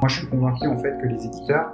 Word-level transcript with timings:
Moi, 0.00 0.08
je 0.08 0.18
suis 0.18 0.28
convaincu 0.28 0.66
en 0.66 0.78
fait 0.78 0.96
que 1.02 1.06
les 1.06 1.26
éditeurs, 1.26 1.72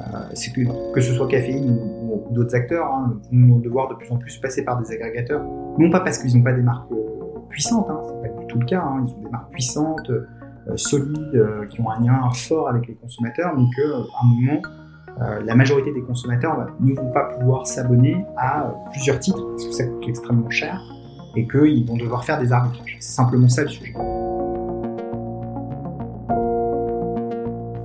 euh, 0.00 0.34
que, 0.54 0.92
que 0.94 1.00
ce 1.00 1.14
soit 1.14 1.28
Caféine 1.28 1.70
ou, 1.70 2.26
d'autres 2.32 2.54
acteurs, 2.54 2.86
hein, 2.86 3.20
vont 3.32 3.58
devoir 3.58 3.88
de 3.88 3.94
plus 3.94 4.10
en 4.10 4.16
plus 4.16 4.36
passer 4.38 4.64
par 4.64 4.80
des 4.80 4.90
agrégateurs. 4.92 5.42
Non 5.78 5.90
pas 5.90 6.00
parce 6.00 6.18
qu'ils 6.18 6.36
n'ont 6.36 6.42
pas 6.42 6.52
des 6.52 6.62
marques 6.62 6.90
euh, 6.92 7.38
puissantes, 7.48 7.86
hein, 7.88 8.00
c'est 8.06 8.28
pas 8.28 8.40
du 8.40 8.46
tout 8.46 8.58
le 8.58 8.66
cas. 8.66 8.82
Hein, 8.82 9.04
ils 9.06 9.14
ont 9.14 9.22
des 9.22 9.30
marques 9.30 9.50
puissantes, 9.50 10.10
euh, 10.10 10.26
solides, 10.76 11.44
qui 11.70 11.80
ont 11.80 11.90
un 11.90 12.00
lien 12.00 12.30
fort 12.34 12.68
avec 12.68 12.86
les 12.86 12.94
consommateurs, 12.94 13.54
mais 13.56 13.64
qu'à 13.74 13.96
un 14.22 14.26
moment, 14.26 14.62
la 15.44 15.54
majorité 15.54 15.92
des 15.92 16.02
consommateurs 16.02 16.56
bah, 16.56 16.66
ne 16.80 16.94
vont 16.94 17.10
pas 17.12 17.24
pouvoir 17.24 17.66
s'abonner 17.66 18.24
à 18.36 18.72
plusieurs 18.92 19.18
titres 19.18 19.44
parce 19.50 19.66
que 19.66 19.72
ça 19.72 19.84
coûte 19.84 20.04
extrêmement 20.08 20.48
cher 20.48 20.80
et 21.36 21.46
qu'ils 21.46 21.86
vont 21.86 21.96
devoir 21.96 22.24
faire 22.24 22.40
des 22.40 22.52
arbitrages. 22.52 22.96
C'est 23.00 23.12
simplement 23.12 23.48
ça 23.48 23.62
le 23.62 23.68
sujet. 23.68 23.94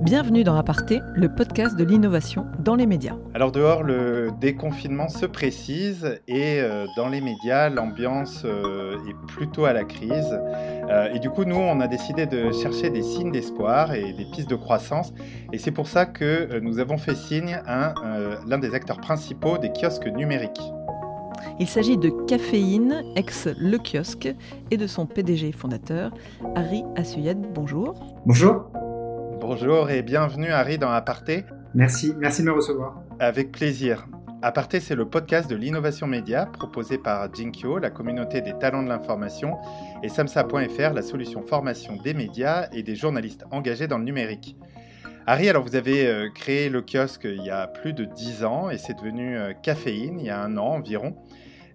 Bienvenue 0.06 0.44
dans 0.44 0.54
Aparté, 0.54 1.00
le 1.16 1.28
podcast 1.28 1.74
de 1.74 1.82
l'innovation 1.82 2.46
dans 2.60 2.76
les 2.76 2.86
médias. 2.86 3.16
Alors 3.34 3.50
dehors, 3.50 3.82
le 3.82 4.30
déconfinement 4.40 5.08
se 5.08 5.26
précise 5.26 6.20
et 6.28 6.60
euh, 6.60 6.86
dans 6.96 7.08
les 7.08 7.20
médias, 7.20 7.70
l'ambiance 7.70 8.42
euh, 8.44 8.98
est 9.08 9.26
plutôt 9.26 9.64
à 9.64 9.72
la 9.72 9.82
crise. 9.82 10.38
Euh, 10.88 11.12
et 11.12 11.18
du 11.18 11.28
coup, 11.28 11.44
nous, 11.44 11.56
on 11.56 11.80
a 11.80 11.88
décidé 11.88 12.24
de 12.26 12.52
chercher 12.52 12.88
des 12.88 13.02
signes 13.02 13.32
d'espoir 13.32 13.94
et 13.94 14.12
des 14.12 14.26
pistes 14.26 14.48
de 14.48 14.54
croissance. 14.54 15.12
Et 15.52 15.58
c'est 15.58 15.72
pour 15.72 15.88
ça 15.88 16.06
que 16.06 16.60
nous 16.60 16.78
avons 16.78 16.98
fait 16.98 17.16
signe 17.16 17.60
à 17.66 17.92
l'un 18.46 18.58
des 18.58 18.74
acteurs 18.74 19.00
principaux 19.00 19.58
des 19.58 19.72
kiosques 19.72 20.06
numériques. 20.06 20.62
Il 21.58 21.66
s'agit 21.66 21.98
de 21.98 22.10
Caféine, 22.28 23.02
ex 23.16 23.48
Le 23.58 23.78
Kiosque, 23.78 24.32
et 24.70 24.76
de 24.76 24.86
son 24.86 25.04
PDG 25.06 25.50
fondateur, 25.50 26.12
Harry 26.54 26.84
Assuyed. 26.94 27.38
Bonjour. 27.54 27.94
Bonjour, 28.24 28.70
Bonjour 29.48 29.90
et 29.90 30.02
bienvenue 30.02 30.50
Harry 30.50 30.76
dans 30.76 30.90
Aparté. 30.90 31.44
merci, 31.72 32.12
merci 32.18 32.42
de 32.42 32.48
me 32.48 32.52
recevoir. 32.52 33.00
Avec 33.20 33.52
plaisir. 33.52 34.08
Aparté, 34.42 34.80
c'est 34.80 34.96
le 34.96 35.08
podcast 35.08 35.48
de 35.48 35.54
l'innovation 35.54 36.08
média 36.08 36.46
proposé 36.46 36.98
par 36.98 37.32
Jinkyo, 37.32 37.78
la 37.78 37.90
communauté 37.90 38.40
des 38.40 38.58
talents 38.58 38.82
de 38.82 38.88
l'information, 38.88 39.56
et 40.02 40.08
Samsa.fr, 40.08 40.92
la 40.92 41.02
solution 41.02 41.42
formation 41.42 41.94
des 41.94 42.12
médias 42.12 42.66
et 42.72 42.82
des 42.82 42.96
journalistes 42.96 43.44
engagés 43.52 43.86
dans 43.86 43.98
le 43.98 44.04
numérique. 44.04 44.56
Harry, 45.28 45.48
alors 45.48 45.62
vous 45.62 45.76
avez 45.76 46.08
euh, 46.08 46.28
créé 46.34 46.68
le 46.68 46.82
kiosque 46.82 47.28
il 47.30 47.44
y 47.44 47.50
a 47.50 47.68
plus 47.68 47.92
de 47.92 48.04
10 48.04 48.42
ans 48.44 48.68
et 48.68 48.78
c'est 48.78 48.94
devenu 48.94 49.38
euh, 49.38 49.52
Caféine 49.52 50.18
il 50.18 50.26
y 50.26 50.30
a 50.30 50.42
un 50.42 50.56
an 50.56 50.74
environ. 50.74 51.14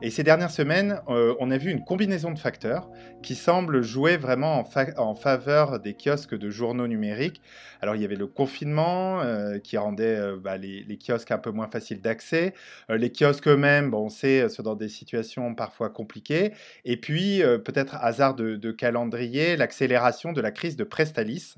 Et 0.03 0.09
ces 0.09 0.23
dernières 0.23 0.49
semaines, 0.49 0.99
euh, 1.09 1.35
on 1.39 1.51
a 1.51 1.57
vu 1.59 1.69
une 1.69 1.83
combinaison 1.83 2.31
de 2.31 2.39
facteurs 2.39 2.89
qui 3.21 3.35
semblent 3.35 3.83
jouer 3.83 4.17
vraiment 4.17 4.57
en, 4.57 4.63
fa- 4.63 4.97
en 4.97 5.13
faveur 5.13 5.79
des 5.79 5.93
kiosques 5.93 6.35
de 6.35 6.49
journaux 6.49 6.87
numériques. 6.87 7.39
Alors 7.81 7.95
il 7.95 8.01
y 8.01 8.05
avait 8.05 8.15
le 8.15 8.25
confinement 8.25 9.21
euh, 9.21 9.59
qui 9.59 9.77
rendait 9.77 10.17
euh, 10.17 10.37
bah, 10.37 10.57
les, 10.57 10.97
kiosques 10.97 11.29
un 11.29 11.37
peu 11.37 11.51
moins 11.51 11.67
faciles 11.67 12.01
d'accès. 12.01 12.55
Les 12.89 13.11
kiosques 13.11 13.47
eux-mêmes, 13.47 13.91
bon, 13.91 14.05
on 14.05 14.09
sait, 14.09 14.49
sont 14.49 14.63
dans 14.63 14.75
des 14.75 14.89
situations 14.89 15.53
parfois 15.53 15.91
compliquées. 15.91 16.53
Et 16.83 16.97
puis, 16.97 17.41
peut-être 17.63 17.95
hasard 17.95 18.33
de, 18.35 18.55
de 18.55 18.71
calendrier, 18.71 19.55
l'accélération 19.55 20.33
de 20.33 20.41
la 20.41 20.51
crise 20.51 20.75
de 20.75 20.83
Prestalis. 20.83 21.55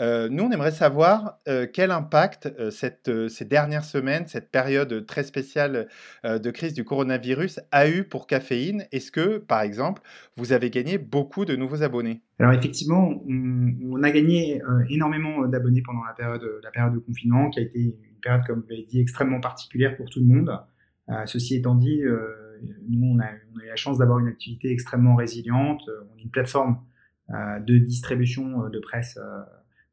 Euh, 0.00 0.28
nous, 0.30 0.44
on 0.44 0.50
aimerait 0.50 0.70
savoir 0.70 1.38
euh, 1.46 1.66
quel 1.70 1.90
impact 1.90 2.52
euh, 2.58 2.70
ces 2.70 3.44
dernières 3.44 3.84
semaines, 3.84 4.26
cette 4.26 4.50
période 4.50 5.04
très 5.06 5.24
spéciale 5.24 5.88
de 6.24 6.50
crise 6.50 6.74
du 6.74 6.84
coronavirus 6.84 7.60
a 7.70 7.88
eu 7.88 8.04
pour 8.04 8.26
Caféine? 8.26 8.84
Est-ce 8.92 9.12
que, 9.12 9.38
par 9.38 9.60
exemple, 9.60 10.02
vous 10.36 10.52
avez 10.52 10.70
gagné 10.70 10.98
beaucoup 10.98 11.44
de 11.44 11.56
nouveaux 11.56 11.82
abonnés? 11.82 12.22
Alors 12.38 12.52
effectivement, 12.52 13.22
on, 13.28 14.02
a 14.02 14.10
gagné 14.10 14.62
énormément 14.88 15.46
d'abonnés 15.46 15.82
pendant 15.82 16.04
la 16.04 16.14
période, 16.14 16.94
de 16.94 16.98
confinement, 16.98 17.50
qui 17.50 17.60
a 17.60 17.62
été 17.62 17.78
une 17.80 18.20
période, 18.22 18.42
comme 18.46 18.60
vous 18.60 18.68
l'avez 18.70 18.84
dit, 18.84 19.00
extrêmement 19.00 19.40
particulière 19.40 19.96
pour 19.96 20.08
tout 20.08 20.20
le 20.20 20.26
monde. 20.26 20.50
Ceci 21.26 21.56
étant 21.56 21.74
dit, 21.74 22.02
nous, 22.88 23.06
on 23.06 23.18
a, 23.18 23.26
on 23.54 23.60
a 23.60 23.64
eu 23.64 23.68
la 23.68 23.76
chance 23.76 23.98
d'avoir 23.98 24.18
une 24.18 24.28
activité 24.28 24.70
extrêmement 24.70 25.16
résiliente. 25.16 25.82
On 26.14 26.18
est 26.18 26.22
une 26.22 26.30
plateforme 26.30 26.78
de 27.28 27.78
distribution 27.78 28.68
de 28.68 28.78
presse 28.78 29.18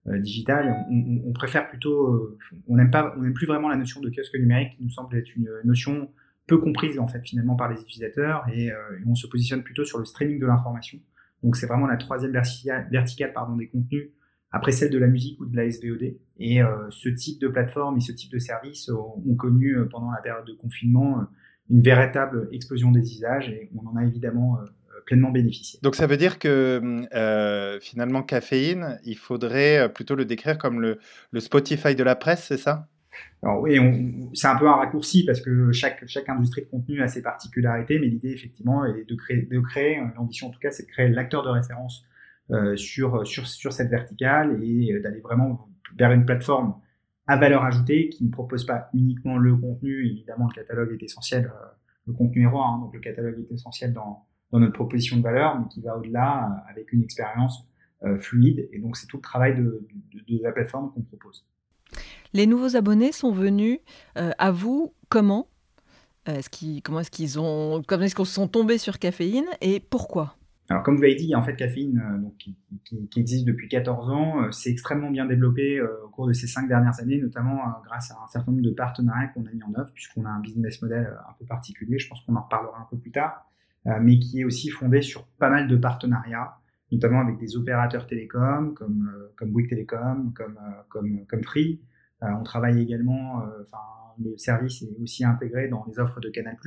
euh, 0.08 0.14
euh, 0.14 0.20
digitale. 0.20 0.86
On, 0.90 1.32
préfère 1.34 1.70
plutôt, 1.70 2.08
euh, 2.08 2.38
on 2.68 2.76
n'aime 2.76 2.92
pas, 2.92 3.14
on 3.18 3.22
n'aime 3.22 3.34
plus 3.34 3.48
vraiment 3.48 3.70
la 3.70 3.78
notion 3.78 4.02
de 4.02 4.10
kiosque 4.10 4.36
numérique, 4.36 4.78
qui 4.78 4.84
nous 4.84 4.90
semble 4.90 5.16
être 5.18 5.36
une 5.36 5.50
notion 5.64 6.10
peu 6.48 6.58
comprise 6.58 6.98
en 6.98 7.08
fait 7.08 7.22
finalement 7.26 7.56
par 7.56 7.70
les 7.70 7.82
utilisateurs, 7.82 8.46
et, 8.52 8.72
euh, 8.72 8.76
on 9.06 9.16
se 9.16 9.28
positionne 9.28 9.64
plutôt 9.64 9.84
sur 9.86 10.00
le 10.00 10.06
streaming 10.06 10.40
de 10.40 10.46
l'information. 10.46 11.00
Donc 11.44 11.56
c'est 11.56 11.68
vraiment 11.68 11.88
la 11.88 11.98
troisième 11.98 12.32
verticale, 12.32 13.34
pardon, 13.34 13.56
des 13.56 13.68
contenus 13.68 14.10
après 14.52 14.72
celle 14.72 14.90
de 14.90 14.98
la 14.98 15.08
musique 15.08 15.40
ou 15.40 15.46
de 15.46 15.56
la 15.56 15.70
SVOD. 15.70 16.16
Et 16.40 16.62
euh, 16.62 16.90
ce 16.90 17.10
type 17.10 17.40
de 17.40 17.48
plateforme 17.48 17.98
et 17.98 18.02
ce 18.02 18.12
type 18.12 18.32
de 18.32 18.40
service 18.40 18.90
ont, 18.90 19.36
connu 19.36 19.78
euh, 19.78 19.86
pendant 19.86 20.12
la 20.12 20.22
période 20.22 20.46
de 20.46 20.54
confinement 20.54 21.20
euh, 21.20 21.24
une 21.70 21.82
véritable 21.82 22.48
explosion 22.54 22.92
des 22.92 23.02
usages 23.14 23.50
et 23.50 23.70
on 23.76 23.86
en 23.88 23.98
a 23.98 24.06
évidemment 24.06 24.58
euh, 24.60 24.66
pleinement 25.08 25.32
bénéficié. 25.32 25.80
Donc, 25.82 25.96
ça 25.96 26.06
veut 26.06 26.18
dire 26.18 26.38
que 26.38 27.08
euh, 27.16 27.80
finalement, 27.80 28.22
Caféine, 28.22 29.00
il 29.04 29.18
faudrait 29.18 29.80
euh, 29.80 29.88
plutôt 29.88 30.14
le 30.14 30.26
décrire 30.26 30.60
comme 30.60 30.80
le, 30.80 31.00
le 31.32 31.40
Spotify 31.40 31.96
de 31.96 32.04
la 32.04 32.16
presse, 32.16 32.46
c'est 32.48 32.58
ça? 32.58 32.88
Alors 33.42 33.62
oui, 33.62 33.80
c'est 34.36 34.48
un 34.48 34.58
peu 34.58 34.68
un 34.68 34.76
raccourci 34.76 35.26
parce 35.26 35.42
que 35.42 35.72
chaque, 35.72 36.06
chaque 36.08 36.30
industrie 36.30 36.62
de 36.62 36.68
contenu 36.68 37.02
a 37.02 37.08
ses 37.08 37.24
particularités, 37.24 37.98
mais 37.98 38.08
l'idée 38.08 38.30
effectivement 38.30 38.86
est 38.86 39.10
de 39.10 39.16
créer, 39.16 39.42
de 39.44 39.60
créer 39.60 39.98
euh, 39.98 40.06
l'ambition 40.16 40.48
en 40.48 40.52
tout 40.52 40.60
cas, 40.60 40.70
c'est 40.70 40.84
de 40.84 40.90
créer 40.90 41.10
l'acteur 41.10 41.42
de 41.44 41.50
référence 41.50 42.06
euh, 42.52 42.76
sur, 42.76 43.26
sur, 43.26 43.48
sur 43.48 43.74
cette 43.74 43.90
verticale 43.90 44.60
et 44.64 45.00
d'aller 45.00 45.20
vraiment 45.20 45.68
vers 45.98 46.12
une 46.12 46.26
plateforme 46.26 46.76
à 47.28 47.36
valeur 47.36 47.64
ajoutée 47.64 48.10
qui 48.10 48.24
ne 48.24 48.32
propose 48.32 48.66
pas 48.66 48.90
uniquement 48.94 49.38
le 49.38 49.56
contenu. 49.56 50.06
Évidemment, 50.06 50.48
le 50.48 50.54
catalogue 50.54 50.94
est 50.94 51.04
essentiel, 51.04 51.46
euh, 51.46 51.68
le 52.08 52.14
contenu 52.14 52.44
est 52.44 52.48
roi, 52.48 52.66
hein, 52.66 52.80
donc 52.80 52.94
le 52.94 53.00
catalogue 53.00 53.36
est 53.40 53.54
essentiel 53.54 53.94
dans, 53.94 54.26
dans 54.52 54.60
notre 54.60 54.74
proposition 54.74 55.18
de 55.18 55.22
valeur, 55.24 55.60
mais 55.60 55.68
qui 55.68 55.82
va 55.82 55.98
au-delà 55.98 56.46
euh, 56.68 56.72
avec 56.72 56.92
une 56.94 57.04
expérience 57.04 57.68
euh, 58.04 58.18
fluide. 58.20 58.70
Et 58.72 58.80
donc, 58.80 58.96
c'est 58.98 59.08
tout 59.08 59.18
le 59.18 59.22
travail 59.24 59.56
de, 59.56 59.88
de, 60.14 60.38
de 60.38 60.44
la 60.44 60.52
plateforme 60.52 60.92
qu'on 60.94 61.02
propose. 61.02 61.46
Les 62.34 62.46
nouveaux 62.48 62.76
abonnés 62.76 63.12
sont 63.12 63.32
venus 63.32 63.80
euh, 64.18 64.32
à 64.38 64.52
vous 64.52 64.94
comment 65.10 65.48
Euh, 66.30 66.36
est-ce 66.40 66.50
qu'ils, 66.50 66.82
Comment 66.84 67.00
est-ce 67.00 67.12
qu'ils 67.12 67.40
ont, 67.40 67.82
comment 67.88 68.04
est-ce 68.04 68.16
qu'ils 68.16 68.26
sont 68.26 68.50
tombés 68.50 68.78
sur 68.78 69.00
Caféine 69.00 69.46
et 69.62 69.80
pourquoi? 69.80 70.36
Alors, 70.70 70.84
comme 70.84 70.98
vous 70.98 71.02
l'avez 71.04 71.16
dit, 71.16 71.24
il 71.24 71.30
y 71.30 71.34
a 71.34 71.40
en 71.40 71.44
fait 71.44 71.56
Caféine, 71.56 71.98
euh, 72.06 72.18
donc, 72.18 72.36
qui, 72.38 72.58
qui- 72.84 73.08
qui 73.08 73.20
existe 73.22 73.46
depuis 73.46 73.70
14 73.70 74.10
ans. 74.10 74.44
Euh, 74.44 74.52
c'est 74.52 74.70
extrêmement 74.70 75.10
bien 75.10 75.26
développé 75.26 75.78
euh, 75.80 75.88
au 76.06 76.10
cours 76.10 76.28
de 76.28 76.34
ces 76.34 76.46
cinq 76.48 76.68
dernières 76.68 77.00
années, 77.00 77.22
notamment 77.22 77.60
grâce 77.86 78.12
à 78.12 78.16
un 78.22 78.28
certain 78.28 78.52
nombre 78.52 78.64
de 78.64 78.72
partenariats 78.72 79.28
qu'on 79.30 79.46
a 79.46 79.52
mis 79.52 79.64
en 79.64 79.74
œuvre, 79.80 79.90
puisqu'on 79.94 80.26
a 80.26 80.30
un 80.30 80.42
business 80.42 80.82
model 80.82 81.10
un 81.30 81.34
peu 81.40 81.46
particulier. 81.46 81.98
Je 81.98 82.10
pense 82.10 82.20
qu'on 82.26 82.36
en 82.36 82.42
reparlera 82.42 82.78
un 82.82 82.88
peu 82.92 82.98
plus 82.98 83.12
tard, 83.12 83.50
mais 83.86 84.20
qui 84.20 84.42
est 84.42 84.44
aussi 84.44 84.70
fondé 84.70 85.02
sur 85.02 85.26
pas 85.40 85.50
mal 85.50 85.68
de 85.68 85.78
partenariats, 85.78 86.58
notamment 86.92 87.22
avec 87.22 87.38
des 87.38 87.56
opérateurs 87.56 88.08
télécoms 88.08 88.74
comme 88.74 89.10
euh, 89.16 89.34
comme 89.38 89.52
Bouygues 89.52 89.70
Télécom, 89.70 90.34
comme 90.34 90.58
euh, 90.58 90.82
comme 90.90 91.26
comme 91.28 91.44
Free. 91.44 91.82
Euh, 92.24 92.28
on 92.40 92.44
travaille 92.44 92.82
également, 92.82 93.42
euh, 93.42 93.64
enfin 93.64 93.84
le 94.20 94.36
service 94.38 94.82
est 94.82 94.98
aussi 95.02 95.24
intégré 95.24 95.68
dans 95.68 95.86
les 95.88 96.00
offres 96.00 96.20
de 96.20 96.30
Canal+. 96.30 96.58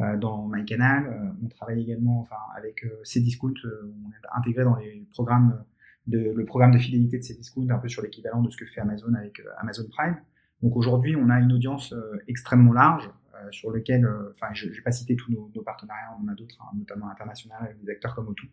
Euh, 0.00 0.16
dans 0.16 0.48
MyCanal. 0.48 1.06
Euh, 1.06 1.44
on 1.44 1.48
travaille 1.48 1.80
également 1.80 2.18
enfin, 2.18 2.34
avec 2.56 2.84
euh, 2.84 3.00
Cdiscount, 3.04 3.54
euh, 3.64 3.94
on 4.04 4.10
est 4.10 4.36
intégré 4.36 4.64
dans 4.64 4.74
les 4.74 5.06
programmes 5.12 5.62
de, 6.08 6.32
le 6.34 6.44
programme 6.44 6.72
de 6.72 6.78
fidélité 6.78 7.18
de 7.18 7.22
Cdiscount, 7.22 7.68
un 7.70 7.78
peu 7.78 7.88
sur 7.88 8.02
l'équivalent 8.02 8.42
de 8.42 8.50
ce 8.50 8.56
que 8.56 8.66
fait 8.66 8.80
Amazon 8.80 9.14
avec 9.14 9.38
euh, 9.38 9.44
Amazon 9.58 9.84
Prime. 9.96 10.16
Donc 10.62 10.74
aujourd'hui, 10.76 11.14
on 11.14 11.30
a 11.30 11.38
une 11.38 11.52
audience 11.52 11.92
euh, 11.92 12.18
extrêmement 12.26 12.72
large 12.72 13.08
euh, 13.08 13.23
sur 13.50 13.70
lequel, 13.70 14.04
euh, 14.04 14.30
enfin, 14.30 14.52
je 14.52 14.68
ne 14.68 14.72
vais 14.72 14.82
pas 14.82 14.92
citer 14.92 15.16
tous 15.16 15.32
nos, 15.32 15.62
partenariats, 15.62 16.16
on 16.18 16.24
en 16.24 16.28
a 16.28 16.34
d'autres, 16.34 16.60
hein, 16.62 16.76
notamment 16.76 17.08
internationaux 17.10 17.54
avec 17.60 17.80
des 17.82 17.90
acteurs 17.90 18.14
comme 18.14 18.26
O2. 18.26 18.48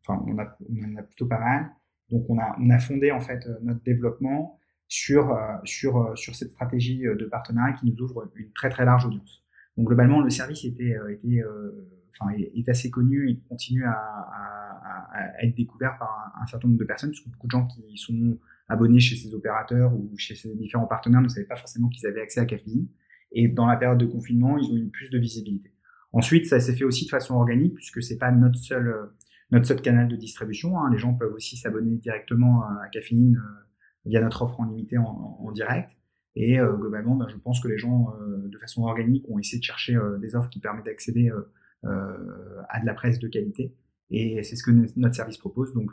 Enfin, 0.00 0.22
on, 0.26 0.38
a, 0.38 0.44
en 0.44 0.96
a 0.96 1.02
plutôt 1.02 1.26
pas 1.26 1.38
mal. 1.38 1.70
Donc 2.10 2.24
on 2.28 2.38
a, 2.38 2.56
on 2.58 2.70
a 2.70 2.78
fondé 2.78 3.10
en 3.12 3.20
fait 3.20 3.46
euh, 3.46 3.58
notre 3.62 3.82
développement 3.82 4.58
sur, 4.88 5.32
euh, 5.32 5.56
sur, 5.64 5.98
euh, 5.98 6.16
sur 6.16 6.34
cette 6.34 6.50
stratégie 6.50 7.06
euh, 7.06 7.14
de 7.14 7.26
partenariat 7.26 7.74
qui 7.74 7.86
nous 7.86 8.02
ouvre 8.02 8.30
une 8.36 8.50
très 8.52 8.70
très 8.70 8.84
large 8.84 9.04
audience. 9.04 9.44
Donc 9.76 9.86
globalement, 9.86 10.20
le 10.20 10.30
service 10.30 10.64
était, 10.64 10.96
euh, 10.96 11.12
était, 11.12 11.42
euh, 11.42 11.86
enfin, 12.18 12.32
est, 12.32 12.68
assez 12.68 12.90
connu 12.90 13.30
et 13.30 13.38
continue 13.48 13.84
à, 13.84 13.92
à, 13.92 15.42
être 15.42 15.54
découvert 15.54 15.98
par 15.98 16.32
un, 16.36 16.42
un 16.42 16.46
certain 16.46 16.68
nombre 16.68 16.80
de 16.80 16.84
personnes, 16.84 17.10
parce 17.10 17.20
que 17.20 17.28
beaucoup 17.28 17.46
de 17.46 17.52
gens 17.52 17.66
qui 17.66 17.96
sont 17.96 18.38
abonnés 18.68 19.00
chez 19.00 19.16
ces 19.16 19.34
opérateurs 19.34 19.92
ou 19.94 20.10
chez 20.16 20.34
ces 20.34 20.54
différents 20.54 20.86
partenaires 20.86 21.20
ne 21.20 21.28
savaient 21.28 21.46
pas 21.46 21.56
forcément 21.56 21.88
qu'ils 21.88 22.06
avaient 22.06 22.20
accès 22.20 22.40
à 22.40 22.44
Caféine. 22.44 22.86
Et 23.32 23.48
dans 23.48 23.66
la 23.66 23.76
période 23.76 23.98
de 23.98 24.06
confinement, 24.06 24.58
ils 24.58 24.70
ont 24.72 24.76
eu 24.76 24.88
plus 24.88 25.10
de 25.10 25.18
visibilité. 25.18 25.72
Ensuite, 26.12 26.46
ça 26.46 26.60
s'est 26.60 26.74
fait 26.74 26.84
aussi 26.84 27.04
de 27.04 27.10
façon 27.10 27.34
organique, 27.34 27.74
puisque 27.74 28.02
c'est 28.02 28.18
pas 28.18 28.30
notre 28.32 28.58
seul, 28.58 28.88
euh, 28.88 29.06
notre 29.50 29.66
seul 29.66 29.80
canal 29.82 30.08
de 30.08 30.16
distribution. 30.16 30.78
hein. 30.78 30.90
Les 30.90 30.98
gens 30.98 31.14
peuvent 31.14 31.34
aussi 31.34 31.56
s'abonner 31.56 31.96
directement 31.96 32.62
à 32.62 32.88
Caféine 32.90 33.36
euh, 33.36 33.68
via 34.08 34.20
notre 34.20 34.42
offre 34.42 34.60
en 34.60 34.64
limité 34.64 34.98
en, 34.98 35.50
direct. 35.52 35.90
Et 36.34 36.60
euh, 36.60 36.76
globalement, 36.76 37.16
ben, 37.16 37.28
je 37.28 37.36
pense 37.36 37.60
que 37.60 37.68
les 37.68 37.78
gens, 37.78 38.14
euh, 38.20 38.48
de 38.48 38.58
façon 38.58 38.82
organique, 38.84 39.28
ont 39.28 39.38
essayé 39.38 39.58
de 39.58 39.64
chercher 39.64 39.96
euh, 39.96 40.18
des 40.18 40.34
offres 40.36 40.50
qui 40.50 40.60
permettent 40.60 40.86
d'accéder 40.86 41.30
euh, 41.30 41.50
euh, 41.84 42.62
à 42.68 42.80
de 42.80 42.86
la 42.86 42.94
presse 42.94 43.18
de 43.18 43.28
qualité. 43.28 43.74
Et 44.10 44.42
c'est 44.42 44.56
ce 44.56 44.62
que 44.62 44.70
notre 44.70 45.14
service 45.14 45.36
propose. 45.36 45.74
Donc, 45.74 45.90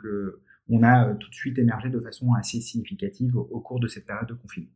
on 0.70 0.82
a 0.82 1.14
tout 1.14 1.28
de 1.28 1.34
suite 1.34 1.58
émergé 1.58 1.90
de 1.90 2.00
façon 2.00 2.32
assez 2.32 2.62
significative 2.62 3.36
au, 3.36 3.60
cours 3.60 3.78
de 3.78 3.88
cette 3.88 4.06
période 4.06 4.26
de 4.26 4.32
confinement. 4.32 4.70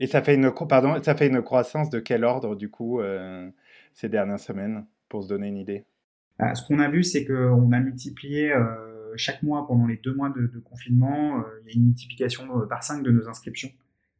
Et 0.00 0.06
ça 0.06 0.22
fait 0.22 0.34
une, 0.34 0.50
croissance 0.50 1.90
de 1.90 2.00
quel 2.00 2.24
ordre, 2.24 2.56
du 2.56 2.68
coup, 2.68 3.00
ces 3.92 4.08
dernières 4.08 4.40
semaines, 4.40 4.86
pour 5.08 5.22
se 5.22 5.28
donner 5.28 5.48
une 5.48 5.56
idée? 5.56 5.84
Ah, 6.38 6.54
Ce 6.54 6.66
qu'on 6.66 6.80
a 6.80 6.88
vu, 6.88 7.04
c'est 7.04 7.24
qu'on 7.24 7.72
a 7.72 7.80
multiplié 7.80 8.52
chaque 9.16 9.42
mois 9.44 9.66
pendant 9.68 9.86
les 9.86 9.96
deux 9.98 10.14
mois 10.14 10.30
de, 10.30 10.58
confinement, 10.58 11.44
il 11.62 11.68
y 11.68 11.76
a 11.76 11.76
une 11.76 11.86
multiplication 11.86 12.48
par 12.68 12.82
cinq 12.82 13.02
de 13.02 13.10
nos 13.12 13.28
inscriptions. 13.28 13.70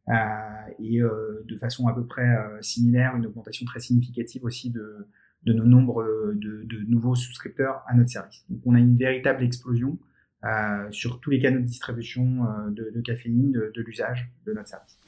et 0.08 1.00
de 1.00 1.58
façon 1.58 1.88
à 1.88 1.94
peu 1.94 2.06
près 2.06 2.28
similaire, 2.60 3.16
une 3.16 3.26
augmentation 3.26 3.66
très 3.66 3.80
significative 3.80 4.44
aussi 4.44 4.70
de, 4.70 5.08
nos 5.52 5.64
nombres 5.64 6.02
euh, 6.02 6.34
de, 6.36 6.84
nouveaux 6.88 7.14
souscripteurs 7.14 7.82
à 7.86 7.94
notre 7.94 8.10
service. 8.10 8.44
Donc 8.48 8.60
on 8.64 8.74
a 8.74 8.78
une 8.78 8.96
véritable 8.96 9.42
explosion 9.42 9.98
euh, 10.44 10.90
sur 10.90 11.20
tous 11.20 11.30
les 11.30 11.40
canaux 11.40 11.60
de 11.60 11.64
distribution 11.64 12.44
euh, 12.44 12.70
de, 12.70 13.00
caféine, 13.00 13.52
de, 13.52 13.72
de 13.74 13.82
l'usage 13.82 14.30
de 14.46 14.52
notre 14.52 14.68
service. 14.68 14.98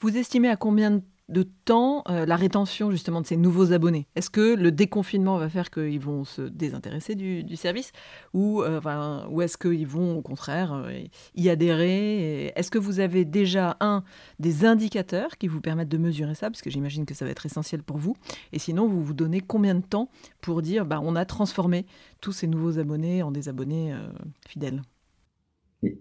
Vous 0.00 0.16
estimez 0.16 0.48
à 0.48 0.56
combien 0.56 0.90
de 0.92 1.02
de 1.28 1.42
temps 1.42 2.02
euh, 2.08 2.26
la 2.26 2.36
rétention 2.36 2.90
justement 2.90 3.20
de 3.20 3.26
ces 3.26 3.36
nouveaux 3.36 3.72
abonnés? 3.72 4.06
Est-ce 4.14 4.30
que 4.30 4.54
le 4.54 4.70
déconfinement 4.70 5.38
va 5.38 5.48
faire 5.48 5.70
qu'ils 5.70 6.00
vont 6.00 6.24
se 6.24 6.42
désintéresser 6.42 7.14
du, 7.14 7.56
service? 7.56 7.92
Ou, 8.32 8.62
euh, 8.62 9.26
ou 9.30 9.42
est-ce 9.42 9.56
qu'ils 9.56 9.86
vont 9.86 10.18
au 10.18 10.22
contraire 10.22 10.72
euh, 10.74 11.02
y 11.34 11.48
adhérer? 11.48 12.52
Est-ce 12.56 12.70
que 12.70 12.78
vous 12.78 13.00
avez 13.00 13.24
déjà 13.24 13.76
un 13.80 14.04
des 14.38 14.64
indicateurs 14.64 15.38
qui 15.38 15.48
vous 15.48 15.60
permettent 15.60 15.88
de 15.88 15.98
mesurer 15.98 16.34
ça? 16.34 16.50
Parce 16.50 16.62
que 16.62 16.70
j'imagine 16.70 17.06
que 17.06 17.14
ça 17.14 17.24
va 17.24 17.30
être 17.30 17.46
essentiel 17.46 17.82
pour 17.82 17.96
vous. 17.96 18.16
Et 18.52 18.58
sinon, 18.58 18.86
vous 18.86 19.02
vous 19.02 19.14
donnez 19.14 19.40
combien 19.40 19.74
de 19.74 19.84
temps 19.84 20.08
pour 20.40 20.62
dire 20.62 20.84
bah, 20.84 21.00
on 21.02 21.16
a 21.16 21.24
transformé 21.24 21.86
tous 22.20 22.32
ces 22.32 22.46
nouveaux 22.46 22.78
abonnés 22.78 23.22
en 23.22 23.30
des 23.30 23.48
abonnés 23.48 23.94
fidèles? 24.46 24.82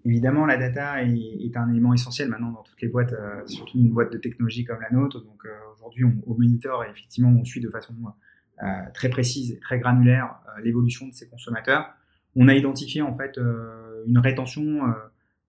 Évidemment, 0.06 0.46
la 0.46 0.58
data 0.58 1.04
est, 1.04 1.56
un 1.56 1.70
élément 1.70 1.94
essentiel 1.94 2.30
maintenant 2.30 2.52
dans 2.52 2.64
toutes 2.64 2.82
les 2.82 2.88
boîtes, 2.88 3.14
euh, 3.14 3.46
surtout 3.46 3.78
une 3.78 3.92
boîte 3.92 4.12
de 4.12 4.18
technologie 4.18 4.66
comme 4.66 4.80
la 4.82 4.92
nôtre. 4.92 5.24
Donc 5.24 5.46
euh, 5.46 5.50
aujourd'hui, 5.74 6.06
on, 6.06 6.16
au 6.26 6.36
monitor, 6.36 6.84
effectivement, 6.86 7.30
on 7.30 7.44
suit 7.44 7.62
de 7.62 7.70
façon 7.70 7.94
euh, 8.62 8.66
très 8.94 9.10
précise 9.10 9.52
et 9.52 9.60
très 9.60 9.80
granulaire 9.80 10.36
l'évolution 10.64 11.08
de 11.08 11.14
ces 11.14 11.28
consommateurs. 11.28 11.94
On 12.36 12.48
a 12.48 12.56
identifié 12.56 13.02
en 13.02 13.16
fait 13.16 13.38
une 14.08 14.18
rétention 14.18 14.82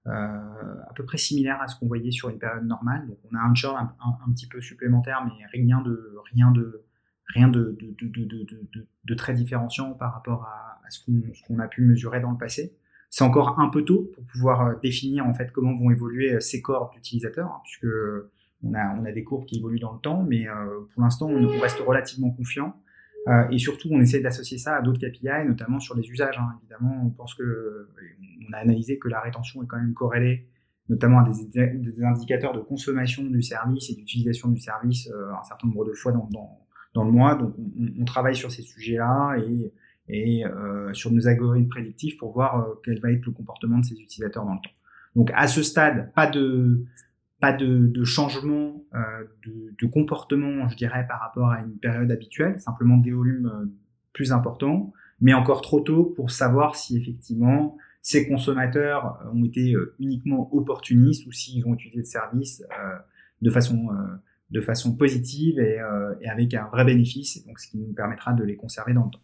à 0.06 0.92
peu 0.94 1.04
près 1.04 1.16
similaire 1.16 1.60
à 1.62 1.66
ce 1.66 1.78
qu'on 1.78 1.86
voyait 1.86 2.10
sur 2.10 2.28
une 2.28 2.38
période 2.38 2.66
normale. 2.66 3.06
Donc 3.06 3.18
on 3.30 3.36
a 3.36 3.40
un 3.40 3.54
churn 3.54 3.76
un, 4.00 4.32
petit 4.32 4.46
peu 4.46 4.60
supplémentaire, 4.60 5.24
mais 5.24 5.46
rien 5.52 5.80
de 5.80 6.14
rien 6.30 6.50
de 6.50 6.84
rien 7.28 7.48
de, 7.48 7.78
de, 7.78 9.14
très 9.14 9.32
différenciant 9.32 9.92
par 9.94 10.12
rapport 10.12 10.44
à 10.44 10.90
ce 10.90 11.00
qu'on 11.46 11.58
a 11.58 11.68
pu 11.68 11.82
mesurer 11.82 12.20
dans 12.20 12.32
le 12.32 12.38
passé. 12.38 12.76
C'est 13.16 13.22
encore 13.22 13.60
un 13.60 13.68
peu 13.68 13.84
tôt 13.84 14.10
pour 14.12 14.24
pouvoir 14.24 14.66
euh, 14.66 14.72
définir 14.82 15.24
en 15.24 15.32
fait 15.32 15.52
comment 15.52 15.72
vont 15.76 15.92
évoluer 15.92 16.32
euh, 16.32 16.40
ces 16.40 16.60
corps 16.60 16.90
d'utilisateurs, 16.90 17.46
hein, 17.46 17.60
puisque 17.62 17.86
on 18.64 18.74
a, 18.74 18.92
on 18.98 19.04
a 19.04 19.12
des 19.12 19.22
courbes 19.22 19.44
qui 19.44 19.58
évoluent 19.58 19.78
dans 19.78 19.92
le 19.92 20.00
temps, 20.00 20.24
mais 20.24 20.48
euh, 20.48 20.80
pour 20.92 21.00
l'instant, 21.00 21.28
on, 21.28 21.60
reste 21.60 21.78
relativement 21.78 22.32
confiant. 22.32 22.74
et 23.52 23.58
surtout, 23.58 23.88
on 23.92 24.00
essaie 24.00 24.18
d'associer 24.18 24.58
ça 24.58 24.74
à 24.74 24.82
d'autres 24.82 24.98
KPI, 24.98 25.46
notamment 25.46 25.78
sur 25.78 25.94
les 25.94 26.02
usages. 26.10 26.36
Hein. 26.38 26.58
Évidemment, 26.62 27.04
on 27.06 27.10
pense 27.10 27.34
que 27.34 27.88
on 28.48 28.52
a 28.52 28.56
analysé 28.56 28.98
que 28.98 29.06
la 29.06 29.20
rétention 29.20 29.62
est 29.62 29.66
quand 29.68 29.78
même 29.78 29.94
corrélée, 29.94 30.48
notamment 30.88 31.20
à 31.20 31.30
des, 31.30 32.04
indicateurs 32.04 32.52
de 32.52 32.60
consommation 32.62 33.22
du 33.22 33.42
service 33.42 33.90
et 33.90 33.94
d'utilisation 33.94 34.48
du 34.48 34.58
service 34.60 35.08
un 35.08 35.44
certain 35.44 35.68
nombre 35.68 35.84
de 35.84 35.92
fois 35.92 36.10
dans, 36.10 36.28
dans, 36.94 37.04
le 37.04 37.12
mois. 37.12 37.36
Donc, 37.36 37.54
on, 37.78 38.02
on 38.02 38.04
travaille 38.04 38.34
sur 38.34 38.50
ces 38.50 38.62
sujets-là 38.62 39.36
et 39.36 39.72
et 40.08 40.44
euh, 40.44 40.92
sur 40.92 41.10
nos 41.10 41.26
algorithmes 41.26 41.68
prédictifs 41.68 42.16
pour 42.18 42.32
voir 42.32 42.60
euh, 42.60 42.74
quel 42.84 43.00
va 43.00 43.10
être 43.10 43.24
le 43.24 43.32
comportement 43.32 43.78
de 43.78 43.84
ces 43.84 43.94
utilisateurs 43.94 44.44
dans 44.44 44.54
le 44.54 44.60
temps. 44.60 44.74
Donc 45.16 45.30
à 45.34 45.46
ce 45.46 45.62
stade, 45.62 46.12
pas 46.14 46.26
de 46.26 46.84
pas 47.40 47.52
de, 47.52 47.86
de 47.88 48.04
changement 48.04 48.84
euh, 48.94 49.00
de, 49.44 49.74
de, 49.78 49.86
comportement, 49.86 50.68
je 50.68 50.76
dirais, 50.76 51.04
par 51.06 51.20
rapport 51.20 51.50
à 51.50 51.60
une 51.60 51.76
période 51.76 52.10
habituelle, 52.10 52.58
simplement 52.58 52.96
des 52.96 53.10
volumes 53.10 53.70
plus 54.12 54.32
importants, 54.32 54.92
mais 55.20 55.34
encore 55.34 55.60
trop 55.60 55.80
tôt 55.80 56.04
pour 56.04 56.30
savoir 56.30 56.74
si 56.74 56.96
effectivement 56.96 57.76
ces 58.00 58.26
consommateurs 58.28 59.18
ont 59.34 59.44
été 59.44 59.74
uniquement 59.98 60.54
opportunistes 60.54 61.26
ou 61.26 61.32
s'ils 61.32 61.66
ont 61.66 61.74
utilisé 61.74 61.98
le 61.98 62.04
service 62.04 62.64
de 63.42 63.50
façon 63.50 63.88
de 64.54 64.60
façon 64.60 64.94
positive 64.96 65.58
euh, 65.58 66.14
et, 66.20 66.28
avec 66.28 66.54
un 66.54 66.68
vrai 66.68 66.84
bénéfice, 66.84 67.44
donc 67.46 67.58
ce 67.58 67.68
qui 67.68 67.78
nous 67.78 67.92
permettra 67.92 68.32
de 68.32 68.44
les 68.44 68.56
conserver 68.56 68.92
dans 68.92 69.04
le 69.04 69.10
temps. 69.10 69.20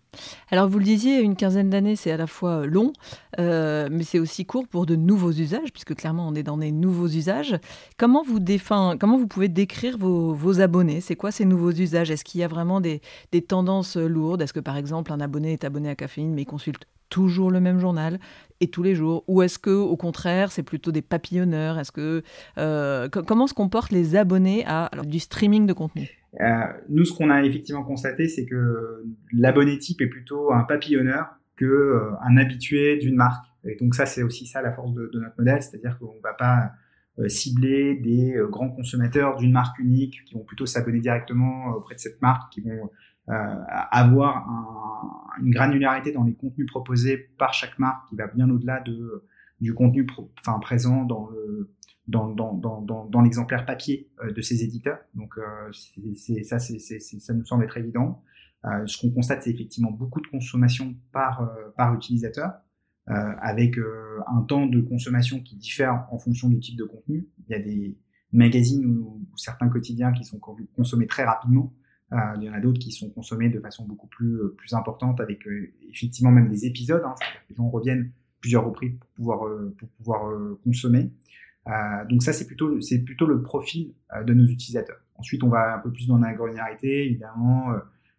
Alors 0.50 0.68
vous 0.68 0.78
le 0.78 0.84
disiez, 0.84 1.20
une 1.20 1.36
quinzaine 1.36 1.70
d'années, 1.70 1.96
c'est 1.96 2.10
à 2.10 2.16
la 2.16 2.26
fois 2.26 2.66
long, 2.66 2.92
euh, 3.38 3.88
mais 3.90 4.04
c'est 4.04 4.18
aussi 4.18 4.44
court 4.44 4.66
pour 4.66 4.86
de 4.86 4.96
nouveaux 4.96 5.32
usages, 5.32 5.72
puisque 5.72 5.94
clairement 5.94 6.26
on 6.28 6.34
est 6.34 6.42
dans 6.42 6.58
des 6.58 6.72
nouveaux 6.72 7.08
usages. 7.08 7.56
Comment 7.96 8.22
vous, 8.22 8.40
défin, 8.40 8.96
comment 8.98 9.16
vous 9.16 9.26
pouvez 9.26 9.48
décrire 9.48 9.96
vos, 9.98 10.60
abonnés? 10.60 11.00
C'est 11.00 11.16
quoi 11.16 11.30
ces 11.30 11.44
nouveaux 11.44 11.72
usages? 11.72 12.10
Est-ce 12.10 12.24
qu'il 12.24 12.40
y 12.40 12.44
a 12.44 12.48
vraiment 12.48 12.80
des, 12.80 13.00
tendances 13.46 13.96
lourdes? 13.96 14.42
Est-ce 14.42 14.52
que 14.52 14.60
par 14.60 14.76
exemple 14.76 15.12
un 15.12 15.20
abonné 15.20 15.52
est 15.52 15.64
abonné 15.64 15.88
à 15.88 15.94
Caféine 15.94 16.34
mais 16.34 16.42
il 16.42 16.46
consulte 16.46 16.84
toujours 17.08 17.50
le 17.50 17.60
même 17.60 17.78
journal 17.78 18.18
et 18.60 18.68
tous 18.68 18.82
les 18.82 18.94
jours? 18.94 19.24
Ou 19.28 19.42
est-ce 19.42 19.58
que, 19.58 19.70
au 19.70 19.96
contraire, 19.96 20.52
c'est 20.52 20.62
plutôt 20.62 20.92
des 20.92 21.02
papillonneurs? 21.02 21.78
Est-ce 21.78 21.92
que 21.92 22.22
euh, 22.58 23.08
comment 23.08 23.46
se 23.46 23.54
comportent 23.54 23.92
les 23.92 24.16
abonnés 24.16 24.64
à 24.66 24.90
du 25.04 25.20
streaming 25.20 25.66
de 25.66 25.72
contenu? 25.72 26.02
euh, 26.02 26.19
Nous, 26.88 27.04
ce 27.04 27.12
qu'on 27.12 27.30
a 27.30 27.42
effectivement 27.42 27.82
constaté, 27.82 28.28
c'est 28.28 28.46
que 28.46 29.04
l'abonné 29.32 29.78
type 29.78 30.00
est 30.00 30.06
plutôt 30.06 30.52
un 30.52 30.62
papillonneur 30.62 31.34
que 31.56 31.64
euh, 31.66 32.10
un 32.22 32.36
habitué 32.36 32.96
d'une 32.98 33.16
marque. 33.16 33.44
Et 33.64 33.76
donc 33.76 33.94
ça, 33.94 34.06
c'est 34.06 34.22
aussi 34.22 34.46
ça 34.46 34.62
la 34.62 34.72
force 34.72 34.94
de, 34.94 35.10
notre 35.14 35.34
modèle, 35.38 35.62
c'est-à-dire 35.62 35.98
qu'on 35.98 36.14
ne 36.14 36.22
va 36.22 36.32
pas 36.32 36.72
cibler 37.28 37.96
des 37.96 38.40
grands 38.48 38.70
consommateurs 38.70 39.36
d'une 39.36 39.52
marque 39.52 39.78
unique 39.78 40.24
qui 40.24 40.32
vont 40.32 40.44
plutôt 40.44 40.64
s'abonner 40.64 41.00
directement 41.00 41.66
auprès 41.74 41.94
de 41.94 42.00
cette 42.00 42.22
marque, 42.22 42.50
qui 42.50 42.62
vont 42.62 42.88
avoir 43.26 44.48
un, 44.48 45.42
une 45.42 45.50
granularité 45.50 46.12
dans 46.12 46.24
les 46.24 46.32
contenus 46.32 46.66
proposés 46.66 47.18
par 47.36 47.52
chaque 47.52 47.78
marque 47.78 48.08
qui 48.08 48.16
va 48.16 48.26
bien 48.26 48.48
au-delà 48.48 48.80
de, 48.80 49.24
du 49.60 49.74
contenu 49.74 50.06
enfin, 50.38 50.58
présent 50.58 51.04
dans 51.04 51.28
le 51.28 51.70
dans, 52.10 52.28
dans, 52.28 52.80
dans, 52.80 53.06
dans 53.06 53.22
l'exemplaire 53.22 53.64
papier 53.64 54.10
euh, 54.22 54.32
de 54.32 54.42
ces 54.42 54.64
éditeurs. 54.64 54.98
Donc 55.14 55.38
euh, 55.38 55.70
ça, 56.42 56.58
ça 56.58 57.34
nous 57.34 57.44
semble 57.44 57.64
être 57.64 57.76
évident. 57.76 58.22
Euh, 58.64 58.86
ce 58.86 59.00
qu'on 59.00 59.10
constate, 59.10 59.42
c'est 59.42 59.50
effectivement 59.50 59.90
beaucoup 59.90 60.20
de 60.20 60.26
consommation 60.26 60.94
par, 61.12 61.50
par 61.76 61.94
utilisateur, 61.94 62.52
avec 63.06 63.76
un 64.28 64.42
temps 64.42 64.66
de 64.66 64.80
consommation 64.80 65.40
qui 65.40 65.56
diffère 65.56 66.06
en 66.12 66.18
fonction 66.18 66.48
du 66.48 66.60
type 66.60 66.78
de 66.78 66.84
contenu. 66.84 67.28
Il 67.38 67.52
y 67.52 67.54
a 67.54 67.58
des 67.58 67.98
magazines 68.32 68.86
ou 68.86 69.26
certains 69.34 69.68
quotidiens 69.68 70.12
qui 70.12 70.22
sont 70.24 70.38
consommés 70.76 71.08
très 71.08 71.24
rapidement, 71.24 71.72
il 72.12 72.42
y 72.44 72.48
en 72.48 72.52
a 72.52 72.60
d'autres 72.60 72.78
qui 72.78 72.92
sont 72.92 73.10
consommés 73.10 73.48
de 73.48 73.58
façon 73.58 73.84
beaucoup 73.84 74.06
plus, 74.06 74.38
plus 74.56 74.74
importante 74.74 75.20
avec 75.20 75.40
effectivement 75.88 76.30
même 76.30 76.48
des 76.48 76.66
épisodes. 76.66 77.02
Hein, 77.04 77.14
les 77.48 77.56
gens 77.56 77.68
reviennent 77.68 78.12
plusieurs 78.40 78.64
reprises 78.64 78.96
pour 79.00 79.10
pouvoir, 79.10 79.40
pour 79.78 79.88
pouvoir 79.88 80.30
consommer. 80.62 81.10
Donc 82.08 82.22
ça, 82.22 82.32
c'est 82.32 82.46
plutôt, 82.46 82.80
c'est 82.80 83.00
plutôt 83.00 83.26
le 83.26 83.42
profil 83.42 83.94
de 84.24 84.34
nos 84.34 84.46
utilisateurs. 84.46 85.00
Ensuite, 85.16 85.42
on 85.42 85.48
va 85.48 85.76
un 85.76 85.78
peu 85.78 85.92
plus 85.92 86.06
dans 86.06 86.18
la 86.18 86.32
granularité, 86.32 87.06
évidemment. 87.06 87.72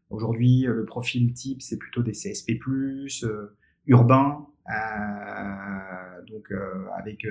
Aujourd'hui, 0.09 0.65
le 0.67 0.85
profil 0.85 1.33
type, 1.33 1.61
c'est 1.61 1.77
plutôt 1.77 2.03
des 2.03 2.11
CSP+, 2.11 2.59
urbains, 3.87 4.47
donc 6.27 6.51
avec, 6.97 7.25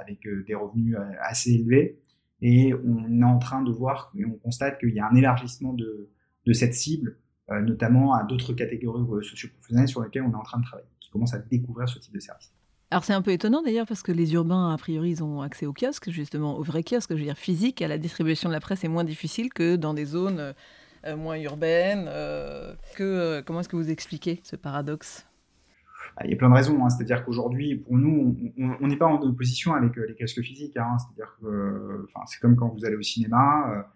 avec 0.00 0.28
des 0.46 0.54
revenus 0.54 0.96
assez 1.20 1.52
élevés. 1.52 1.98
Et 2.40 2.72
on 2.74 3.20
est 3.20 3.24
en 3.24 3.38
train 3.38 3.62
de 3.62 3.72
voir 3.72 4.12
et 4.16 4.24
on 4.24 4.36
constate 4.36 4.78
qu'il 4.78 4.90
y 4.90 5.00
a 5.00 5.08
un 5.08 5.14
élargissement 5.14 5.72
de, 5.72 6.10
de 6.46 6.52
cette 6.52 6.74
cible, 6.74 7.18
euh, 7.50 7.60
notamment 7.60 8.14
à 8.14 8.24
d'autres 8.24 8.52
catégories 8.52 9.04
euh, 9.10 9.22
socioprofessionnelles 9.22 9.88
sur 9.88 10.02
lesquelles 10.02 10.22
on 10.22 10.32
est 10.32 10.36
en 10.36 10.42
train 10.42 10.58
de 10.58 10.64
travailler, 10.64 10.88
qui 11.00 11.10
commencent 11.10 11.34
à 11.34 11.38
découvrir 11.38 11.88
ce 11.88 11.98
type 11.98 12.14
de 12.14 12.20
service. 12.20 12.52
Alors 12.90 13.04
c'est 13.04 13.12
un 13.12 13.22
peu 13.22 13.32
étonnant 13.32 13.62
d'ailleurs 13.62 13.86
parce 13.86 14.02
que 14.02 14.12
les 14.12 14.32
urbains, 14.32 14.72
a 14.72 14.78
priori, 14.78 15.10
ils 15.10 15.22
ont 15.22 15.42
accès 15.42 15.66
au 15.66 15.74
kiosque, 15.74 16.10
justement, 16.10 16.56
au 16.56 16.62
vrai 16.62 16.82
kiosque, 16.82 17.10
je 17.10 17.16
veux 17.16 17.24
dire 17.24 17.36
physique, 17.36 17.82
à 17.82 17.88
la 17.88 17.98
distribution 17.98 18.48
de 18.48 18.54
la 18.54 18.60
presse 18.60 18.82
est 18.82 18.88
moins 18.88 19.04
difficile 19.04 19.52
que 19.52 19.76
dans 19.76 19.92
des 19.92 20.06
zones 20.06 20.54
euh, 21.06 21.16
moins 21.16 21.36
urbaines. 21.36 22.06
que, 22.96 23.42
comment 23.42 23.60
est-ce 23.60 23.68
que 23.68 23.76
vous 23.76 23.90
expliquez 23.90 24.40
ce 24.42 24.56
paradoxe? 24.56 25.28
Ah, 26.16 26.24
il 26.24 26.30
y 26.30 26.34
a 26.34 26.36
plein 26.36 26.48
de 26.48 26.54
raisons. 26.54 26.84
Hein. 26.84 26.90
C'est-à-dire 26.90 27.24
qu'aujourd'hui, 27.24 27.76
pour 27.76 27.96
nous, 27.96 28.36
on 28.80 28.86
n'est 28.88 28.96
pas 28.96 29.06
en 29.06 29.20
opposition 29.22 29.74
avec 29.74 29.96
euh, 29.98 30.06
les 30.08 30.14
casques 30.14 30.42
physiques. 30.42 30.76
Hein. 30.76 30.96
C'est-à-dire 30.98 31.36
que, 31.40 32.06
c'est 32.26 32.40
comme 32.40 32.56
quand 32.56 32.68
vous 32.68 32.84
allez 32.84 32.96
au 32.96 33.02
cinéma, 33.02 33.86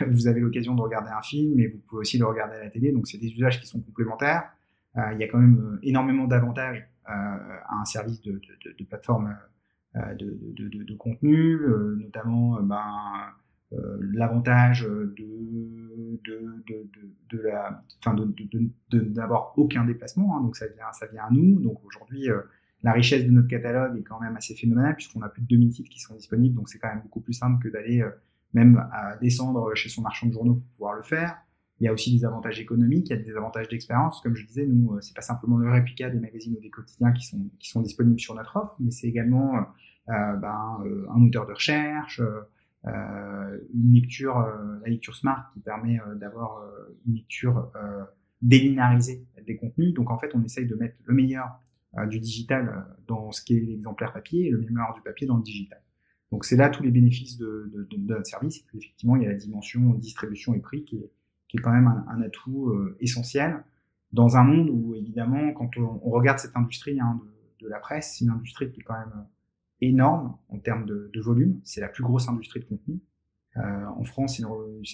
euh, 0.00 0.06
vous 0.10 0.28
avez 0.28 0.40
l'occasion 0.40 0.74
de 0.74 0.80
regarder 0.80 1.10
un 1.10 1.22
film, 1.22 1.54
mais 1.56 1.66
vous 1.66 1.78
pouvez 1.88 2.00
aussi 2.00 2.18
le 2.18 2.26
regarder 2.26 2.56
à 2.56 2.60
la 2.64 2.70
télé. 2.70 2.92
Donc, 2.92 3.08
c'est 3.08 3.18
des 3.18 3.32
usages 3.32 3.60
qui 3.60 3.66
sont 3.66 3.80
complémentaires. 3.80 4.44
Euh, 4.96 5.12
il 5.14 5.18
y 5.18 5.24
a 5.24 5.28
quand 5.28 5.38
même 5.38 5.78
énormément 5.82 6.26
d'avantages 6.26 6.86
à 7.06 7.80
un 7.80 7.84
service 7.84 8.20
de, 8.22 8.40
de, 8.78 8.84
plateforme 8.84 9.36
de, 9.94 10.38
de, 10.58 10.94
contenu, 10.94 11.58
notamment 11.98 12.60
ben, 12.62 12.80
l'avantage 14.12 14.82
de 14.82 16.20
de, 18.90 19.00
d'avoir 19.00 19.58
aucun 19.58 19.84
déplacement, 19.84 20.36
hein, 20.36 20.42
donc 20.42 20.56
ça 20.56 20.66
vient, 20.66 21.24
à 21.24 21.30
nous. 21.30 21.60
Donc 21.60 21.84
aujourd'hui, 21.84 22.28
la 22.82 22.92
richesse 22.92 23.24
de 23.24 23.30
notre 23.30 23.48
catalogue 23.48 23.98
est 23.98 24.02
quand 24.02 24.20
même 24.20 24.36
assez 24.36 24.54
phénoménale 24.54 24.94
puisqu'on 24.96 25.22
a 25.22 25.28
plus 25.28 25.42
de 25.42 25.48
2000 25.48 25.70
titres 25.70 25.90
qui 25.90 26.00
sont 26.00 26.14
disponibles, 26.14 26.54
donc 26.54 26.68
c'est 26.68 26.78
quand 26.78 26.88
même 26.88 27.02
beaucoup 27.02 27.20
plus 27.20 27.32
simple 27.32 27.62
que 27.62 27.68
d'aller 27.68 28.04
même 28.52 28.84
descendre 29.20 29.74
chez 29.74 29.88
son 29.88 30.02
marchand 30.02 30.26
de 30.26 30.32
journaux 30.32 30.54
pour 30.54 30.68
pouvoir 30.76 30.94
le 30.94 31.02
faire. 31.02 31.36
Il 31.82 31.86
y 31.86 31.88
a 31.88 31.92
aussi 31.92 32.16
des 32.16 32.24
avantages 32.24 32.60
économiques, 32.60 33.08
il 33.10 33.16
y 33.16 33.18
a 33.18 33.22
des 33.22 33.36
avantages 33.36 33.68
d'expérience. 33.68 34.20
Comme 34.20 34.36
je 34.36 34.46
disais, 34.46 34.64
nous, 34.64 35.00
c'est 35.00 35.16
pas 35.16 35.20
simplement 35.20 35.56
le 35.56 35.68
réplica 35.68 36.08
des 36.10 36.20
magazines 36.20 36.54
ou 36.56 36.60
des 36.60 36.70
quotidiens 36.70 37.10
qui 37.10 37.26
sont, 37.26 37.50
qui 37.58 37.70
sont 37.70 37.82
disponibles 37.82 38.20
sur 38.20 38.36
notre 38.36 38.56
offre, 38.56 38.76
mais 38.78 38.92
c'est 38.92 39.08
également 39.08 39.66
euh, 40.08 40.36
ben, 40.36 40.78
euh, 40.84 41.06
un 41.10 41.18
moteur 41.18 41.44
de 41.44 41.54
recherche, 41.54 42.22
euh, 42.86 43.58
une 43.74 43.94
lecture, 43.94 44.38
la 44.84 44.88
lecture 44.88 45.16
smart 45.16 45.50
qui 45.54 45.58
permet 45.58 45.98
d'avoir 46.20 46.62
une 47.04 47.14
lecture 47.14 47.72
délinéarisée 48.42 49.26
des 49.44 49.56
contenus. 49.56 49.92
Donc 49.92 50.12
en 50.12 50.18
fait, 50.18 50.30
on 50.36 50.42
essaye 50.44 50.68
de 50.68 50.76
mettre 50.76 50.94
le 51.04 51.14
meilleur 51.14 51.48
du 52.08 52.20
digital 52.20 52.86
dans 53.08 53.32
ce 53.32 53.42
qui 53.42 53.56
est 53.56 53.60
l'exemplaire 53.60 54.12
papier 54.12 54.46
et 54.46 54.50
le 54.50 54.58
meilleur 54.58 54.94
du 54.94 55.00
papier 55.00 55.26
dans 55.26 55.36
le 55.36 55.42
digital. 55.42 55.82
Donc 56.30 56.44
c'est 56.44 56.56
là 56.56 56.70
tous 56.70 56.84
les 56.84 56.92
bénéfices 56.92 57.38
de, 57.38 57.72
de, 57.90 57.96
notre 57.96 58.26
service. 58.26 58.64
effectivement, 58.72 59.16
il 59.16 59.24
y 59.24 59.26
a 59.26 59.30
la 59.30 59.36
dimension 59.36 59.94
distribution 59.94 60.54
et 60.54 60.60
prix 60.60 60.84
qui 60.84 60.98
est, 60.98 61.10
qui 61.52 61.58
est 61.58 61.60
quand 61.60 61.72
même 61.72 62.04
un, 62.08 62.22
atout 62.22 62.70
euh, 62.70 62.96
essentiel 62.98 63.62
dans 64.10 64.38
un 64.38 64.42
monde 64.42 64.70
où 64.70 64.94
évidemment, 64.94 65.52
quand 65.52 65.68
on, 65.76 66.10
regarde 66.10 66.38
cette 66.38 66.56
industrie 66.56 66.98
hein, 66.98 67.20
de, 67.60 67.68
la 67.68 67.78
presse, 67.78 68.16
c'est 68.16 68.24
une 68.24 68.30
industrie 68.30 68.72
qui 68.72 68.80
est 68.80 68.82
quand 68.82 68.98
même 68.98 69.12
euh, 69.14 69.24
énorme 69.82 70.38
en 70.48 70.58
termes 70.58 70.86
de, 70.86 71.20
volume. 71.20 71.60
C'est 71.62 71.82
la 71.82 71.88
plus 71.88 72.02
grosse 72.02 72.26
industrie 72.26 72.60
de 72.60 72.64
contenu. 72.64 73.00
Euh, 73.58 73.84
en 73.86 74.02
France, 74.02 74.38
c'est 74.38 74.44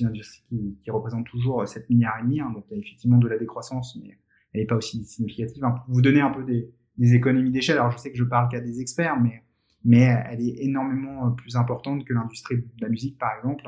une, 0.00 0.08
industrie 0.08 0.42
qui, 0.82 0.90
représente 0.90 1.26
toujours 1.26 1.66
7 1.66 1.88
milliards 1.90 2.18
et 2.18 2.22
demi, 2.24 2.40
hein, 2.40 2.50
donc 2.52 2.64
il 2.70 2.74
y 2.74 2.76
a 2.76 2.80
effectivement 2.80 3.18
de 3.18 3.28
la 3.28 3.38
décroissance, 3.38 3.96
mais 4.02 4.18
elle 4.52 4.62
n'est 4.62 4.66
pas 4.66 4.74
aussi 4.74 5.04
significative. 5.04 5.62
Hein. 5.62 5.70
Pour 5.70 5.94
vous 5.94 6.02
donner 6.02 6.20
un 6.20 6.30
peu 6.30 6.42
des, 6.42 6.74
économies 7.14 7.52
d'échelle, 7.52 7.78
alors 7.78 7.92
je 7.92 7.98
sais 7.98 8.10
que 8.10 8.18
je 8.18 8.24
parle 8.24 8.48
qu'à 8.48 8.60
des 8.60 8.80
experts, 8.80 9.20
mais 9.20 9.44
mais 9.84 10.00
elle 10.28 10.40
est 10.40 10.64
énormément 10.64 11.30
plus 11.30 11.54
importante 11.54 12.04
que 12.04 12.12
l'industrie 12.12 12.56
de 12.56 12.82
la 12.82 12.88
musique, 12.88 13.16
par 13.16 13.30
exemple. 13.36 13.62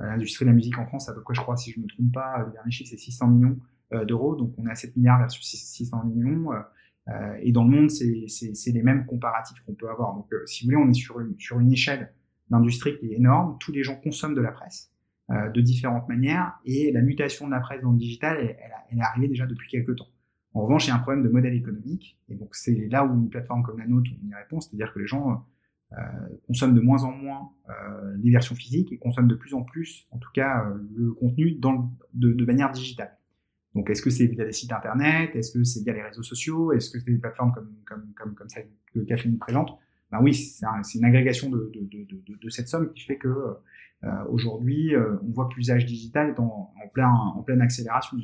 Euh, 0.00 0.06
l'industrie 0.06 0.44
de 0.44 0.50
la 0.50 0.54
musique 0.54 0.78
en 0.78 0.86
France, 0.86 1.08
à 1.08 1.14
peu 1.14 1.22
près, 1.22 1.34
je 1.34 1.40
crois, 1.40 1.56
si 1.56 1.70
je 1.70 1.78
ne 1.78 1.84
me 1.84 1.88
trompe 1.88 2.12
pas, 2.12 2.44
le 2.46 2.52
dernier 2.52 2.70
chiffre, 2.70 2.90
c'est 2.90 2.96
600 2.96 3.28
millions 3.28 3.58
euh, 3.92 4.04
d'euros. 4.04 4.34
Donc, 4.34 4.54
on 4.58 4.66
est 4.66 4.70
à 4.70 4.74
7 4.74 4.96
milliards 4.96 5.18
versus 5.18 5.44
600 5.44 6.04
millions. 6.04 6.52
Euh, 7.08 7.34
et 7.40 7.52
dans 7.52 7.64
le 7.64 7.70
monde, 7.70 7.90
c'est 7.90 8.72
les 8.72 8.82
mêmes 8.82 9.06
comparatifs 9.06 9.60
qu'on 9.64 9.74
peut 9.74 9.88
avoir. 9.88 10.14
Donc, 10.14 10.32
si 10.46 10.64
vous 10.64 10.72
voulez, 10.72 10.82
on 10.84 10.90
est 10.90 10.94
sur 10.94 11.20
une, 11.20 11.38
sur 11.38 11.60
une 11.60 11.72
échelle 11.72 12.12
d'industrie 12.50 12.98
qui 12.98 13.12
est 13.12 13.16
énorme. 13.16 13.56
Tous 13.60 13.72
les 13.72 13.82
gens 13.82 13.96
consomment 13.96 14.34
de 14.34 14.40
la 14.40 14.52
presse 14.52 14.90
de 15.30 15.60
différentes 15.60 16.08
manières. 16.08 16.58
Et 16.66 16.92
la 16.92 17.00
mutation 17.00 17.46
de 17.46 17.52
la 17.52 17.60
presse 17.60 17.80
dans 17.80 17.92
le 17.92 17.98
digital, 17.98 18.36
elle, 18.38 18.56
elle, 18.90 18.98
est 18.98 19.02
arrivée 19.02 19.28
déjà 19.28 19.46
depuis 19.46 19.68
quelques 19.70 19.96
temps. 19.96 20.08
En 20.54 20.62
revanche, 20.62 20.86
il 20.86 20.90
y 20.90 20.92
a 20.92 20.96
un 20.96 21.00
problème 21.00 21.24
de 21.24 21.28
modèle 21.28 21.54
économique. 21.54 22.18
Et 22.28 22.34
donc, 22.34 22.54
c'est 22.54 22.88
là 22.88 23.04
où 23.04 23.14
une 23.14 23.28
plateforme 23.28 23.62
comme 23.62 23.78
la 23.78 23.86
nôtre, 23.86 24.10
on 24.22 24.28
y 24.28 24.34
répond. 24.34 24.60
C'est-à-dire 24.60 24.92
que 24.92 24.98
les 24.98 25.06
gens 25.06 25.30
euh, 25.30 25.34
consomment 26.46 26.74
de 26.74 26.80
moins 26.80 27.04
en 27.04 27.12
moins 27.12 27.52
euh, 27.68 28.16
les 28.18 28.30
versions 28.30 28.54
physiques 28.54 28.92
et 28.92 28.98
consomment 28.98 29.28
de 29.28 29.34
plus 29.34 29.54
en 29.54 29.62
plus, 29.62 30.06
en 30.10 30.18
tout 30.18 30.30
cas, 30.34 30.64
euh, 30.66 30.74
le 30.96 31.12
contenu 31.12 31.52
dans 31.52 31.92
de, 32.12 32.32
de, 32.32 32.44
manière 32.44 32.70
digitale. 32.70 33.16
Donc, 33.74 33.90
est-ce 33.90 34.02
que 34.02 34.10
c'est 34.10 34.26
via 34.26 34.44
des 34.44 34.52
sites 34.52 34.72
internet? 34.72 35.34
Est-ce 35.34 35.52
que 35.52 35.64
c'est 35.64 35.82
via 35.82 35.92
les 35.92 36.02
réseaux 36.02 36.22
sociaux? 36.22 36.72
Est-ce 36.72 36.90
que 36.90 36.98
c'est 36.98 37.10
des 37.10 37.18
plateformes 37.18 37.52
comme, 37.52 37.72
comme, 37.84 38.12
comme, 38.16 38.34
comme 38.34 38.48
celle 38.48 38.68
que 38.92 39.00
Caféine 39.00 39.38
présente? 39.38 39.78
Ben 40.10 40.20
oui, 40.22 40.34
c'est 40.34 40.66
un, 40.66 40.82
une 40.94 41.04
agrégation 41.04 41.50
de, 41.50 41.72
de, 41.74 42.04
de, 42.04 42.38
de, 42.40 42.48
cette 42.48 42.68
somme 42.68 42.92
qui 42.92 43.02
fait 43.02 43.18
que 43.18 43.28
euh, 44.04 44.08
aujourd'hui, 44.28 44.94
euh, 44.94 45.16
on 45.26 45.30
voit 45.30 45.48
que 45.48 45.54
l'usage 45.54 45.86
digital 45.86 46.30
est 46.30 46.38
en, 46.38 46.72
plein, 46.92 47.10
en 47.10 47.42
pleine 47.42 47.60
accélération. 47.60 48.16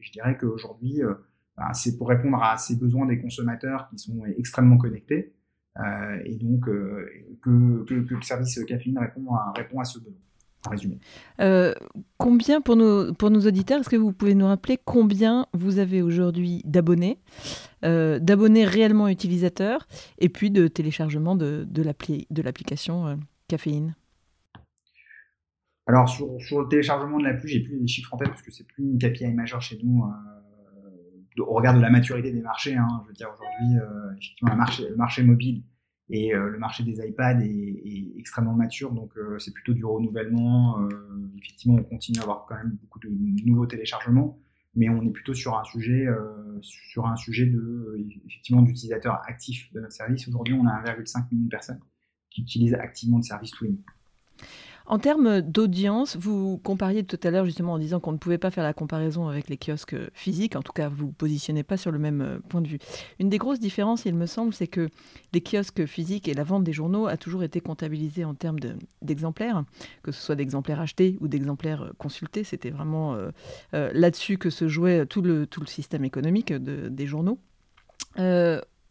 Je 0.00 0.10
dirais 0.12 0.36
qu'aujourd'hui, 0.36 1.02
euh, 1.02 1.14
ben, 1.56 1.72
c'est 1.72 1.96
pour 1.98 2.08
répondre 2.08 2.42
à 2.42 2.56
ces 2.56 2.76
besoins 2.76 3.06
des 3.06 3.20
consommateurs 3.20 3.88
qui 3.88 3.98
sont 3.98 4.24
extrêmement 4.38 4.78
connectés. 4.78 5.35
Euh, 5.80 6.18
et 6.24 6.36
donc 6.36 6.68
euh, 6.68 7.06
que, 7.42 7.84
que, 7.84 7.94
que, 7.94 8.14
le 8.14 8.22
service 8.22 8.58
caféine 8.64 8.98
répond 8.98 9.34
à, 9.34 9.52
répond 9.56 9.80
à 9.80 9.84
ce 9.84 9.98
besoin. 9.98 10.14
En 10.66 10.70
résumé. 10.70 10.98
Euh, 11.40 11.74
combien 12.16 12.60
pour 12.60 12.74
nos, 12.74 13.12
pour 13.14 13.30
nos 13.30 13.46
auditeurs, 13.46 13.80
est-ce 13.80 13.88
que 13.88 13.96
vous 13.96 14.12
pouvez 14.12 14.34
nous 14.34 14.46
rappeler 14.46 14.78
combien 14.84 15.46
vous 15.52 15.78
avez 15.78 16.02
aujourd'hui 16.02 16.60
d'abonnés, 16.64 17.20
d'abonnés 17.82 18.64
réellement 18.64 19.06
utilisateurs, 19.06 19.86
et 20.18 20.28
puis 20.28 20.50
de 20.50 20.66
téléchargement 20.66 21.36
de, 21.36 21.68
de 21.70 22.42
l'application 22.42 23.16
Caféine? 23.46 23.94
Alors 25.86 26.08
sur, 26.08 26.40
sur, 26.40 26.62
le 26.62 26.68
téléchargement 26.68 27.18
de 27.18 27.24
l'appli, 27.24 27.48
j'ai 27.48 27.60
plus 27.60 27.78
les 27.78 27.86
chiffres 27.86 28.12
en 28.12 28.16
tête 28.16 28.30
parce 28.30 28.42
que 28.42 28.50
c'est 28.50 28.66
plus 28.66 28.82
une 28.82 28.98
KPI 28.98 29.34
majeure 29.34 29.62
chez 29.62 29.78
nous 29.84 30.02
au 31.38 31.54
regard 31.54 31.74
de 31.74 31.80
la 31.80 31.90
maturité 31.90 32.32
des 32.32 32.40
marchés, 32.40 32.74
hein, 32.74 32.88
je 33.02 33.08
veux 33.08 33.14
dire 33.14 33.28
aujourd'hui, 33.32 33.78
euh, 33.78 34.14
effectivement, 34.16 34.52
le 34.52 34.56
marché, 34.56 34.88
le 34.88 34.96
marché 34.96 35.22
mobile 35.22 35.62
et 36.08 36.34
euh, 36.34 36.48
le 36.48 36.58
marché 36.58 36.84
des 36.84 37.06
iPads 37.06 37.40
est, 37.40 38.18
extrêmement 38.18 38.54
mature, 38.54 38.92
donc 38.92 39.12
euh, 39.16 39.38
c'est 39.38 39.52
plutôt 39.52 39.72
du 39.72 39.84
renouvellement. 39.84 40.78
Effectivement, 41.38 41.76
on 41.76 41.84
continue 41.84 42.18
à 42.18 42.22
avoir 42.22 42.46
quand 42.48 42.56
même 42.56 42.76
beaucoup 42.80 42.98
de 42.98 43.08
nouveaux 43.44 43.66
téléchargements, 43.66 44.38
mais 44.74 44.88
on 44.88 45.02
est 45.02 45.10
plutôt 45.10 45.34
sur 45.34 45.56
un 45.56 45.64
sujet, 45.64 46.06
sur 46.62 47.06
un 47.06 47.16
sujet 47.16 47.46
de 47.46 47.98
d'utilisateurs 48.62 49.20
actifs 49.26 49.72
de 49.72 49.80
notre 49.80 49.92
service. 49.92 50.26
Aujourd'hui, 50.28 50.54
on 50.54 50.66
a 50.66 50.82
1,5 50.82 51.26
million 51.30 51.44
de 51.44 51.50
personnes 51.50 51.80
qui 52.30 52.42
utilisent 52.42 52.74
activement 52.74 53.18
le 53.18 53.22
service 53.22 53.60
mois. 53.60 53.70
En 54.88 55.00
termes 55.00 55.40
d'audience, 55.40 56.16
vous 56.16 56.58
compariez 56.58 57.02
tout 57.02 57.18
à 57.24 57.30
l'heure 57.30 57.44
justement 57.44 57.72
en 57.72 57.78
disant 57.78 57.98
qu'on 57.98 58.12
ne 58.12 58.18
pouvait 58.18 58.38
pas 58.38 58.52
faire 58.52 58.62
la 58.62 58.72
comparaison 58.72 59.26
avec 59.26 59.48
les 59.48 59.56
kiosques 59.56 59.96
physiques, 60.14 60.54
en 60.54 60.62
tout 60.62 60.72
cas 60.72 60.88
vous 60.88 61.06
ne 61.06 61.12
positionnez 61.12 61.64
pas 61.64 61.76
sur 61.76 61.90
le 61.90 61.98
même 61.98 62.20
euh, 62.20 62.38
point 62.48 62.60
de 62.60 62.68
vue. 62.68 62.78
Une 63.18 63.28
des 63.28 63.38
grosses 63.38 63.58
différences, 63.58 64.04
il 64.04 64.14
me 64.14 64.26
semble, 64.26 64.54
c'est 64.54 64.68
que 64.68 64.88
les 65.32 65.40
kiosques 65.40 65.86
physiques 65.86 66.28
et 66.28 66.34
la 66.34 66.44
vente 66.44 66.62
des 66.62 66.72
journaux 66.72 67.08
a 67.08 67.16
toujours 67.16 67.42
été 67.42 67.60
comptabilisée 67.60 68.24
en 68.24 68.34
termes 68.34 68.58
d'exemplaires, 69.02 69.64
que 70.04 70.12
ce 70.12 70.22
soit 70.22 70.36
d'exemplaires 70.36 70.80
achetés 70.80 71.18
ou 71.20 71.26
d'exemplaires 71.26 71.82
euh, 71.82 71.90
consultés. 71.98 72.44
C'était 72.44 72.70
vraiment 72.70 73.14
euh, 73.14 73.30
là-dessus 73.92 74.38
que 74.38 74.50
se 74.50 74.68
jouait 74.68 75.04
tout 75.06 75.20
le, 75.20 75.46
tout 75.46 75.60
le 75.60 75.66
système 75.66 76.04
économique 76.04 76.52
de, 76.52 76.88
des 76.88 77.06
journaux. 77.06 77.40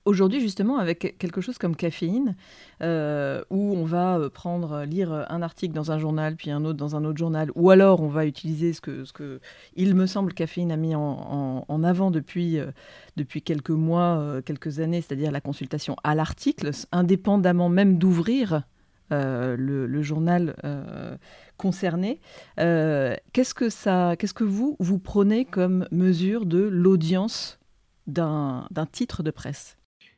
Aujourd'hui, 0.05 0.39
justement, 0.39 0.77
avec 0.77 1.17
quelque 1.17 1.41
chose 1.41 1.57
comme 1.57 1.75
caféine, 1.75 2.35
euh, 2.81 3.43
où 3.49 3.75
on 3.75 3.85
va 3.85 4.17
euh, 4.19 4.29
prendre, 4.29 4.83
lire 4.83 5.11
un 5.29 5.41
article 5.41 5.73
dans 5.73 5.91
un 5.91 5.99
journal, 5.99 6.35
puis 6.35 6.51
un 6.51 6.63
autre 6.63 6.77
dans 6.77 6.95
un 6.95 7.03
autre 7.05 7.17
journal, 7.17 7.49
ou 7.55 7.71
alors 7.71 8.01
on 8.01 8.07
va 8.07 8.25
utiliser 8.25 8.73
ce 8.73 8.81
que, 8.81 9.03
ce 9.03 9.13
que 9.13 9.39
il 9.75 9.95
me 9.95 10.05
semble, 10.05 10.33
caféine 10.33 10.71
a 10.71 10.77
mis 10.77 10.95
en, 10.95 11.83
avant 11.83 12.11
depuis, 12.11 12.59
euh, 12.59 12.71
depuis 13.17 13.41
quelques 13.41 13.71
mois, 13.71 14.17
euh, 14.19 14.41
quelques 14.41 14.79
années, 14.79 15.01
c'est-à-dire 15.01 15.31
la 15.31 15.41
consultation 15.41 15.95
à 16.03 16.15
l'article, 16.15 16.69
indépendamment 16.91 17.69
même 17.69 17.97
d'ouvrir 17.97 18.63
euh, 19.11 19.55
le, 19.55 20.01
journal 20.01 20.55
euh, 20.63 21.15
concerné. 21.57 22.19
Euh, 22.59 23.15
qu'est-ce 23.33 23.53
que 23.53 23.69
ça, 23.69 24.15
qu'est-ce 24.17 24.33
que 24.33 24.43
vous 24.43 24.75
vous 24.79 24.97
prenez 24.97 25.45
comme 25.45 25.87
mesure 25.91 26.47
de 26.47 26.63
l'audience 26.63 27.59
d'un 28.07 28.67
titre 28.91 29.21
de 29.21 29.29
presse? 29.29 29.77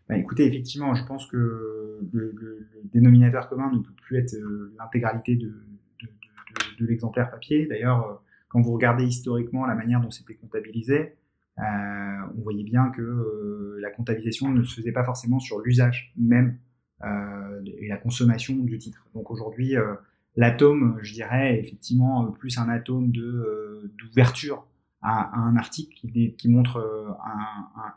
Bah, 0.10 0.18
écoutez, 0.18 0.46
effectivement, 0.46 0.96
je 0.96 1.04
pense 1.06 1.26
que 1.28 2.00
le, 2.14 2.68
dénominateur 2.94 3.50
commun 3.50 3.72
ne 3.72 3.80
peut 3.80 3.94
plus 4.02 4.18
être 4.18 4.34
euh, 4.36 4.74
l'intégralité 4.80 5.36
de, 5.36 5.54
l'exemplaire 6.80 7.30
papier. 7.30 7.66
D'ailleurs, 7.66 8.06
euh, 8.06 8.14
quand 8.48 8.62
vous 8.62 8.72
regardez 8.72 9.04
historiquement 9.04 9.66
la 9.66 9.76
manière 9.76 10.00
dont 10.00 10.12
c'était 10.12 10.36
comptabilisé, 10.36 11.16
euh, 11.58 11.64
on 12.38 12.42
voyait 12.42 12.64
bien 12.64 12.90
que 12.90 13.78
la 13.82 13.90
comptabilisation 13.90 14.50
ne 14.50 14.64
se 14.64 14.76
faisait 14.76 14.92
pas 14.92 15.04
forcément 15.04 15.40
sur 15.40 15.60
l'usage 15.60 16.14
même 16.18 16.58
et 17.66 17.88
la 17.88 17.98
consommation 17.98 18.56
du 18.56 18.80
titre. 18.80 19.06
Donc 19.14 19.30
aujourd'hui, 19.30 19.76
l'atome, 20.36 20.98
je 21.02 21.14
dirais, 21.14 21.56
est 21.56 21.60
effectivement 21.60 22.32
plus 22.32 22.58
un 22.58 22.70
atome 22.70 23.12
d'ouverture 23.12 24.66
à, 25.02 25.38
un 25.38 25.56
article 25.58 25.96
qui, 26.38 26.50
montre 26.50 27.18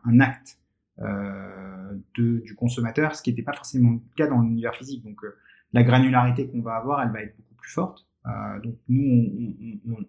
un, 0.04 0.20
acte 0.20 0.58
de, 0.98 2.40
du 2.40 2.54
consommateur, 2.54 3.14
ce 3.14 3.22
qui 3.22 3.30
n'était 3.30 3.42
pas 3.42 3.52
forcément 3.52 3.92
le 3.92 4.00
cas 4.16 4.26
dans 4.26 4.40
l'univers 4.40 4.74
physique. 4.74 5.04
Donc 5.04 5.22
euh, 5.24 5.36
la 5.72 5.82
granularité 5.82 6.48
qu'on 6.48 6.62
va 6.62 6.76
avoir, 6.76 7.02
elle 7.02 7.12
va 7.12 7.22
être 7.22 7.36
beaucoup 7.36 7.54
plus 7.54 7.70
forte. 7.70 8.06
Euh, 8.26 8.60
donc 8.60 8.76
nous, 8.88 9.30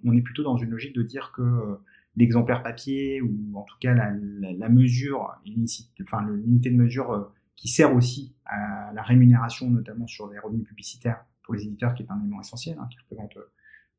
on, 0.03 0.13
est 0.13 0.21
plutôt 0.21 0.43
dans 0.43 0.57
une 0.57 0.69
logique 0.69 0.95
de 0.95 1.03
dire 1.03 1.31
que 1.35 1.77
l'exemplaire 2.17 2.61
papier 2.61 3.21
ou 3.21 3.57
en 3.57 3.63
tout 3.63 3.77
cas 3.79 3.93
la, 3.93 4.11
la, 4.11 4.51
la 4.51 4.69
mesure, 4.69 5.33
enfin 6.03 6.25
l'unité 6.25 6.69
de 6.69 6.75
mesure 6.75 7.31
qui 7.55 7.69
sert 7.69 7.95
aussi 7.95 8.35
à 8.45 8.91
la 8.93 9.01
rémunération, 9.01 9.69
notamment 9.69 10.07
sur 10.07 10.29
les 10.29 10.39
revenus 10.39 10.65
publicitaires 10.67 11.23
pour 11.43 11.53
les 11.53 11.63
éditeurs, 11.63 11.93
qui 11.93 12.03
est 12.03 12.11
un 12.11 12.19
élément 12.19 12.41
essentiel, 12.41 12.77
hein, 12.79 12.88
qui 12.91 12.97
représente 13.00 13.38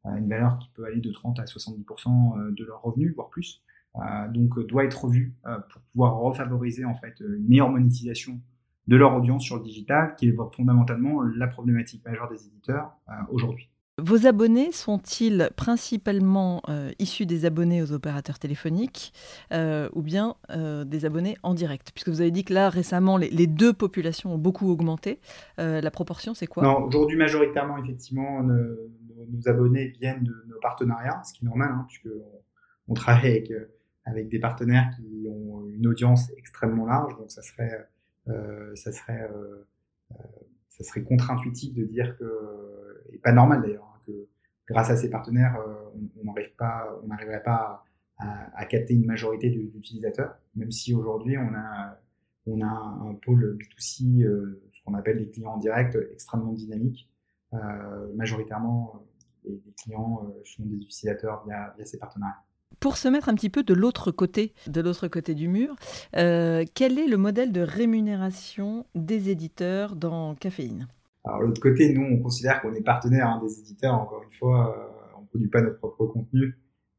une 0.04 0.28
valeur 0.28 0.58
qui 0.58 0.68
peut 0.74 0.84
aller 0.84 1.00
de 1.00 1.10
30 1.10 1.38
à 1.38 1.44
70% 1.44 2.54
de 2.54 2.64
leurs 2.64 2.82
revenus, 2.82 3.14
voire 3.14 3.30
plus. 3.30 3.62
Euh, 3.96 4.28
donc 4.28 4.56
euh, 4.56 4.64
doit 4.64 4.84
être 4.84 5.04
revu 5.04 5.34
euh, 5.46 5.58
pour 5.70 5.82
pouvoir 5.92 6.16
refavoriser 6.16 6.84
en 6.84 6.94
fait 6.94 7.20
une 7.20 7.46
meilleure 7.46 7.68
monétisation 7.68 8.40
de 8.88 8.96
leur 8.96 9.14
audience 9.14 9.44
sur 9.44 9.56
le 9.56 9.62
digital, 9.62 10.14
qui 10.16 10.28
est 10.28 10.36
fondamentalement 10.56 11.22
la 11.22 11.46
problématique 11.46 12.04
majeure 12.04 12.28
des 12.28 12.46
éditeurs 12.46 12.96
aujourd'hui. 13.30 13.70
Vos 13.98 14.26
abonnés 14.26 14.72
sont-ils 14.72 15.50
principalement 15.54 16.62
euh, 16.70 16.90
issus 16.98 17.26
des 17.26 17.44
abonnés 17.44 17.82
aux 17.82 17.92
opérateurs 17.92 18.38
téléphoniques 18.38 19.12
euh, 19.52 19.90
ou 19.92 20.00
bien 20.00 20.34
euh, 20.48 20.84
des 20.84 21.04
abonnés 21.04 21.36
en 21.42 21.52
direct? 21.52 21.92
Puisque 21.92 22.08
vous 22.08 22.22
avez 22.22 22.30
dit 22.30 22.42
que 22.42 22.54
là, 22.54 22.70
récemment, 22.70 23.18
les, 23.18 23.46
deux 23.46 23.74
populations 23.74 24.34
ont 24.34 24.38
beaucoup 24.38 24.70
augmenté. 24.70 25.20
la 25.58 25.90
proportion, 25.90 26.32
c'est 26.32 26.46
quoi? 26.46 26.86
Aujourd'hui, 26.86 27.18
majoritairement, 27.18 27.76
effectivement, 27.76 28.42
nos, 28.42 29.46
abonnés 29.46 29.88
viennent 30.00 30.24
de 30.24 30.44
nos 30.48 30.58
partenariats, 30.60 31.22
ce 31.24 31.34
qui 31.34 31.44
est 31.44 31.48
normal, 31.48 31.70
hein, 31.74 31.84
puisqu'on 31.86 32.24
on 32.88 32.94
travaille 32.94 33.30
avec, 33.30 33.52
avec 34.04 34.28
des 34.28 34.38
partenaires 34.38 34.90
qui 34.96 35.26
ont 35.28 35.66
une 35.68 35.86
audience 35.86 36.30
extrêmement 36.36 36.86
large, 36.86 37.16
donc 37.16 37.30
ça 37.30 37.42
serait, 37.42 37.88
ça 38.74 38.92
serait 38.92 39.28
ça 40.72 40.84
serait 40.84 41.02
contre-intuitif 41.02 41.74
de 41.74 41.84
dire 41.84 42.16
que, 42.18 43.04
et 43.12 43.18
pas 43.18 43.32
normal 43.32 43.62
d'ailleurs, 43.62 43.84
hein, 43.94 44.00
que 44.06 44.26
grâce 44.66 44.90
à 44.90 44.96
ces 44.96 45.10
partenaires, 45.10 45.56
euh, 45.60 45.74
on 46.20 46.24
n'arriverait 46.24 46.54
pas, 46.56 46.98
on 47.04 47.06
n'arriverait 47.08 47.42
pas 47.42 47.84
à, 48.18 48.64
capter 48.66 48.94
une 48.94 49.06
majorité 49.06 49.50
d'utilisateurs, 49.50 50.38
même 50.54 50.70
si 50.70 50.94
aujourd'hui 50.94 51.36
on 51.36 51.54
a, 51.54 51.98
on 52.46 52.60
a 52.62 52.66
un 52.66 53.14
pôle 53.14 53.58
B2C, 53.58 54.22
euh, 54.22 54.62
ce 54.72 54.84
qu'on 54.84 54.94
appelle 54.94 55.18
les 55.18 55.28
clients 55.28 55.54
en 55.54 55.58
direct, 55.58 55.98
extrêmement 56.12 56.52
dynamique. 56.52 57.10
Euh, 57.52 58.14
majoritairement, 58.14 59.04
les, 59.44 59.60
clients 59.82 60.32
sont 60.44 60.64
des 60.64 60.76
utilisateurs 60.76 61.44
via, 61.44 61.74
via 61.76 61.84
ces 61.84 61.98
partenariats. 61.98 62.44
Pour 62.80 62.96
se 62.96 63.08
mettre 63.08 63.28
un 63.28 63.34
petit 63.34 63.50
peu 63.50 63.62
de 63.62 63.74
l'autre 63.74 64.10
côté, 64.10 64.54
de 64.66 64.80
l'autre 64.80 65.08
côté 65.08 65.34
du 65.34 65.48
mur, 65.48 65.76
euh, 66.16 66.64
quel 66.74 66.98
est 66.98 67.06
le 67.06 67.16
modèle 67.16 67.52
de 67.52 67.60
rémunération 67.60 68.86
des 68.94 69.30
éditeurs 69.30 69.96
dans 69.96 70.34
Caféine? 70.34 70.88
Alors 71.24 71.42
l'autre 71.42 71.60
côté, 71.60 71.92
nous 71.92 72.02
on 72.02 72.22
considère 72.22 72.60
qu'on 72.60 72.74
est 72.74 72.82
partenaire 72.82 73.28
hein, 73.28 73.40
des 73.42 73.60
éditeurs. 73.60 73.94
Encore 73.94 74.22
une 74.24 74.36
fois, 74.38 74.76
euh, 74.76 75.16
on 75.16 75.22
ne 75.22 75.26
produit 75.26 75.48
pas 75.48 75.62
notre 75.62 75.78
propre 75.78 76.06
contenu. 76.06 76.58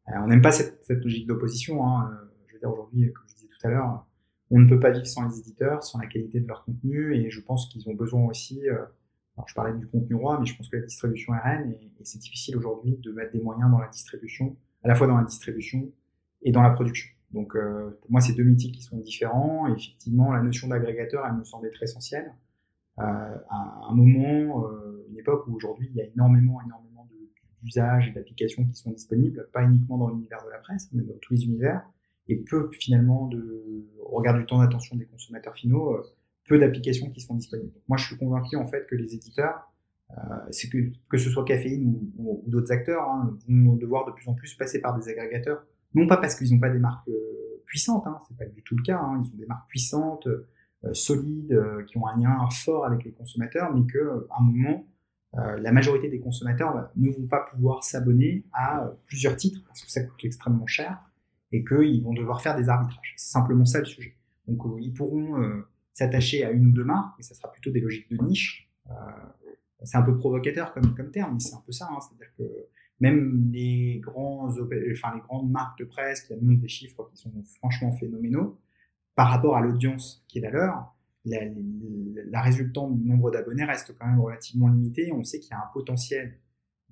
Euh, 0.10 0.14
on 0.24 0.28
n'aime 0.28 0.42
pas 0.42 0.52
cette, 0.52 0.90
logique 0.90 1.28
d'opposition. 1.28 1.86
Hein. 1.86 2.12
Je 2.48 2.54
veux 2.54 2.60
dire 2.60 2.72
aujourd'hui, 2.72 3.12
comme 3.12 3.26
je 3.28 3.36
disais 3.36 3.48
tout 3.48 3.68
à 3.68 3.70
l'heure, 3.70 4.06
on 4.52 4.60
ne 4.60 4.70
peut 4.70 4.80
pas 4.80 4.92
vivre 4.92 5.08
sans 5.08 5.28
les 5.28 5.40
éditeurs, 5.40 5.84
sans 5.84 6.00
la 6.00 6.08
qualité 6.08 6.40
de 6.40 6.48
leur 6.48 6.64
contenu, 6.64 7.16
et 7.16 7.30
je 7.30 7.42
pense 7.42 7.68
qu'ils 7.70 7.90
ont 7.90 7.94
besoin 7.94 8.24
aussi. 8.26 8.62
alors 8.70 9.48
je 9.48 9.56
parlais 9.56 9.74
du 9.74 9.88
contenu 9.88 10.16
roi, 10.16 10.40
mais 10.40 10.46
je 10.46 10.56
pense 10.56 10.70
que 10.70 10.78
la 10.78 10.84
distribution 10.84 11.34
RN, 11.34 11.72
et, 11.72 11.92
et 12.00 12.06
c'est 12.06 12.20
difficile 12.20 12.56
aujourd'hui 12.56 12.98
de 12.98 13.12
mettre 13.12 13.32
des 13.32 13.42
moyens 13.42 13.72
dans 13.72 13.80
la 13.80 13.88
distribution 13.88 14.56
à 14.84 14.88
la 14.88 14.96
fois 14.96 15.08
dans 15.08 15.18
la 15.18 15.24
distribution 15.24 15.92
et 16.42 16.52
dans 16.52 16.62
la 16.62 16.72
production. 16.72 17.10
Donc 17.32 17.56
euh, 17.56 17.98
pour 18.02 18.12
moi, 18.12 18.22
c'est 18.22 18.34
deux 18.34 18.44
métiers 18.44 18.72
qui 18.72 18.82
sont 18.82 18.98
différents. 18.98 19.68
Et 19.68 19.72
effectivement, 19.72 20.32
la 20.32 20.42
notion 20.42 20.68
d'agrégateur, 20.68 21.26
elle 21.28 21.36
me 21.36 21.44
semble 21.44 21.68
être 21.68 21.82
essentielle. 21.82 22.34
Euh, 23.00 23.04
à 23.04 23.90
un 23.90 23.96
moment, 23.96 24.68
euh, 24.68 25.06
une 25.10 25.18
époque 25.18 25.48
où 25.48 25.56
aujourd'hui, 25.56 25.90
il 25.90 25.96
y 25.96 26.02
a 26.02 26.06
énormément, 26.06 26.62
énormément 26.62 27.08
d'usages 27.64 28.10
et 28.10 28.12
d'applications 28.12 28.66
qui 28.66 28.76
sont 28.76 28.92
disponibles, 28.92 29.50
pas 29.54 29.64
uniquement 29.64 29.98
dans 29.98 30.10
l'univers 30.10 30.44
de 30.46 30.50
la 30.52 30.58
presse, 30.60 30.90
mais 30.92 31.02
dans 31.02 31.18
tous 31.22 31.34
les 31.34 31.46
univers, 31.46 31.82
et 32.28 32.36
peu 32.36 32.70
finalement 32.74 33.30
au 34.00 34.18
regard 34.18 34.38
du 34.38 34.46
temps 34.46 34.60
d'attention 34.60 34.96
des 34.96 35.06
consommateurs 35.06 35.56
finaux, 35.56 35.96
euh, 35.96 36.04
peu 36.48 36.60
d'applications 36.60 37.10
qui 37.10 37.22
sont 37.22 37.36
disponibles. 37.36 37.72
Donc, 37.74 37.84
moi, 37.88 37.98
je 37.98 38.06
suis 38.06 38.18
convaincu 38.18 38.58
en 38.58 38.68
fait 38.68 38.86
que 38.88 38.96
les 38.96 39.16
éditeurs 39.16 39.56
euh, 39.56 39.73
c'est 40.52 40.70
que, 40.70 40.78
que 41.10 41.18
ce 41.18 41.30
soit 41.30 41.44
Caféine 41.44 42.12
ou, 42.18 42.44
d'autres 42.48 42.72
acteurs, 42.72 43.10
hein, 43.10 43.38
vont 43.48 43.76
devoir 43.76 44.06
de 44.06 44.12
plus 44.12 44.28
en 44.28 44.34
plus 44.34 44.54
passer 44.56 44.80
par 44.80 44.98
des 44.98 45.10
agrégateurs. 45.10 45.66
Non 45.96 46.08
pas 46.08 46.18
parce 46.18 46.36
qu'ils 46.36 46.54
n'ont 46.54 46.60
pas 46.60 46.70
des 46.70 46.80
marques 46.80 47.08
euh, 47.08 47.62
puissantes, 47.66 48.06
hein, 48.08 48.20
c'est 48.28 48.38
pas 48.38 48.46
du 48.46 48.62
tout 48.64 48.76
le 48.76 48.84
cas. 48.84 49.00
Hein, 49.00 49.22
ils 49.24 49.34
ont 49.34 49.38
des 49.38 49.46
marques 49.46 49.68
puissantes, 49.70 50.28
euh, 50.28 50.94
solides, 50.94 51.58
qui 51.88 51.98
ont 51.98 52.08
un 52.08 52.20
lien 52.20 52.48
fort 52.52 52.86
avec 52.86 53.06
les 53.06 53.12
consommateurs, 53.12 53.74
mais 53.74 53.86
que 53.86 54.28
à 54.30 54.42
un 54.42 54.44
moment, 54.44 54.86
la 55.34 55.72
majorité 55.72 56.10
des 56.10 56.20
consommateurs 56.20 56.90
ne 56.98 57.10
vont 57.10 57.26
pas 57.26 57.40
pouvoir 57.50 57.86
s'abonner 57.86 58.46
à 58.52 58.92
plusieurs 59.08 59.38
titres 59.38 59.64
parce 59.66 59.82
que 59.82 59.90
ça 59.90 60.04
coûte 60.04 60.26
extrêmement 60.26 60.68
cher 60.68 61.00
et 61.54 61.64
qu'ils 61.64 62.04
vont 62.04 62.14
devoir 62.14 62.42
faire 62.42 62.58
des 62.58 62.68
arbitrages. 62.68 63.14
C'est 63.16 63.32
simplement 63.32 63.64
ça 63.64 63.80
le 63.80 63.86
sujet. 63.86 64.18
Donc 64.46 64.62
ils 64.82 64.94
pourront 64.94 65.64
s'attacher 65.94 66.44
à 66.44 66.52
une 66.52 66.68
ou 66.68 66.72
deux 66.72 66.84
marques, 66.84 67.16
mais 67.18 67.24
ça 67.24 67.34
sera 67.34 67.50
plutôt 67.50 67.72
des 67.72 67.80
logiques 67.80 68.12
de 68.12 68.18
niche 68.18 68.70
c'est 69.84 69.98
un 69.98 70.02
peu 70.02 70.18
provocateur 70.18 70.74
comme, 70.74 71.12
terme, 71.12 71.34
mais 71.34 71.40
c'est 71.40 71.56
un 71.56 71.64
peu 71.66 71.72
ça. 71.72 71.88
Hein. 71.92 72.00
C'est-à-dire 72.02 72.34
que 72.38 72.44
même 73.00 73.50
les, 73.52 74.00
grandes 74.00 74.60
marques 75.50 75.80
de 75.80 75.86
presse 75.86 76.22
qui 76.22 76.34
annoncent 76.34 76.62
des 76.62 76.68
chiffres 76.68 77.10
qui 77.12 77.18
sont 77.18 77.32
franchement 77.60 77.92
phénoménaux, 77.92 78.60
par 79.16 79.30
rapport 79.30 79.58
à 79.58 79.62
l'audience 79.62 80.26
qui 80.28 80.40
est 80.40 80.42
la 80.42 80.52
leur, 80.52 80.96
la, 81.26 81.40
la, 82.30 82.42
résultante 82.42 82.98
du 82.98 83.08
nombre 83.08 83.32
d'abonnés 83.32 83.64
reste 83.64 83.96
quand 83.98 84.08
même 84.08 84.20
relativement 84.20 84.68
limitée. 84.68 85.12
On 85.14 85.24
sait 85.24 85.40
qu'il 85.40 85.52
y 85.52 85.54
a 85.54 85.60
un 85.60 85.72
potentiel 85.74 86.40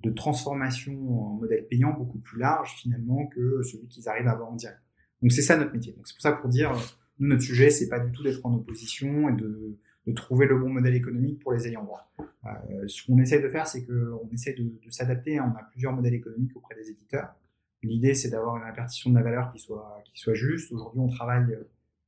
de 0.02 0.10
transformation 0.10 0.92
en 1.22 1.34
modèle 1.36 1.66
payant 1.68 1.92
beaucoup 1.92 2.18
plus 2.18 2.38
large 2.38 2.74
finalement 2.76 3.26
que 3.26 3.62
celui 3.62 3.86
qu'ils 3.88 4.08
arrivent 4.08 4.26
à 4.26 4.32
avoir 4.32 4.50
en 4.50 4.56
direct. 4.56 4.80
Donc 5.20 5.32
c'est 5.32 5.42
ça 5.42 5.56
notre 5.56 5.72
métier. 5.72 5.94
C'est 6.04 6.14
pour 6.14 6.22
ça 6.22 6.32
pour 6.32 6.48
dire, 6.48 6.72
nous 7.18 7.28
notre 7.28 7.42
sujet 7.42 7.70
c'est 7.70 7.88
pas 7.88 8.00
du 8.00 8.10
tout 8.12 8.22
d'être 8.22 8.44
en 8.44 8.54
opposition 8.54 9.28
et 9.28 9.32
de 9.32 9.78
de 10.06 10.12
trouver 10.12 10.46
le 10.46 10.58
bon 10.58 10.68
modèle 10.68 10.94
économique 10.94 11.40
pour 11.40 11.52
les 11.52 11.68
ayants 11.68 11.84
droit. 11.84 12.10
Euh, 12.44 12.88
ce 12.88 13.06
qu'on 13.06 13.18
essaie 13.18 13.40
de 13.40 13.48
faire, 13.48 13.66
c'est 13.66 13.84
qu'on 13.84 14.28
essaie 14.32 14.54
de, 14.54 14.90
s'adapter. 14.90 15.40
On 15.40 15.50
a 15.50 15.62
plusieurs 15.70 15.92
modèles 15.92 16.14
économiques 16.14 16.56
auprès 16.56 16.74
des 16.74 16.90
éditeurs. 16.90 17.34
L'idée, 17.82 18.14
c'est 18.14 18.30
d'avoir 18.30 18.56
une 18.56 18.64
répartition 18.64 19.10
de 19.10 19.16
la 19.16 19.22
valeur 19.22 19.52
qui 19.52 19.58
soit, 19.58 20.02
qui 20.04 20.20
soit 20.20 20.34
juste. 20.34 20.72
Aujourd'hui, 20.72 21.00
on 21.00 21.08
travaille 21.08 21.56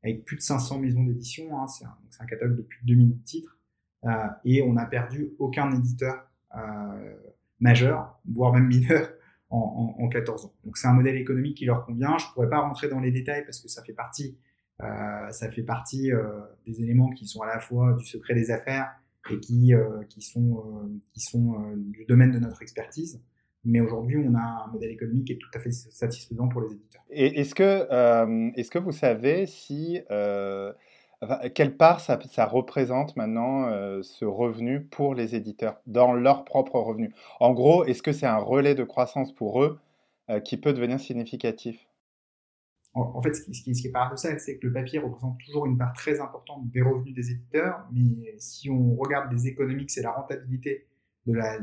avec 0.03 0.25
plus 0.25 0.37
de 0.37 0.43
500 0.43 0.79
maisons 0.79 1.05
d'édition. 1.05 1.59
Hein, 1.59 1.67
c'est 1.69 1.85
un, 2.21 2.27
catalogue 2.27 2.57
de 2.57 2.63
plus 2.63 2.81
de 2.83 2.87
2000 2.87 3.23
titres. 3.23 3.59
Euh, 4.05 4.11
et 4.45 4.63
on 4.63 4.75
n'a 4.75 4.87
perdu 4.87 5.31
aucun 5.39 5.73
éditeur 5.75 6.29
euh, 6.57 7.17
majeur, 7.61 8.21
voire 8.27 8.53
même 8.53 8.67
mineur, 8.67 9.09
en, 9.51 9.95
en, 9.99 10.05
en 10.05 10.09
14 10.09 10.47
ans. 10.47 10.53
Donc 10.65 10.77
c'est 10.77 10.89
un 10.89 10.93
modèle 10.93 11.17
économique 11.17 11.57
qui 11.57 11.65
leur 11.65 11.87
convient. 11.87 12.19
Je 12.19 12.27
pourrais 12.33 12.51
pas 12.51 12.61
rentrer 12.61 12.89
dans 12.89 13.01
les 13.01 13.11
détails 13.11 13.45
parce 13.45 13.61
que 13.61 13.69
ça 13.69 13.83
fait 13.83 13.93
partie 13.93 14.37
ça 14.81 15.51
fait 15.51 15.63
partie 15.63 16.13
euh, 16.13 16.25
des 16.67 16.83
éléments 16.83 17.11
qui 17.11 17.27
sont 17.27 17.43
à 17.43 17.47
la 17.47 17.61
fois 17.61 17.95
du 17.95 18.05
secret 18.05 18.35
des 18.35 18.51
affaires 18.51 18.93
et 19.31 19.39
qui, 19.41 19.75
euh, 19.75 20.03
sont, 20.21 21.73
du 21.77 22.05
domaine 22.07 22.33
de 22.33 22.39
notre 22.39 22.63
expertise. 22.63 23.23
Mais 23.65 23.81
aujourd'hui, 23.81 24.19
on 24.19 24.35
a 24.35 24.67
un 24.67 24.73
modèle 24.73 24.91
économique 24.91 25.27
qui 25.27 25.33
est 25.33 25.39
tout 25.39 25.49
à 25.55 25.59
fait 25.59 25.73
satisfaisant 25.73 26.49
pour 26.49 26.61
les 26.61 26.73
éditeurs. 26.73 27.03
Est-ce 27.11 27.55
que, 27.55 28.53
est-ce 28.59 28.71
que 28.71 28.79
vous 28.79 28.93
savez 28.93 29.47
si 29.47 30.01
quelle 31.55 31.77
part 31.79 32.01
ça 32.01 32.45
représente 32.45 33.17
maintenant 33.17 33.71
ce 34.03 34.27
revenu 34.27 34.83
pour 34.83 35.15
les 35.15 35.35
éditeurs 35.35 35.81
dans 35.87 36.13
leur 36.13 36.45
propre 36.45 36.79
revenu? 36.79 37.15
En 37.41 37.55
gros, 37.55 37.87
est-ce 37.87 38.03
que 38.03 38.13
c'est 38.13 38.27
un 38.27 38.37
relais 38.37 38.75
de 38.75 38.85
croissance 38.85 39.33
pour 39.33 39.63
eux 39.63 39.79
qui 40.45 40.59
peut 40.59 40.75
devenir 40.75 41.01
significatif? 41.01 41.87
En, 42.95 43.21
fait, 43.23 43.35
ce 43.35 43.43
qui, 43.43 43.71
est 43.71 43.91
paradoxal, 43.91 44.39
c'est 44.39 44.57
que 44.57 44.69
le 44.69 44.73
papier 44.73 45.01
représente 45.01 45.39
toujours 45.45 45.67
une 45.67 45.77
part 45.77 45.93
très 45.95 46.21
importante 46.21 46.71
des 46.71 46.81
revenus 46.81 47.13
des 47.13 47.33
éditeurs, 47.33 47.85
mais 47.93 48.37
si 48.39 48.71
on 48.71 48.95
regarde 48.95 49.33
les 49.33 49.49
économiques, 49.49 49.91
c'est 49.91 50.03
la 50.03 50.13
rentabilité 50.13 50.87
de 51.27 51.33
la, 51.33 51.59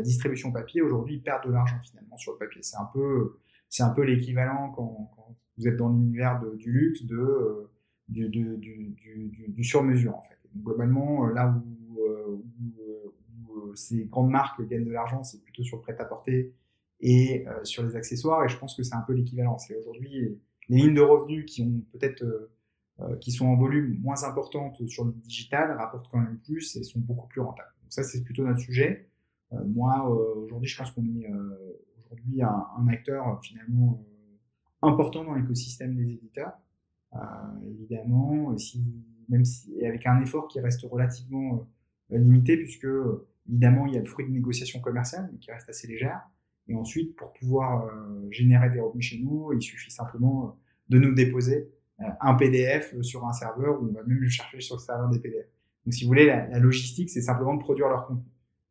distribution 0.00 0.52
papier. 0.52 0.80
Aujourd'hui, 0.80 1.16
ils 1.16 1.22
perdent 1.22 1.46
de 1.46 1.52
l'argent 1.52 1.78
finalement 1.82 2.16
sur 2.16 2.32
le 2.32 2.38
papier. 2.38 2.62
C'est 2.62 2.76
un 2.78 3.90
peu, 3.90 4.02
l'équivalent 4.02 4.70
quand, 4.70 5.36
vous 5.58 5.68
êtes 5.68 5.76
dans 5.76 5.90
l'univers 5.90 6.40
du 6.56 6.72
luxe 6.72 7.04
de, 7.04 7.18
euh, 7.18 7.70
du, 8.08 8.28
du, 8.28 9.64
sur-mesure 9.64 10.16
en 10.16 10.22
fait. 10.22 10.38
globalement, 10.56 11.26
euh, 11.26 11.34
là 11.34 11.54
où, 11.54 12.00
euh, 12.00 12.42
ces 13.74 14.06
grandes 14.06 14.30
marques 14.30 14.66
gagnent 14.66 14.86
de 14.86 14.92
l'argent, 14.92 15.22
c'est 15.24 15.42
plutôt 15.42 15.62
sur 15.62 15.76
le 15.76 15.82
prêt-à-porter 15.82 16.54
et 17.00 17.44
sur 17.62 17.82
les 17.82 17.96
accessoires. 17.96 18.44
Et 18.44 18.48
je 18.48 18.56
pense 18.56 18.74
que 18.74 18.82
c'est 18.82 18.94
un 18.94 19.02
peu 19.02 19.12
l'équivalent. 19.12 19.58
C'est 19.58 19.76
aujourd'hui 19.76 20.38
les 20.70 20.82
lignes 20.82 20.94
de 20.94 21.00
revenus 21.00 21.44
qui 21.46 21.62
ont 21.62 21.82
peut-être 21.92 22.22
euh, 22.22 22.50
euh, 23.00 23.16
qui 23.16 23.32
sont 23.32 23.46
en 23.46 23.56
volume 23.56 23.98
moins 24.00 24.24
importantes 24.24 24.86
sur 24.88 25.04
le 25.04 25.12
digital 25.12 25.76
rapportent 25.76 26.08
quand 26.10 26.18
même 26.18 26.38
plus 26.38 26.76
et 26.76 26.84
sont 26.84 27.00
beaucoup 27.00 27.26
plus 27.26 27.40
rentables. 27.40 27.72
Donc 27.82 27.92
ça, 27.92 28.02
c'est 28.02 28.22
plutôt 28.22 28.44
notre 28.44 28.60
sujet. 28.60 29.08
Euh, 29.52 29.64
moi, 29.66 30.08
aujourd'hui, 30.08 30.68
je 30.68 30.78
pense 30.78 30.90
qu'on 30.92 31.04
est 31.04 31.26
aujourd'hui 31.98 32.42
un, 32.42 32.66
un, 32.78 32.88
acteur 32.88 33.40
finalement 33.42 34.04
important 34.82 35.24
dans 35.24 35.34
l'écosystème 35.34 35.96
des 35.96 36.12
éditeurs. 36.12 36.52
évidemment, 37.66 38.56
si, 38.56 38.84
même 39.28 39.44
si, 39.44 39.74
et 39.78 39.86
avec 39.86 40.06
un 40.06 40.20
effort 40.22 40.46
qui 40.46 40.60
reste 40.60 40.82
relativement 40.82 41.66
limité, 42.10 42.56
puisque 42.56 42.86
évidemment, 43.48 43.86
il 43.86 43.94
y 43.94 43.96
a 43.96 44.00
le 44.00 44.06
fruit 44.06 44.26
de 44.26 44.30
négociations 44.30 44.80
commerciales, 44.80 45.28
mais 45.32 45.38
qui 45.38 45.50
reste 45.50 45.68
assez 45.68 45.88
légère. 45.88 46.20
Et 46.70 46.76
ensuite, 46.76 47.16
pour 47.16 47.32
pouvoir 47.32 47.86
euh, 47.86 48.28
générer 48.30 48.70
des 48.70 48.78
revenus 48.78 49.04
chez 49.04 49.18
nous, 49.18 49.52
il 49.52 49.60
suffit 49.60 49.90
simplement 49.90 50.44
euh, 50.44 50.50
de 50.88 50.98
nous 51.00 51.12
déposer 51.12 51.68
euh, 52.00 52.04
un 52.20 52.34
PDF 52.34 52.94
sur 53.00 53.26
un 53.26 53.32
serveur 53.32 53.82
ou 53.82 53.88
on 53.88 53.92
va 53.92 54.04
même 54.04 54.18
le 54.18 54.28
chercher 54.28 54.60
sur 54.60 54.76
le 54.76 54.80
serveur 54.80 55.08
des 55.08 55.18
PDF. 55.18 55.46
Donc, 55.84 55.94
si 55.94 56.04
vous 56.04 56.08
voulez, 56.08 56.26
la, 56.26 56.60
logistique, 56.60 57.10
c'est 57.10 57.22
simplement 57.22 57.54
de 57.54 57.60
produire 57.60 57.88
leur 57.88 58.06
contenu. 58.06 58.22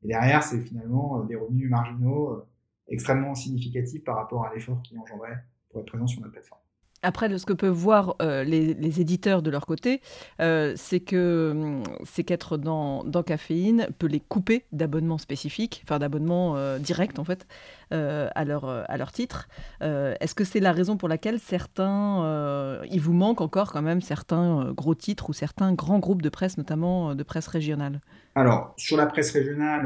Et 0.04 0.08
derrière, 0.08 0.44
c'est 0.44 0.62
finalement 0.62 1.26
des 1.26 1.36
revenus 1.36 1.70
marginaux 1.70 2.46
extrêmement 2.88 3.36
significatifs 3.36 4.06
par 4.06 4.16
rapport 4.16 4.46
à 4.46 4.54
l'effort 4.54 4.82
qui 4.82 4.98
engendrait 4.98 5.44
pour 5.70 5.82
être 5.82 5.88
présent 5.88 6.08
sur 6.08 6.22
notre 6.22 6.32
plateforme. 6.32 6.62
Après, 7.02 7.38
ce 7.38 7.46
que 7.46 7.54
peuvent 7.54 7.70
voir 7.70 8.16
les, 8.20 9.02
éditeurs 9.02 9.42
de 9.42 9.50
leur 9.50 9.66
côté, 9.66 10.02
c'est 10.40 11.00
que 11.00 11.52
hum, 11.52 11.84
c'est 12.04 12.24
qu'être 12.24 12.58
dans, 12.58 13.04
Caféine 13.26 13.88
peut 14.00 14.08
les 14.08 14.20
couper 14.20 14.66
d'abonnements 14.72 15.18
spécifiques, 15.18 15.82
enfin 15.86 16.00
d'abonnements 16.00 16.78
directs 16.78 17.20
en 17.20 17.24
fait, 17.24 17.48
à, 17.92 18.46
leur, 18.46 18.66
à 18.66 18.98
titre. 19.12 19.48
Est-ce 19.82 20.36
que 20.36 20.44
c'est 20.44 20.60
la 20.60 20.72
raison 20.72 20.98
pour 20.98 21.10
laquelle 21.10 21.40
certains, 21.40 22.82
il 22.90 23.00
vous 23.02 23.14
manque 23.14 23.42
encore 23.42 23.72
quand 23.72 23.82
même 23.82 24.02
certains 24.02 24.72
gros 24.74 24.96
titres 24.96 25.30
ou 25.30 25.34
certains 25.34 25.74
grands 25.74 26.00
groupes 26.00 26.22
de 26.22 26.30
presse, 26.30 26.58
notamment 26.58 27.16
de 27.16 27.24
presse 27.24 27.48
régionale? 27.48 28.02
Alors, 28.36 28.74
sur 28.78 28.98
la 28.98 29.06
presse 29.06 29.32
régionale, 29.32 29.86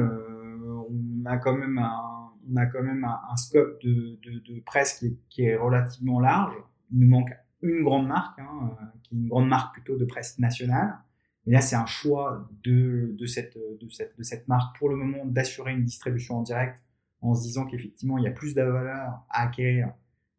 on 0.89 1.25
a 1.25 1.37
quand 1.37 1.53
même 1.53 1.77
un, 1.77 2.31
on 2.51 2.57
a 2.57 2.65
quand 2.65 2.83
même 2.83 3.03
un, 3.03 3.35
scope 3.35 3.81
de, 3.83 4.19
de, 4.23 4.59
presse 4.65 4.99
qui 4.99 5.07
est, 5.07 5.17
qui 5.29 5.45
est 5.45 5.55
relativement 5.55 6.19
large 6.19 6.55
il 6.93 6.99
nous 6.99 7.09
manque 7.09 7.31
une 7.61 7.83
grande 7.83 8.07
marque, 8.07 8.39
hein, 8.39 8.71
euh, 8.79 8.85
qui 9.03 9.15
est 9.15 9.17
une 9.17 9.27
grande 9.27 9.47
marque 9.47 9.73
plutôt 9.73 9.97
de 9.97 10.05
presse 10.05 10.37
nationale. 10.39 10.97
Et 11.45 11.51
là, 11.51 11.61
c'est 11.61 11.75
un 11.75 11.85
choix 11.85 12.47
de, 12.63 13.15
cette, 13.25 13.57
de, 13.57 13.89
cette, 13.89 14.17
de 14.17 14.23
cette 14.23 14.47
marque 14.47 14.77
pour 14.77 14.89
le 14.89 14.95
moment 14.95 15.25
d'assurer 15.25 15.73
une 15.73 15.83
distribution 15.83 16.37
en 16.37 16.43
direct 16.43 16.81
en 17.21 17.33
se 17.33 17.41
disant 17.41 17.65
qu'effectivement, 17.65 18.17
il 18.17 18.23
y 18.23 18.27
a 18.27 18.31
plus 18.31 18.53
de 18.53 18.61
valeur 18.61 19.25
à 19.29 19.43
acquérir 19.43 19.93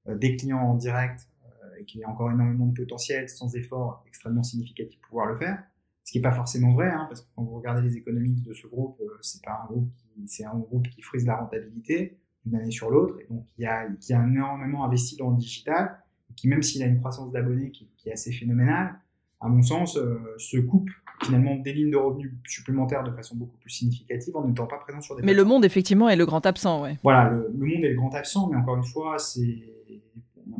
euh, 0.06 0.16
des 0.16 0.36
clients 0.36 0.60
en 0.60 0.74
direct 0.74 1.28
euh, 1.44 1.80
et 1.80 1.84
qu'il 1.84 2.00
y 2.00 2.04
a 2.04 2.08
encore 2.08 2.30
énormément 2.30 2.66
de 2.66 2.74
potentiel 2.74 3.28
sans 3.28 3.54
effort 3.56 4.04
extrêmement 4.06 4.42
significatif 4.42 5.00
pour 5.00 5.08
pouvoir 5.08 5.26
le 5.26 5.36
faire. 5.36 5.62
Ce 6.04 6.12
qui 6.12 6.18
n'est 6.18 6.22
pas 6.22 6.32
forcément 6.32 6.72
vrai, 6.72 6.90
hein, 6.90 7.06
parce 7.08 7.22
que 7.22 7.28
quand 7.34 7.42
vous 7.42 7.56
regardez 7.56 7.80
les 7.80 7.96
économies 7.96 8.42
de 8.42 8.52
ce 8.52 8.66
groupe, 8.66 9.00
c'est 9.22 9.42
pas 9.42 9.62
un 9.62 9.66
groupe 9.66 9.90
qui, 9.96 10.90
qui 10.90 11.02
frise 11.02 11.24
la 11.24 11.36
rentabilité 11.36 12.18
d'une 12.44 12.56
année 12.56 12.70
sur 12.70 12.90
l'autre, 12.90 13.18
et 13.20 13.26
donc 13.32 13.46
y 13.56 13.64
a, 13.64 13.88
qui 14.00 14.12
a 14.12 14.22
énormément 14.22 14.84
investi 14.84 15.16
dans 15.16 15.30
le 15.30 15.38
digital, 15.38 16.03
qui, 16.36 16.48
même 16.48 16.62
s'il 16.62 16.82
a 16.82 16.86
une 16.86 16.98
croissance 16.98 17.32
d'abonnés 17.32 17.70
qui, 17.70 17.88
est 18.06 18.12
assez 18.12 18.32
phénoménale, 18.32 18.94
à 19.40 19.48
mon 19.48 19.62
sens, 19.62 19.96
euh, 19.96 20.18
se 20.38 20.58
coupe 20.58 20.90
finalement 21.22 21.56
des 21.56 21.72
lignes 21.72 21.90
de 21.90 21.96
revenus 21.96 22.32
supplémentaires 22.46 23.04
de 23.04 23.10
façon 23.12 23.36
beaucoup 23.36 23.56
plus 23.58 23.70
significative 23.70 24.36
en 24.36 24.46
n'étant 24.46 24.66
pas 24.66 24.78
présent 24.78 25.00
sur 25.00 25.16
des. 25.16 25.22
Mais 25.22 25.34
le 25.34 25.44
monde, 25.44 25.64
effectivement, 25.64 26.08
est 26.08 26.16
le 26.16 26.26
grand 26.26 26.44
absent, 26.44 26.82
ouais. 26.82 26.98
Voilà, 27.02 27.30
le, 27.30 27.52
monde 27.52 27.84
est 27.84 27.90
le 27.90 27.96
grand 27.96 28.14
absent, 28.14 28.48
mais 28.50 28.56
encore 28.56 28.76
une 28.76 28.84
fois, 28.84 29.18
c'est. 29.18 29.70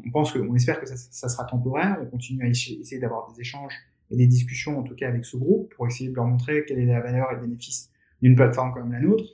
On 0.07 0.11
pense 0.11 0.33
que, 0.33 0.39
on 0.39 0.55
espère 0.55 0.81
que 0.81 0.87
ça, 0.87 1.29
sera 1.29 1.45
temporaire. 1.45 1.99
On 2.03 2.07
continue 2.07 2.45
à 2.45 2.49
essayer 2.49 2.99
d'avoir 2.99 3.31
des 3.33 3.41
échanges 3.41 3.75
et 4.11 4.17
des 4.17 4.27
discussions, 4.27 4.79
en 4.79 4.83
tout 4.83 4.95
cas 4.95 5.09
avec 5.09 5.25
ce 5.25 5.37
groupe, 5.37 5.75
pour 5.75 5.87
essayer 5.87 6.09
de 6.09 6.15
leur 6.15 6.27
montrer 6.27 6.65
quelle 6.65 6.79
est 6.79 6.87
la 6.87 7.01
valeur 7.01 7.31
et 7.33 7.35
le 7.35 7.43
bénéfice 7.43 7.91
d'une 8.23 8.35
plateforme 8.35 8.73
comme 8.73 8.93
la 8.93 9.01
nôtre. 9.01 9.25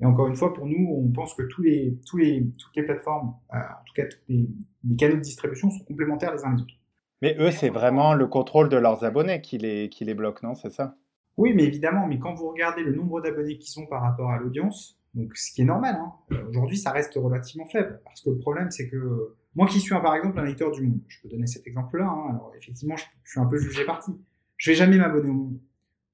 Et 0.00 0.06
encore 0.06 0.28
une 0.28 0.34
fois, 0.34 0.54
pour 0.54 0.66
nous, 0.66 0.88
on 0.90 1.10
pense 1.10 1.34
que 1.34 1.42
tous 1.42 1.62
les, 1.62 1.98
tous 2.06 2.16
les, 2.16 2.50
toutes 2.58 2.74
les 2.74 2.82
plateformes, 2.82 3.34
euh, 3.52 3.58
en 3.58 3.84
tout 3.84 3.92
cas 3.94 4.06
tous 4.06 4.18
les, 4.28 4.48
canaux 4.96 5.16
de 5.16 5.20
distribution 5.20 5.70
sont 5.70 5.84
complémentaires 5.84 6.34
les 6.34 6.44
uns 6.44 6.54
les 6.54 6.62
autres. 6.62 6.74
Mais 7.20 7.36
eux, 7.38 7.50
c'est 7.50 7.68
vraiment 7.68 8.14
le 8.14 8.26
contrôle 8.26 8.70
de 8.70 8.78
leurs 8.78 9.04
abonnés 9.04 9.42
qui 9.42 9.58
les, 9.58 9.90
qui 9.90 10.06
les 10.06 10.14
bloque, 10.14 10.42
non 10.42 10.54
C'est 10.54 10.70
ça? 10.70 10.96
Oui, 11.36 11.52
mais 11.54 11.64
évidemment, 11.64 12.06
mais 12.06 12.18
quand 12.18 12.34
vous 12.34 12.48
regardez 12.48 12.82
le 12.82 12.94
nombre 12.94 13.20
d'abonnés 13.20 13.58
qui 13.58 13.70
sont 13.70 13.86
par 13.86 14.02
rapport 14.02 14.30
à 14.30 14.38
l'audience, 14.38 14.98
donc 15.14 15.36
ce 15.36 15.52
qui 15.52 15.62
est 15.62 15.66
normal, 15.66 15.96
hein, 15.96 16.12
euh, 16.32 16.48
aujourd'hui 16.48 16.78
ça 16.78 16.92
reste 16.92 17.14
relativement 17.14 17.66
faible. 17.66 18.00
Parce 18.04 18.22
que 18.22 18.30
le 18.30 18.38
problème, 18.38 18.70
c'est 18.70 18.88
que 18.88 19.34
moi 19.54 19.66
qui 19.66 19.80
suis 19.80 19.90
par 19.90 20.14
exemple 20.14 20.38
un 20.38 20.44
lecteur 20.44 20.70
du 20.70 20.82
monde, 20.82 21.00
je 21.08 21.20
peux 21.20 21.28
donner 21.28 21.46
cet 21.46 21.66
exemple-là, 21.66 22.06
hein, 22.06 22.30
alors 22.30 22.52
effectivement, 22.56 22.96
je, 22.96 23.04
je, 23.24 23.32
suis 23.32 23.40
un 23.40 23.46
peu 23.46 23.58
jugé 23.58 23.84
parti. 23.84 24.12
Je 24.56 24.70
vais 24.70 24.76
jamais 24.76 24.96
m'abonner 24.96 25.28
au 25.28 25.34
monde. 25.34 25.60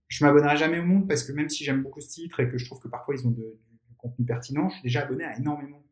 Je 0.09 0.25
m'abonnerai 0.25 0.57
jamais 0.57 0.81
au 0.81 0.85
monde 0.85 1.09
parce 1.09 1.22
que 1.25 1.33
même 1.33 1.49
si 1.49 1.64
j'aime 1.64 1.83
beaucoup 1.83 2.01
ce 2.01 2.09
titre 2.09 2.40
et 2.40 2.49
que 2.49 2.59
je 2.59 2.64
trouve 2.64 2.81
que 2.81 2.88
parfois 2.88 3.14
ils 3.14 3.27
ont 3.27 3.33
de, 3.33 3.59
contenu 4.09 4.25
pertinent. 4.25 4.69
Je 4.69 4.75
suis 4.75 4.83
déjà 4.85 5.03
abonné 5.03 5.25
à 5.25 5.37
énormément 5.38 5.83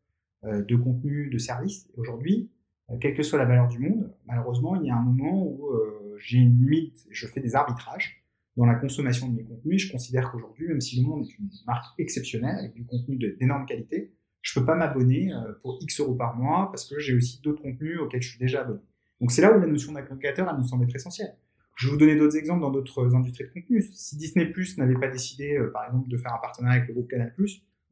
euh, 0.46 0.62
de 0.62 0.77
contenus, 0.77 1.31
de 1.31 1.38
services. 1.38 1.88
Aujourd'hui, 1.96 2.50
euh, 2.90 2.98
quelle 3.00 3.14
que 3.14 3.22
soit 3.22 3.38
la 3.38 3.46
valeur 3.46 3.68
du 3.68 3.79
monde, 3.79 4.12
malheureusement, 4.27 4.77
il 4.77 4.87
y 4.87 4.90
a 4.90 4.96
un 4.96 5.03
moment 5.03 5.42
où 5.42 5.70
euh, 5.70 6.16
j'ai 6.18 6.38
une 6.38 6.59
limite, 6.61 7.07
je 7.11 7.27
fais 7.27 7.40
des 7.40 7.55
arbitrages 7.55 8.22
dans 8.57 8.66
la 8.66 8.74
consommation 8.74 9.29
de 9.29 9.37
mes 9.37 9.44
contenus. 9.44 9.87
Je 9.87 9.92
considère 9.92 10.31
qu'aujourd'hui, 10.31 10.68
même 10.68 10.83
si 10.83 11.00
le 11.00 11.09
monde 11.09 11.22
est 11.22 11.38
une 11.38 11.48
marque 11.66 11.98
exceptionnelle 11.98 12.57
avec 12.59 12.74
du 12.74 12.85
contenu 12.85 13.16
d'énorme 13.16 13.64
qualité, 13.64 14.12
je 14.42 14.59
peux 14.59 14.66
pas 14.66 14.74
m'abonner 14.74 15.33
pour 15.62 15.79
X 15.81 16.00
euros 16.00 16.14
par 16.14 16.37
mois 16.37 16.70
parce 16.70 16.85
que 16.88 16.98
j'ai 16.98 17.14
aussi 17.14 17.40
d'autres 17.40 17.62
contenus 17.62 17.98
auxquels 17.98 18.22
je 18.22 18.29
suis 18.29 18.38
déjà 18.38 18.61
abonné. 18.61 18.81
Donc 19.20 19.33
c'est 19.33 19.40
là 19.40 19.57
où 19.57 19.59
la 19.59 19.66
notion 19.66 19.92
d'agrégateur, 19.92 20.48
elle 20.48 20.59
nous 20.59 20.68
semble 20.68 20.85
être 20.85 20.94
essentielle. 20.94 21.35
Je 21.77 21.87
vais 21.87 21.92
vous 21.92 21.98
donner 21.98 22.14
d'autres 22.14 22.37
exemples 22.37 22.61
dans 22.61 22.70
d'autres 22.70 23.14
industries 23.16 23.44
de 23.44 23.61
contenu. 23.61 23.83
Si 23.92 24.16
Disney 24.16 24.46
Plus 24.46 24.77
n'avait 24.77 24.94
pas 24.94 25.09
décidé, 25.09 25.59
par 25.72 25.87
exemple, 25.87 26.09
de 26.09 26.16
faire 26.18 26.35
un 26.35 26.38
partenariat 26.38 26.77
avec 26.77 26.88
le 26.88 26.94
groupe 26.94 27.11
Canal+, 27.11 27.33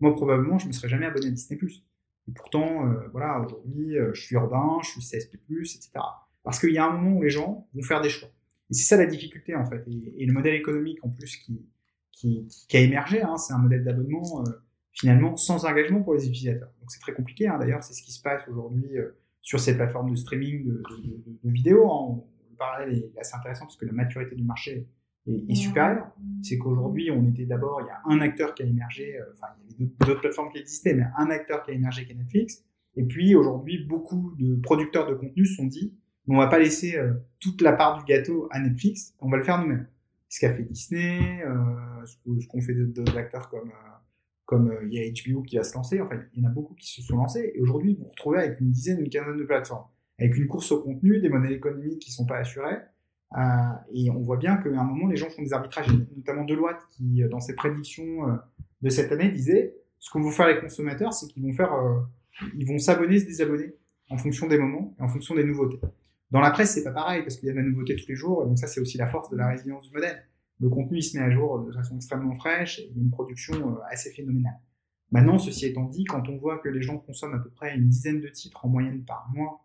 moi, 0.02 0.16
probablement, 0.16 0.58
je 0.58 0.64
ne 0.64 0.68
me 0.68 0.72
serais 0.72 0.88
jamais 0.88 1.06
abonné 1.06 1.28
à 1.28 1.30
Disney+. 1.30 1.60
Et 2.28 2.32
pourtant, 2.32 2.88
euh, 2.88 3.08
voilà, 3.12 3.40
aujourd'hui, 3.40 3.96
euh, 3.96 4.12
je 4.14 4.20
suis 4.20 4.34
urbain, 4.34 4.78
je 4.82 4.88
suis 4.90 5.00
CSP+, 5.00 5.38
etc. 5.60 5.90
Parce 6.42 6.58
qu'il 6.58 6.72
y 6.72 6.78
a 6.78 6.86
un 6.86 6.92
moment 6.96 7.18
où 7.18 7.22
les 7.22 7.30
gens 7.30 7.68
vont 7.72 7.82
faire 7.82 8.00
des 8.00 8.10
choix. 8.10 8.28
Et 8.68 8.74
c'est 8.74 8.82
ça 8.82 8.96
la 8.96 9.06
difficulté, 9.06 9.54
en 9.54 9.64
fait. 9.64 9.84
Et, 9.86 10.26
le 10.26 10.32
modèle 10.32 10.54
économique, 10.54 10.98
en 11.04 11.08
plus, 11.08 11.36
qui, 11.36 12.48
a 12.72 12.78
émergé, 12.78 13.22
hein, 13.22 13.36
c'est 13.36 13.52
un 13.52 13.58
modèle 13.58 13.84
d'abonnement, 13.84 14.42
euh, 14.44 14.50
finalement, 14.90 15.36
sans 15.36 15.64
engagement 15.66 16.02
pour 16.02 16.14
les 16.14 16.26
utilisateurs. 16.26 16.72
Donc 16.80 16.90
c'est 16.90 17.00
très 17.00 17.14
compliqué, 17.14 17.46
hein. 17.46 17.58
d'ailleurs, 17.58 17.84
c'est 17.84 17.94
ce 17.94 18.02
qui 18.02 18.12
se 18.12 18.22
passe 18.22 18.42
aujourd'hui 18.48 18.96
sur 19.40 19.58
ces 19.58 19.76
plateformes 19.76 20.10
de 20.10 20.16
streaming 20.16 20.64
de, 20.66 21.50
vidéos. 21.50 21.90
Hein. 21.90 22.22
Le 22.50 22.56
parallèle 22.56 22.94
est 22.96 23.18
assez 23.18 23.34
intéressant 23.34 23.66
parce 23.66 23.76
que 23.76 23.86
la 23.86 23.92
maturité 23.92 24.34
du 24.34 24.44
marché 24.44 24.86
est, 25.26 25.54
supérieur. 25.54 26.10
C'est 26.42 26.58
qu'aujourd'hui, 26.58 27.10
on 27.10 27.28
était 27.28 27.46
d'abord, 27.46 27.80
il 27.82 27.86
y 27.86 27.90
a 27.90 28.00
un 28.04 28.20
acteur 28.20 28.54
qui 28.54 28.62
a 28.62 28.66
émergé, 28.66 29.16
euh, 29.16 29.24
enfin, 29.32 29.48
il 29.68 29.72
y 29.72 29.74
avait 29.74 29.92
d'autres 30.06 30.20
plateformes 30.20 30.50
qui 30.50 30.58
existaient, 30.58 30.94
mais 30.94 31.04
un 31.16 31.30
acteur 31.30 31.62
qui 31.62 31.70
a 31.70 31.74
émergé 31.74 32.04
qui 32.04 32.12
est 32.12 32.16
Netflix. 32.16 32.64
Et 32.96 33.04
puis 33.04 33.34
aujourd'hui, 33.34 33.84
beaucoup 33.84 34.34
de 34.38 34.56
producteurs 34.56 35.08
de 35.08 35.14
contenu 35.14 35.46
se 35.46 35.54
sont 35.54 35.66
dit, 35.66 35.94
on 36.28 36.38
va 36.38 36.46
pas 36.46 36.58
laisser 36.58 36.96
euh, 36.96 37.12
toute 37.40 37.62
la 37.62 37.72
part 37.72 37.98
du 37.98 38.04
gâteau 38.04 38.48
à 38.50 38.60
Netflix, 38.60 39.14
on 39.20 39.28
va 39.28 39.36
le 39.36 39.42
faire 39.42 39.60
nous-mêmes. 39.60 39.86
Ce 40.28 40.40
qu'a 40.40 40.52
fait 40.54 40.62
Disney, 40.62 41.42
euh, 41.44 42.06
ce 42.06 42.46
qu'ont 42.46 42.60
fait 42.60 42.74
d'autres 42.74 43.16
acteurs 43.16 43.48
comme 43.50 43.70
comme 44.44 44.70
il 44.90 44.92
y 44.92 44.98
a 44.98 45.10
HBO 45.10 45.42
qui 45.42 45.56
va 45.56 45.64
se 45.64 45.74
lancer. 45.74 46.00
Enfin, 46.00 46.20
il 46.34 46.42
y 46.42 46.46
en 46.46 46.50
a 46.50 46.52
beaucoup 46.52 46.74
qui 46.74 46.86
se 46.86 47.00
sont 47.00 47.16
lancés. 47.16 47.52
Et 47.54 47.60
aujourd'hui, 47.60 47.94
vous 47.94 48.04
vous 48.04 48.10
retrouvez 48.10 48.38
avec 48.38 48.60
une 48.60 48.70
dizaine, 48.70 49.00
une 49.00 49.08
quinzaine 49.08 49.38
de 49.38 49.44
plateformes, 49.44 49.86
avec 50.18 50.36
une 50.36 50.46
course 50.46 50.70
au 50.72 50.82
contenu, 50.82 51.20
des 51.20 51.30
modèles 51.30 51.52
économiques 51.52 52.00
qui 52.00 52.12
sont 52.12 52.26
pas 52.26 52.36
assurés 52.36 52.74
euh, 52.74 52.78
et 53.92 54.10
on 54.10 54.20
voit 54.20 54.36
bien 54.36 54.56
qu'à 54.56 54.68
un 54.68 54.84
moment, 54.84 55.08
les 55.08 55.16
gens 55.16 55.30
font 55.30 55.42
des 55.42 55.52
arbitrages, 55.52 55.88
notamment 56.16 56.44
Deloitte, 56.44 56.80
qui, 56.90 57.22
euh, 57.22 57.28
dans 57.28 57.40
ses 57.40 57.54
prédictions 57.54 58.28
euh, 58.28 58.36
de 58.82 58.88
cette 58.90 59.12
année, 59.12 59.30
disait 59.30 59.74
ce 59.98 60.10
qu'on 60.10 60.20
vont 60.20 60.30
faire 60.30 60.48
les 60.48 60.60
consommateurs, 60.60 61.12
c'est 61.12 61.26
qu'ils 61.28 61.42
vont 61.42 61.52
faire, 61.52 61.72
ils 62.56 62.66
vont 62.66 62.78
s'abonner, 62.78 63.20
se 63.20 63.26
désabonner 63.26 63.74
en 64.10 64.18
fonction 64.18 64.48
des 64.48 64.58
moments 64.58 64.94
et 64.98 65.02
en 65.02 65.08
fonction 65.08 65.34
des 65.34 65.44
nouveautés. 65.44 65.80
Dans 66.30 66.40
la 66.40 66.50
presse, 66.50 66.74
c'est 66.74 66.82
pas 66.82 66.92
pareil 66.92 67.22
parce 67.22 67.36
qu'il 67.36 67.46
y 67.46 67.50
a 67.50 67.54
de 67.54 67.58
la 67.58 67.64
nouveauté 67.64 67.94
tous 67.94 68.08
les 68.08 68.16
jours, 68.16 68.44
donc 68.44 68.58
ça, 68.58 68.66
c'est 68.66 68.80
aussi 68.80 68.98
la 68.98 69.06
force 69.06 69.30
de 69.30 69.36
la 69.36 69.48
résilience 69.48 69.88
du 69.88 69.94
modèle. 69.94 70.24
Le 70.60 70.68
contenu, 70.68 70.98
il 70.98 71.02
se 71.02 71.16
met 71.16 71.22
à 71.22 71.30
jour 71.30 71.64
de 71.64 71.72
façon 71.72 71.96
extrêmement 71.96 72.34
fraîche 72.34 72.80
et 72.80 72.88
il 72.90 72.96
y 72.96 73.00
a 73.00 73.02
une 73.02 73.10
production 73.10 73.78
assez 73.90 74.10
phénoménale. 74.10 74.58
Maintenant, 75.12 75.38
ceci 75.38 75.66
étant 75.66 75.84
dit, 75.84 76.04
quand 76.04 76.28
on 76.28 76.38
voit 76.38 76.58
que 76.58 76.68
les 76.68 76.82
gens 76.82 76.98
consomment 76.98 77.34
à 77.34 77.38
peu 77.38 77.50
près 77.50 77.76
une 77.76 77.88
dizaine 77.88 78.20
de 78.20 78.28
titres 78.28 78.64
en 78.64 78.68
moyenne 78.68 79.04
par 79.04 79.30
mois 79.34 79.60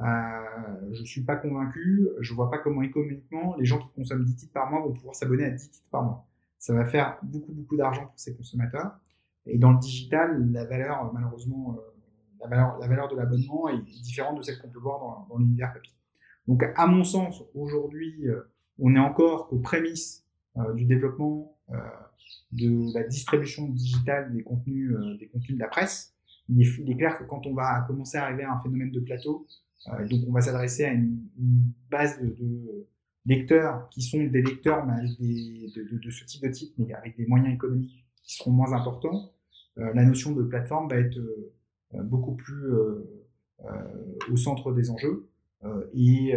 euh, 0.00 0.92
je 0.92 1.04
suis 1.04 1.22
pas 1.22 1.36
convaincu. 1.36 2.08
Je 2.20 2.34
vois 2.34 2.50
pas 2.50 2.58
comment 2.58 2.82
économiquement 2.82 3.56
les 3.56 3.64
gens 3.64 3.78
qui 3.78 3.88
consomment 3.94 4.24
10 4.24 4.36
titres 4.36 4.52
par 4.52 4.70
mois 4.70 4.80
vont 4.80 4.92
pouvoir 4.92 5.14
s'abonner 5.14 5.44
à 5.44 5.50
10 5.50 5.70
titres 5.70 5.90
par 5.90 6.02
mois. 6.02 6.26
Ça 6.58 6.74
va 6.74 6.84
faire 6.84 7.18
beaucoup 7.22 7.52
beaucoup 7.52 7.76
d'argent 7.76 8.06
pour 8.06 8.18
ces 8.18 8.36
consommateurs. 8.36 8.98
Et 9.46 9.58
dans 9.58 9.72
le 9.72 9.78
digital, 9.78 10.50
la 10.52 10.64
valeur 10.64 11.12
malheureusement, 11.14 11.76
euh, 11.78 12.48
la 12.48 12.48
valeur, 12.86 13.08
de 13.08 13.16
l'abonnement 13.16 13.68
est 13.68 13.80
différente 14.02 14.36
de 14.36 14.42
celle 14.42 14.60
qu'on 14.60 14.68
peut 14.68 14.78
voir 14.78 15.26
dans, 15.28 15.38
l'univers 15.38 15.72
papier. 15.72 15.94
Donc 16.46 16.64
à 16.76 16.86
mon 16.86 17.02
sens, 17.02 17.42
aujourd'hui, 17.54 18.28
euh, 18.28 18.52
on 18.78 18.94
est 18.94 19.00
encore 19.00 19.52
aux 19.52 19.58
prémices 19.58 20.24
du 20.74 20.86
développement 20.86 21.54
de 22.52 22.94
la 22.94 23.02
distribution 23.02 23.68
digitale 23.68 24.32
des 24.32 24.42
contenus, 24.42 24.96
des 25.18 25.28
contenus 25.28 25.58
de 25.58 25.62
la 25.62 25.68
presse. 25.68 26.14
Il 26.48 26.62
est, 26.62 26.96
clair 26.96 27.18
que 27.18 27.24
quand 27.24 27.46
on 27.46 27.52
va 27.52 27.84
commencer 27.86 28.16
à 28.16 28.24
arriver 28.24 28.44
à 28.44 28.52
un 28.52 28.58
phénomène 28.60 28.90
de 28.90 29.00
plateau, 29.00 29.46
donc 29.86 30.24
on 30.28 30.32
va 30.32 30.40
s'adresser 30.40 30.84
à 30.84 30.92
une, 30.92 31.20
base 31.90 32.20
de, 32.20 32.86
lecteurs 33.24 33.88
qui 33.90 34.02
sont 34.02 34.22
des 34.22 34.42
lecteurs 34.42 34.86
de, 34.86 36.10
ce 36.10 36.24
type 36.24 36.42
de 36.42 36.48
type, 36.48 36.74
mais 36.78 36.92
avec 36.94 37.16
des 37.16 37.26
moyens 37.26 37.52
économiques 37.54 38.06
qui 38.22 38.36
seront 38.36 38.52
moins 38.52 38.72
importants. 38.72 39.32
Euh, 39.78 39.92
la 39.94 40.04
notion 40.04 40.32
de 40.32 40.42
plateforme 40.42 40.88
va 40.88 40.96
être 40.96 41.18
euh, 41.18 42.02
beaucoup 42.02 42.36
plus 42.36 42.72
au 44.30 44.36
centre 44.36 44.72
des 44.72 44.90
enjeux 44.90 45.28
et, 45.94 46.34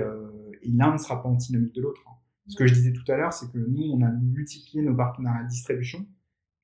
l'un 0.63 0.93
ne 0.93 0.97
sera 0.97 1.21
pas 1.21 1.29
antinomique 1.29 1.73
de 1.75 1.81
l'autre. 1.81 2.01
Hein. 2.07 2.15
Ce 2.47 2.55
que 2.55 2.65
je 2.65 2.73
disais 2.73 2.91
tout 2.91 3.09
à 3.11 3.17
l'heure, 3.17 3.33
c'est 3.33 3.51
que 3.51 3.59
nous, 3.59 3.83
on 3.83 4.01
a 4.01 4.09
multiplié 4.09 4.83
nos 4.83 4.95
partenariats 4.95 5.43
de 5.43 5.49
distribution 5.49 6.05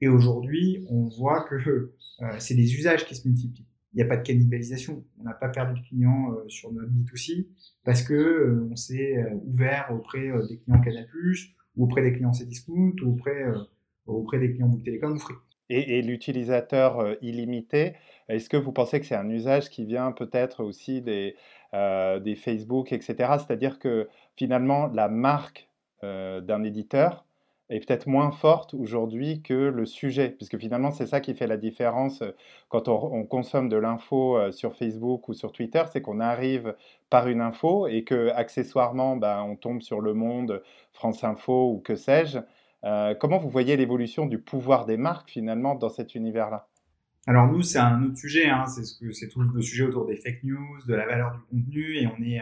et 0.02 0.08
aujourd'hui, 0.08 0.86
on 0.90 1.08
voit 1.08 1.44
que 1.44 1.94
c'est 2.40 2.56
des 2.56 2.74
usages 2.76 3.06
qui 3.06 3.16
se 3.16 3.28
multiplient 3.28 3.68
il 3.96 4.00
n'y 4.00 4.04
a 4.04 4.08
pas 4.08 4.18
de 4.18 4.28
cannibalisation. 4.28 5.06
On 5.20 5.24
n'a 5.24 5.34
pas 5.34 5.48
perdu 5.48 5.80
de 5.80 5.88
clients 5.88 6.34
euh, 6.34 6.50
sur 6.50 6.72
notre 6.74 6.90
B2C 6.90 7.48
parce 7.86 8.02
que 8.02 8.14
euh, 8.14 8.68
on 8.70 8.76
s'est 8.76 9.18
euh, 9.18 9.36
ouvert 9.46 9.88
auprès 9.92 10.32
des 10.50 10.58
clients 10.58 10.82
Canal+, 10.82 11.08
ou 11.78 11.86
auprès 11.86 12.02
des 12.02 12.12
clients 12.12 12.34
Cdiscount, 12.34 12.94
ou 13.04 13.14
auprès, 13.14 13.46
auprès 14.06 14.40
des 14.40 14.52
clients 14.52 14.68
Bouygues 14.68 14.84
Télécom 14.84 15.14
ou 15.14 15.20
Free. 15.20 15.36
Et, 15.70 15.98
et 15.98 16.02
l'utilisateur 16.02 17.16
illimité, 17.24 17.94
est-ce 18.28 18.50
que 18.50 18.58
vous 18.58 18.74
pensez 18.74 19.00
que 19.00 19.06
c'est 19.06 19.16
un 19.16 19.30
usage 19.30 19.70
qui 19.70 19.86
vient 19.86 20.12
peut-être 20.12 20.64
aussi 20.64 21.02
des, 21.02 21.36
des 21.74 22.36
Facebook, 22.36 22.92
etc. 22.92 23.16
C'est-à-dire 23.40 23.80
que 23.80 24.08
finalement, 24.36 24.88
la 24.88 25.10
marque 25.10 25.70
d'un 26.04 26.64
éditeur 26.64 27.26
est 27.70 27.86
peut-être 27.86 28.08
moins 28.08 28.32
forte 28.32 28.74
aujourd'hui 28.74 29.42
que 29.42 29.54
le 29.54 29.86
sujet, 29.86 30.30
puisque 30.30 30.58
finalement 30.60 30.92
c'est 30.92 31.08
ça 31.08 31.20
qui 31.20 31.34
fait 31.34 31.48
la 31.48 31.58
différence 31.58 32.22
euh, 32.22 32.32
quand 32.70 32.88
on, 32.88 33.24
consomme 33.24 33.70
de 33.70 33.78
l'info 33.78 34.38
euh, 34.38 34.52
sur 34.52 34.76
Facebook 34.76 35.28
ou 35.30 35.34
sur 35.34 35.52
Twitter, 35.52 35.84
c'est 35.92 36.02
qu'on 36.02 36.20
arrive 36.20 36.76
par 37.10 37.28
une 37.28 37.42
info 37.42 37.88
et 37.88 38.04
que 38.04 38.30
accessoirement 38.30 39.18
ben, 39.18 39.42
on 39.42 39.56
tombe 39.56 39.82
sur 39.82 40.00
Le 40.00 40.14
Monde, 40.14 40.62
France 40.94 41.24
Info 41.24 41.72
ou 41.72 41.80
que 41.80 41.96
sais-je. 41.96 42.40
Euh, 42.84 43.16
comment 43.16 43.40
vous 43.40 43.50
voyez 43.50 43.78
l'évolution 43.78 44.28
du 44.28 44.38
pouvoir 44.38 44.86
des 44.86 44.98
marques 44.98 45.32
finalement 45.32 45.74
dans 45.74 45.90
cet 45.90 46.14
univers-là? 46.14 46.68
Alors 47.28 47.48
nous, 47.48 47.64
c'est 47.64 47.80
un 47.80 48.04
autre 48.04 48.18
sujet, 48.18 48.48
hein. 48.48 48.68
c'est 48.68 48.84
ce 48.84 49.26
tout 49.26 49.42
le 49.42 49.62
sujet 49.64 49.86
autour 49.86 50.06
des 50.06 50.16
fake 50.16 50.44
news, 50.44 50.78
de 50.88 50.94
la 50.94 51.08
valeur 51.08 51.32
du 51.32 51.40
contenu, 51.50 51.98
et 51.98 52.06
on 52.06 52.22
est 52.22 52.40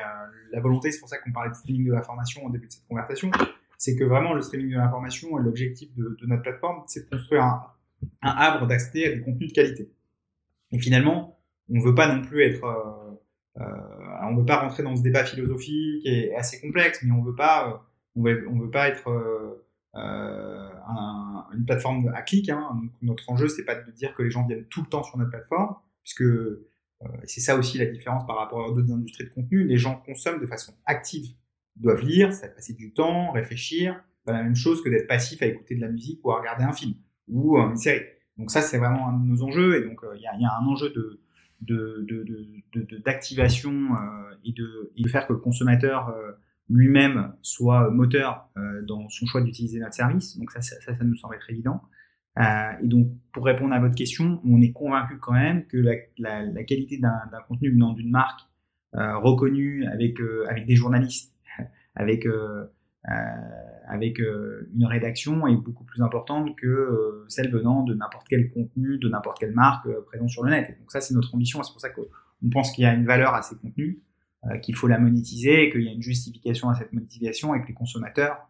la 0.51 0.59
volonté, 0.59 0.91
c'est 0.91 0.99
pour 0.99 1.07
ça 1.07 1.17
qu'on 1.19 1.31
parlait 1.31 1.51
de 1.51 1.55
streaming 1.55 1.87
de 1.87 1.93
l'information 1.93 2.43
au 2.43 2.49
début 2.49 2.67
de 2.67 2.71
cette 2.73 2.85
conversation, 2.89 3.31
c'est 3.83 3.97
que 3.97 4.05
vraiment 4.05 4.33
le 4.33 4.41
streaming 4.41 4.69
de 4.71 4.77
l'information, 4.77 5.35
l'objectif 5.35 5.93
de, 5.97 6.15
notre 6.25 6.41
plateforme, 6.41 6.83
c'est 6.87 7.03
de 7.03 7.09
construire 7.09 7.43
un, 7.43 7.73
havre 8.21 8.65
d'accès 8.65 9.05
à 9.05 9.13
des 9.13 9.21
contenus 9.21 9.49
de 9.49 9.53
qualité. 9.53 9.91
Et 10.71 10.79
finalement, 10.79 11.37
on 11.69 11.79
ne 11.79 11.83
veut 11.83 11.93
pas 11.93 12.07
non 12.07 12.21
plus 12.21 12.43
être, 12.43 12.63
euh, 12.63 13.59
euh, 13.59 14.35
veut 14.37 14.45
pas 14.45 14.61
rentrer 14.61 14.83
dans 14.83 14.95
ce 14.95 15.01
débat 15.01 15.25
philosophique 15.25 16.05
et, 16.05 16.33
assez 16.33 16.61
complexe, 16.61 17.01
mais 17.03 17.11
on 17.11 17.23
veut 17.23 17.35
euh, 17.37 17.71
on 18.15 18.23
veut, 18.23 18.47
veut 18.47 18.71
pas 18.71 18.87
être 18.87 19.09
une 19.93 21.65
plateforme 21.65 22.09
à 22.15 22.21
clic. 22.21 22.47
Hein. 22.47 22.81
notre 23.01 23.29
enjeu, 23.29 23.49
c'est 23.49 23.65
pas 23.65 23.75
de 23.75 23.91
dire 23.91 24.15
que 24.15 24.23
les 24.23 24.31
gens 24.31 24.47
viennent 24.47 24.65
tout 24.67 24.81
le 24.83 24.87
temps 24.87 25.03
sur 25.03 25.17
notre 25.17 25.31
plateforme, 25.31 25.75
puisque 26.03 26.23
c'est 27.25 27.41
ça 27.41 27.57
aussi 27.57 27.79
la 27.79 27.85
différence 27.87 28.25
par 28.25 28.37
rapport 28.37 28.63
à 28.63 28.73
d'autres 28.73 28.93
industries 28.93 29.25
de 29.25 29.29
contenu. 29.31 29.65
Les 29.65 29.77
gens 29.77 30.01
consomment 30.05 30.39
de 30.39 30.47
façon 30.47 30.73
active 30.85 31.33
doivent 31.75 32.03
lire, 32.03 32.33
ça 32.33 32.47
passer 32.47 32.73
du 32.73 32.93
temps, 32.93 33.31
réfléchir. 33.31 34.03
Pas 34.25 34.33
la 34.33 34.43
même 34.43 34.55
chose 34.55 34.81
que 34.81 34.89
d'être 34.89 35.07
passif 35.07 35.41
à 35.41 35.45
écouter 35.47 35.75
de 35.75 35.81
la 35.81 35.89
musique 35.89 36.19
ou 36.23 36.31
à 36.31 36.39
regarder 36.39 36.63
un 36.63 36.71
film 36.71 36.93
ou 37.27 37.57
une 37.57 37.75
série. 37.75 38.05
Donc 38.37 38.51
ça, 38.51 38.61
c'est 38.61 38.77
vraiment 38.77 39.09
un 39.09 39.19
de 39.19 39.25
nos 39.25 39.43
enjeux. 39.43 39.77
Et 39.77 39.87
donc, 39.87 39.99
il 40.15 40.21
y, 40.21 40.25
a 40.25 40.57
un 40.57 40.65
enjeu 40.65 40.89
de 40.91 41.19
d'activation 43.05 43.71
euh, 43.71 44.35
et, 44.45 44.51
de, 44.53 44.91
et 44.95 45.03
de 45.03 45.07
faire 45.07 45.27
que 45.27 45.33
le 45.33 45.39
consommateur 45.39 46.09
euh, 46.09 46.31
lui-même 46.69 47.33
soit 47.41 47.89
moteur 47.89 48.49
euh, 48.57 48.81
dans 48.83 49.09
son 49.09 49.25
choix 49.25 49.41
d'utiliser 49.41 49.79
notre 49.79 49.93
service. 49.93 50.37
Donc 50.37 50.51
ça, 50.51 50.61
ça, 50.61 50.75
ça, 50.81 51.03
nous 51.03 51.15
semble 51.15 51.35
être 51.35 51.49
évident. 51.49 51.81
et 52.37 52.87
donc, 52.87 53.09
pour 53.31 53.45
répondre 53.45 53.73
à 53.73 53.79
votre 53.79 53.95
question, 53.95 54.41
on 54.45 54.61
est 54.61 54.71
convaincu 54.71 55.17
quand 55.19 55.33
même 55.33 55.65
que 55.67 55.77
la, 55.77 55.93
la, 56.17 56.43
la 56.43 56.63
qualité 56.63 56.97
d'un 56.97 57.41
contenu 57.47 57.71
venant 57.71 57.93
d'une 57.93 58.09
marque 58.09 58.41
reconnue 58.93 59.85
avec, 59.85 60.19
avec 60.47 60.65
des 60.65 60.75
journalistes 60.75 61.32
avec 61.95 62.25
euh, 62.25 62.65
euh, 63.09 63.13
avec 63.87 64.19
euh, 64.21 64.69
une 64.73 64.85
rédaction 64.85 65.45
est 65.47 65.57
beaucoup 65.57 65.83
plus 65.83 66.01
importante 66.01 66.55
que 66.55 67.25
celle 67.27 67.51
venant 67.51 67.83
de 67.83 67.93
n'importe 67.93 68.27
quel 68.29 68.49
contenu, 68.49 68.97
de 68.97 69.09
n'importe 69.09 69.39
quelle 69.39 69.51
marque 69.53 69.89
présente 70.05 70.29
sur 70.29 70.43
le 70.43 70.51
net. 70.51 70.77
donc 70.79 70.89
ça, 70.89 71.01
c'est 71.01 71.13
notre 71.13 71.35
ambition. 71.35 71.61
C'est 71.63 71.73
pour 71.73 71.81
ça 71.81 71.89
qu'on 71.89 72.49
pense 72.49 72.71
qu'il 72.71 72.85
y 72.85 72.87
a 72.87 72.93
une 72.93 73.05
valeur 73.05 73.33
à 73.33 73.41
ces 73.41 73.57
contenus, 73.57 73.99
qu'il 74.61 74.75
faut 74.75 74.87
la 74.87 74.99
monétiser, 74.99 75.69
qu'il 75.69 75.81
y 75.81 75.89
a 75.89 75.91
une 75.91 76.01
justification 76.01 76.69
à 76.69 76.75
cette 76.75 76.93
monétisation 76.93 77.53
et 77.55 77.61
que 77.61 77.67
les 77.67 77.73
consommateurs, 77.73 78.49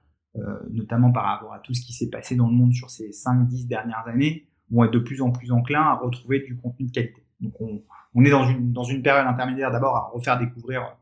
notamment 0.69 1.11
par 1.11 1.25
rapport 1.25 1.53
à 1.53 1.59
tout 1.59 1.73
ce 1.73 1.81
qui 1.81 1.93
s'est 1.93 2.09
passé 2.09 2.35
dans 2.35 2.47
le 2.47 2.53
monde 2.53 2.73
sur 2.73 2.91
ces 2.91 3.09
5-10 3.09 3.67
dernières 3.67 4.07
années, 4.07 4.47
vont 4.69 4.83
être 4.83 4.93
de 4.93 4.99
plus 4.99 5.21
en 5.21 5.31
plus 5.31 5.51
enclins 5.51 5.81
à 5.81 5.95
retrouver 5.95 6.41
du 6.41 6.55
contenu 6.55 6.85
de 6.85 6.91
qualité. 6.91 7.25
Donc 7.41 7.59
on, 7.59 7.83
on 8.13 8.23
est 8.23 8.29
dans 8.29 8.47
une, 8.47 8.71
dans 8.71 8.83
une 8.83 9.01
période 9.01 9.25
intermédiaire 9.25 9.71
d'abord 9.71 9.95
à 9.95 10.09
refaire 10.13 10.37
découvrir 10.37 10.95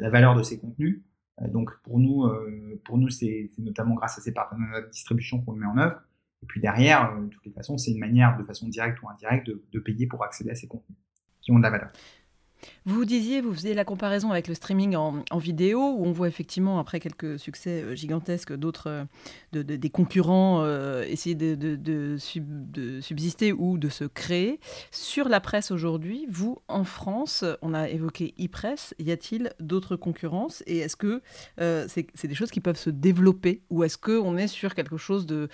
la 0.00 0.10
valeur 0.10 0.34
de 0.34 0.42
ces 0.42 0.58
contenus, 0.58 1.02
donc 1.42 1.70
pour 1.82 1.98
nous, 1.98 2.24
euh, 2.24 2.80
pour 2.84 2.98
nous, 2.98 3.08
c'est 3.10 3.50
notamment 3.58 3.94
grâce 3.94 4.18
à 4.18 4.20
ces 4.20 4.32
partenariats 4.32 4.82
de 4.82 4.90
distribution 4.90 5.40
qu'on 5.40 5.52
met 5.52 5.66
en 5.66 5.78
œuvre. 5.78 6.00
Et 6.42 6.46
puis 6.46 6.60
derrière, 6.60 7.12
euh, 7.12 7.22
de 7.22 7.28
toutes 7.28 7.44
les 7.46 7.52
façons, 7.52 7.76
c'est 7.76 7.90
une 7.90 7.98
manière, 7.98 8.36
de 8.36 8.44
façon 8.44 8.68
directe 8.68 9.02
ou 9.02 9.08
indirecte, 9.08 9.46
de, 9.46 9.62
de 9.72 9.78
payer 9.80 10.06
pour 10.06 10.22
accéder 10.24 10.50
à 10.50 10.54
ces 10.54 10.68
contenus 10.68 10.98
qui 11.40 11.52
ont 11.52 11.58
de 11.58 11.62
la 11.62 11.70
valeur. 11.70 11.90
Vous 12.86 13.04
disiez, 13.06 13.40
vous 13.40 13.54
faisiez 13.54 13.72
la 13.72 13.84
comparaison 13.84 14.30
avec 14.30 14.46
le 14.46 14.54
streaming 14.54 14.94
en, 14.96 15.38
vidéo, 15.38 15.80
où 15.80 16.04
on 16.04 16.12
voit 16.12 16.28
effectivement, 16.28 16.78
après 16.78 17.00
quelques 17.00 17.38
succès 17.38 17.82
euh, 17.82 17.94
gigantesques, 17.94 18.54
d'autres, 18.54 18.90
euh, 18.90 19.04
de, 19.52 19.62
des 19.62 19.90
concurrents 19.90 20.62
euh, 20.62 21.02
essayer 21.04 21.34
de, 21.34 22.16
subsister 23.00 23.52
ou 23.52 23.78
de 23.78 23.88
se 23.88 24.04
créer. 24.04 24.60
Sur 24.90 25.28
la 25.28 25.40
presse 25.40 25.70
aujourd'hui, 25.70 26.26
vous, 26.28 26.58
en 26.68 26.84
France, 26.84 27.44
on 27.62 27.72
a 27.72 27.88
évoqué 27.88 28.34
e-press, 28.38 28.94
y 28.98 29.10
a-t-il 29.10 29.52
d'autres 29.60 29.96
concurrences? 29.96 30.62
Et 30.66 30.78
est-ce 30.78 30.96
que 30.96 31.22
c'est, 31.56 32.26
des 32.26 32.34
choses 32.34 32.50
qui 32.50 32.60
peuvent 32.60 32.78
se 32.78 32.90
développer? 32.90 33.62
Ou 33.70 33.84
est-ce 33.84 33.96
qu'on 33.98 34.36
est 34.36 34.48
sur 34.48 34.74
quelque 34.74 34.96
chose 34.96 35.26
de, 35.26 35.48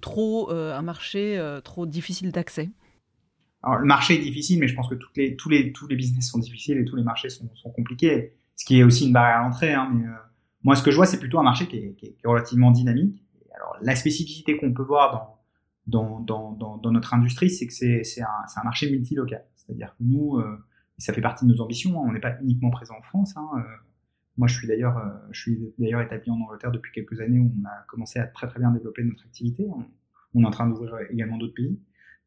trop, 0.00 0.50
un 0.50 0.82
marché 0.82 1.40
trop 1.64 1.86
difficile 1.86 2.32
d'accès? 2.32 2.70
Alors, 3.62 3.78
le 3.78 3.86
marché 3.86 4.14
est 4.14 4.22
difficile, 4.22 4.58
mais 4.58 4.66
je 4.66 4.74
pense 4.74 4.88
que 4.88 4.94
toutes 4.94 5.16
les, 5.16 5.36
tous, 5.36 5.48
les, 5.48 5.72
tous 5.72 5.86
les 5.86 5.94
business 5.94 6.28
sont 6.28 6.38
difficiles 6.38 6.78
et 6.78 6.84
tous 6.84 6.96
les 6.96 7.04
marchés 7.04 7.30
sont, 7.30 7.48
sont 7.54 7.70
compliqués, 7.70 8.34
ce 8.56 8.64
qui 8.64 8.80
est 8.80 8.82
aussi 8.82 9.06
une 9.06 9.12
barrière 9.12 9.38
à 9.38 9.42
l'entrée. 9.44 9.72
Hein, 9.72 9.90
mais 9.94 10.04
euh, 10.04 10.12
moi, 10.64 10.74
ce 10.74 10.82
que 10.82 10.90
je 10.90 10.96
vois, 10.96 11.06
c'est 11.06 11.20
plutôt 11.20 11.38
un 11.38 11.44
marché 11.44 11.68
qui 11.68 11.76
est, 11.76 11.94
qui 11.94 12.06
est, 12.06 12.16
relativement 12.24 12.72
dynamique. 12.72 13.22
alors, 13.54 13.76
la 13.80 13.94
spécificité 13.94 14.56
qu'on 14.56 14.72
peut 14.72 14.82
voir 14.82 15.38
dans, 15.86 16.20
dans, 16.20 16.52
dans, 16.52 16.76
dans, 16.76 16.90
notre 16.90 17.14
industrie, 17.14 17.50
c'est 17.50 17.66
que 17.66 17.72
c'est 17.72 18.22
un, 18.22 18.26
un, 18.56 18.64
marché 18.64 18.90
multilocal. 18.90 19.44
C'est-à-dire 19.54 19.94
que 19.96 20.02
nous, 20.04 20.38
euh, 20.38 20.58
ça 20.98 21.12
fait 21.12 21.20
partie 21.20 21.46
de 21.46 21.52
nos 21.52 21.60
ambitions, 21.60 22.00
hein, 22.00 22.06
on 22.08 22.12
n'est 22.12 22.20
pas 22.20 22.36
uniquement 22.42 22.70
présent 22.70 22.94
en 22.98 23.02
France. 23.02 23.36
Hein, 23.36 23.48
euh, 23.58 23.62
moi, 24.38 24.48
je 24.48 24.56
suis 24.56 24.66
d'ailleurs, 24.66 24.98
je 25.30 25.40
suis 25.40 25.74
d'ailleurs 25.78 26.00
établi 26.00 26.30
en 26.32 26.40
Angleterre 26.40 26.72
depuis 26.72 26.90
quelques 26.90 27.20
années 27.20 27.38
où 27.38 27.52
on 27.60 27.68
a 27.68 27.84
commencé 27.86 28.18
à 28.18 28.26
très 28.26 28.48
très 28.48 28.58
bien 28.58 28.72
développer 28.72 29.04
notre 29.04 29.24
activité. 29.24 29.68
On 30.34 30.42
est 30.42 30.46
en 30.46 30.50
train 30.50 30.66
d'ouvrir 30.66 30.96
également 31.10 31.36
d'autres 31.36 31.54
pays. 31.54 31.78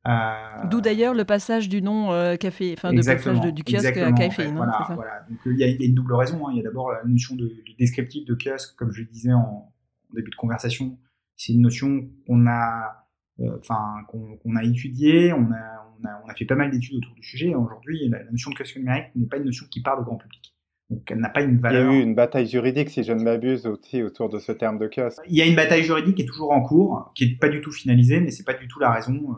Euh, 0.07 0.67
D'où 0.69 0.81
d'ailleurs 0.81 1.15
le 1.15 1.25
passage 1.25 1.67
du 1.67 1.81
nom 1.81 2.11
euh, 2.11 2.35
café, 2.35 2.75
enfin 2.77 2.93
de 2.93 2.97
passage 2.97 3.41
du 3.53 3.63
kiosque 3.63 3.97
à 3.97 4.11
café. 4.11 4.45
voilà, 4.47 4.87
voilà. 4.93 5.25
Donc 5.27 5.39
il 5.47 5.57
y, 5.57 5.63
a 5.63 5.85
une 5.85 5.95
double 5.95 6.13
raison. 6.13 6.47
Hein. 6.47 6.51
Il 6.53 6.57
y 6.57 6.59
a 6.59 6.63
d'abord 6.63 6.91
la 6.91 7.03
notion 7.05 7.35
de, 7.35 7.51
descriptif 7.79 8.25
de 8.25 8.35
kiosque, 8.35 8.75
comme 8.75 8.91
je 8.91 9.01
le 9.01 9.07
disais 9.07 9.33
en, 9.33 9.71
début 10.13 10.29
de 10.29 10.35
conversation. 10.35 10.97
C'est 11.35 11.53
une 11.53 11.61
notion 11.61 12.07
qu'on 12.25 12.47
a, 12.47 13.07
euh, 13.39 13.57
enfin 13.59 14.05
qu'on 14.07 14.55
a 14.55 14.63
étudiée. 14.63 15.33
On 15.33 15.51
a, 15.51 15.91
on 15.99 16.07
a, 16.07 16.21
on 16.23 16.29
a 16.29 16.35
fait 16.35 16.45
pas 16.45 16.55
mal 16.55 16.69
d'études 16.69 16.97
autour 16.97 17.15
du 17.15 17.23
sujet. 17.23 17.55
Aujourd'hui, 17.55 18.07
la, 18.07 18.23
notion 18.31 18.51
de 18.51 18.55
kiosque 18.55 18.77
numérique 18.77 19.07
n'est 19.15 19.25
pas 19.25 19.37
une 19.37 19.45
notion 19.45 19.65
qui 19.71 19.81
parle 19.81 20.01
au 20.01 20.03
grand 20.03 20.17
public. 20.17 20.55
Donc 20.91 21.09
elle 21.09 21.17
n'a 21.17 21.29
pas 21.29 21.41
une 21.41 21.57
valeur. 21.57 21.91
Il 21.91 21.95
y 21.95 21.97
a 21.97 21.99
eu 21.99 22.03
une 22.03 22.13
bataille 22.13 22.47
juridique, 22.47 22.91
si 22.91 23.03
je 23.03 23.11
ne 23.11 23.23
m'abuse, 23.23 23.65
aussi 23.65 24.03
autour 24.03 24.29
de 24.29 24.37
ce 24.37 24.51
terme 24.51 24.77
de 24.77 24.87
kiosque. 24.87 25.19
Il 25.27 25.35
y 25.35 25.41
a 25.41 25.45
une 25.47 25.55
bataille 25.55 25.83
juridique 25.83 26.15
qui 26.15 26.21
est 26.21 26.27
toujours 26.27 26.51
en 26.51 26.61
cours, 26.61 27.11
qui 27.15 27.23
est 27.23 27.39
pas 27.39 27.49
du 27.49 27.59
tout 27.59 27.71
finalisée, 27.71 28.19
mais 28.19 28.29
c'est 28.29 28.43
pas 28.43 28.53
du 28.53 28.67
tout 28.67 28.79
la 28.79 28.91
raison 28.91 29.35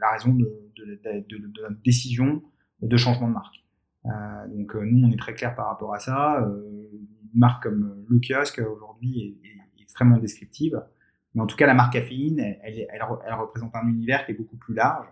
la 0.00 0.10
raison 0.12 0.34
de, 0.34 0.50
notre 1.38 1.82
décision 1.82 2.42
de 2.82 2.96
changement 2.96 3.28
de 3.28 3.34
marque. 3.34 3.56
Euh, 4.06 4.48
donc 4.48 4.74
euh, 4.74 4.84
nous, 4.84 5.06
on 5.06 5.10
est 5.10 5.18
très 5.18 5.34
clair 5.34 5.54
par 5.54 5.66
rapport 5.66 5.94
à 5.94 5.98
ça. 5.98 6.40
Euh, 6.42 6.88
une 7.32 7.38
marque 7.38 7.62
comme 7.62 8.04
le 8.08 8.18
kiosque 8.18 8.60
aujourd'hui 8.60 9.38
est, 9.44 9.82
extrêmement 9.82 10.18
descriptive, 10.18 10.80
mais 11.34 11.42
en 11.42 11.46
tout 11.46 11.56
cas 11.56 11.66
la 11.66 11.74
marque 11.74 11.94
caféine, 11.94 12.38
elle, 12.38 12.86
elle, 12.92 13.02
représente 13.34 13.74
un 13.74 13.88
univers 13.88 14.24
qui 14.24 14.30
est 14.30 14.34
beaucoup 14.34 14.56
plus 14.56 14.72
large, 14.72 15.08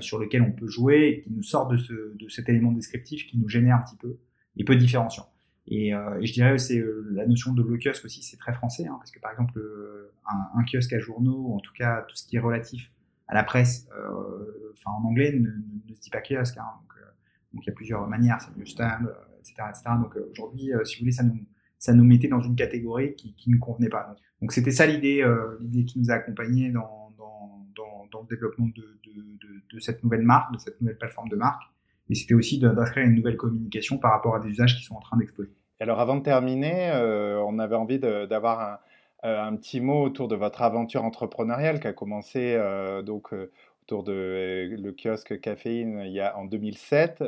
sur 0.00 0.18
lequel 0.18 0.40
on 0.40 0.50
peut 0.50 0.66
jouer 0.66 1.08
et 1.08 1.20
qui 1.20 1.30
nous 1.30 1.42
sort 1.42 1.68
de, 1.68 1.76
ce, 1.76 1.92
de 1.92 2.28
cet 2.30 2.48
élément 2.48 2.72
descriptif 2.72 3.26
qui 3.26 3.38
nous 3.38 3.50
génère 3.50 3.76
un 3.76 3.82
petit 3.82 3.96
peu 3.96 4.18
et 4.56 4.64
peu 4.64 4.76
différenciant. 4.76 5.26
Et, 5.66 5.90
je 5.92 6.32
dirais 6.32 6.56
c'est 6.56 6.82
la 7.10 7.26
notion 7.26 7.52
de 7.52 7.62
le 7.62 7.76
kiosque 7.76 8.06
aussi, 8.06 8.22
c'est 8.22 8.38
très 8.38 8.54
français, 8.54 8.86
hein, 8.86 8.96
parce 8.98 9.10
que 9.10 9.20
par 9.20 9.30
exemple 9.30 9.60
un, 10.26 10.58
un, 10.58 10.64
kiosque 10.64 10.94
à 10.94 10.98
journaux, 10.98 11.48
ou 11.48 11.54
en 11.54 11.60
tout 11.60 11.74
cas 11.74 12.06
tout 12.08 12.16
ce 12.16 12.26
qui 12.26 12.36
est 12.36 12.40
relatif 12.40 12.90
à 13.28 13.34
la 13.34 13.42
presse, 13.42 13.88
euh, 13.96 14.72
enfin 14.72 14.90
en 14.92 15.04
anglais, 15.04 15.32
ne, 15.32 15.48
ne, 15.48 15.94
se 15.94 16.00
dit 16.00 16.10
pas 16.10 16.20
kiosque. 16.20 16.56
Hein, 16.58 16.64
donc, 16.80 16.92
euh, 16.96 17.06
donc, 17.52 17.64
il 17.64 17.68
y 17.68 17.70
a 17.70 17.74
plusieurs 17.74 18.06
manières, 18.06 18.40
c'est 18.40 18.56
le 18.56 18.66
stand, 18.66 19.12
etc., 19.40 19.54
euh, 19.60 19.70
etc. 19.70 19.84
Donc 20.00 20.16
aujourd'hui, 20.30 20.70
si 20.84 20.96
vous 20.96 21.00
voulez, 21.00 21.12
ça 21.12 21.22
nous, 21.22 21.38
ça 21.78 21.92
nous 21.92 22.04
mettait 22.04 22.28
dans 22.28 22.40
une 22.40 22.56
catégorie 22.56 23.14
qui, 23.14 23.34
qui 23.34 23.50
ne 23.50 23.58
convenait 23.58 23.88
pas. 23.88 24.14
Donc 24.40 24.52
c'était 24.52 24.70
ça 24.70 24.86
l'idée, 24.86 25.24
l'idée 25.60 25.84
qui 25.84 25.98
nous 25.98 26.10
a 26.10 26.14
accompagnés 26.14 26.70
dans, 26.70 27.12
dans, 27.16 27.66
dans, 27.74 28.06
dans 28.12 28.20
le 28.22 28.26
développement 28.28 28.66
de, 28.66 28.98
de, 29.04 29.12
de, 29.14 29.62
de, 29.72 29.80
cette 29.80 30.02
nouvelle 30.04 30.22
marque, 30.22 30.52
de 30.52 30.58
cette 30.58 30.80
nouvelle 30.80 30.98
plateforme 30.98 31.28
de 31.28 31.36
marque. 31.36 31.62
Et 32.08 32.14
c'était 32.14 32.34
aussi 32.34 32.58
d'inscrire 32.58 33.04
une 33.04 33.14
nouvelle 33.14 33.36
communication 33.36 33.98
par 33.98 34.12
rapport 34.12 34.36
à 34.36 34.40
des 34.40 34.48
usages 34.48 34.76
qui 34.76 34.84
sont 34.84 34.94
en 34.94 35.00
train 35.00 35.16
d'exploser. 35.16 35.52
Alors 35.80 36.00
avant 36.00 36.16
de 36.16 36.22
terminer, 36.22 36.92
on 37.46 37.58
avait 37.58 37.76
envie 37.76 37.98
d'avoir 37.98 38.80
un, 39.22 39.28
euh, 39.28 39.42
un 39.44 39.56
petit 39.56 39.80
mot 39.80 40.02
autour 40.02 40.28
de 40.28 40.36
votre 40.36 40.62
aventure 40.62 41.04
entrepreneuriale 41.04 41.80
qui 41.80 41.86
a 41.88 41.92
commencé 41.92 42.54
euh, 42.54 43.02
donc 43.02 43.32
euh, 43.32 43.50
autour 43.86 44.02
de 44.02 44.76
le 44.76 44.92
kiosque 44.92 45.40
caféine 45.40 46.02
il 46.04 46.12
y 46.12 46.20
a 46.20 46.36
en 46.36 46.44
2007. 46.44 47.22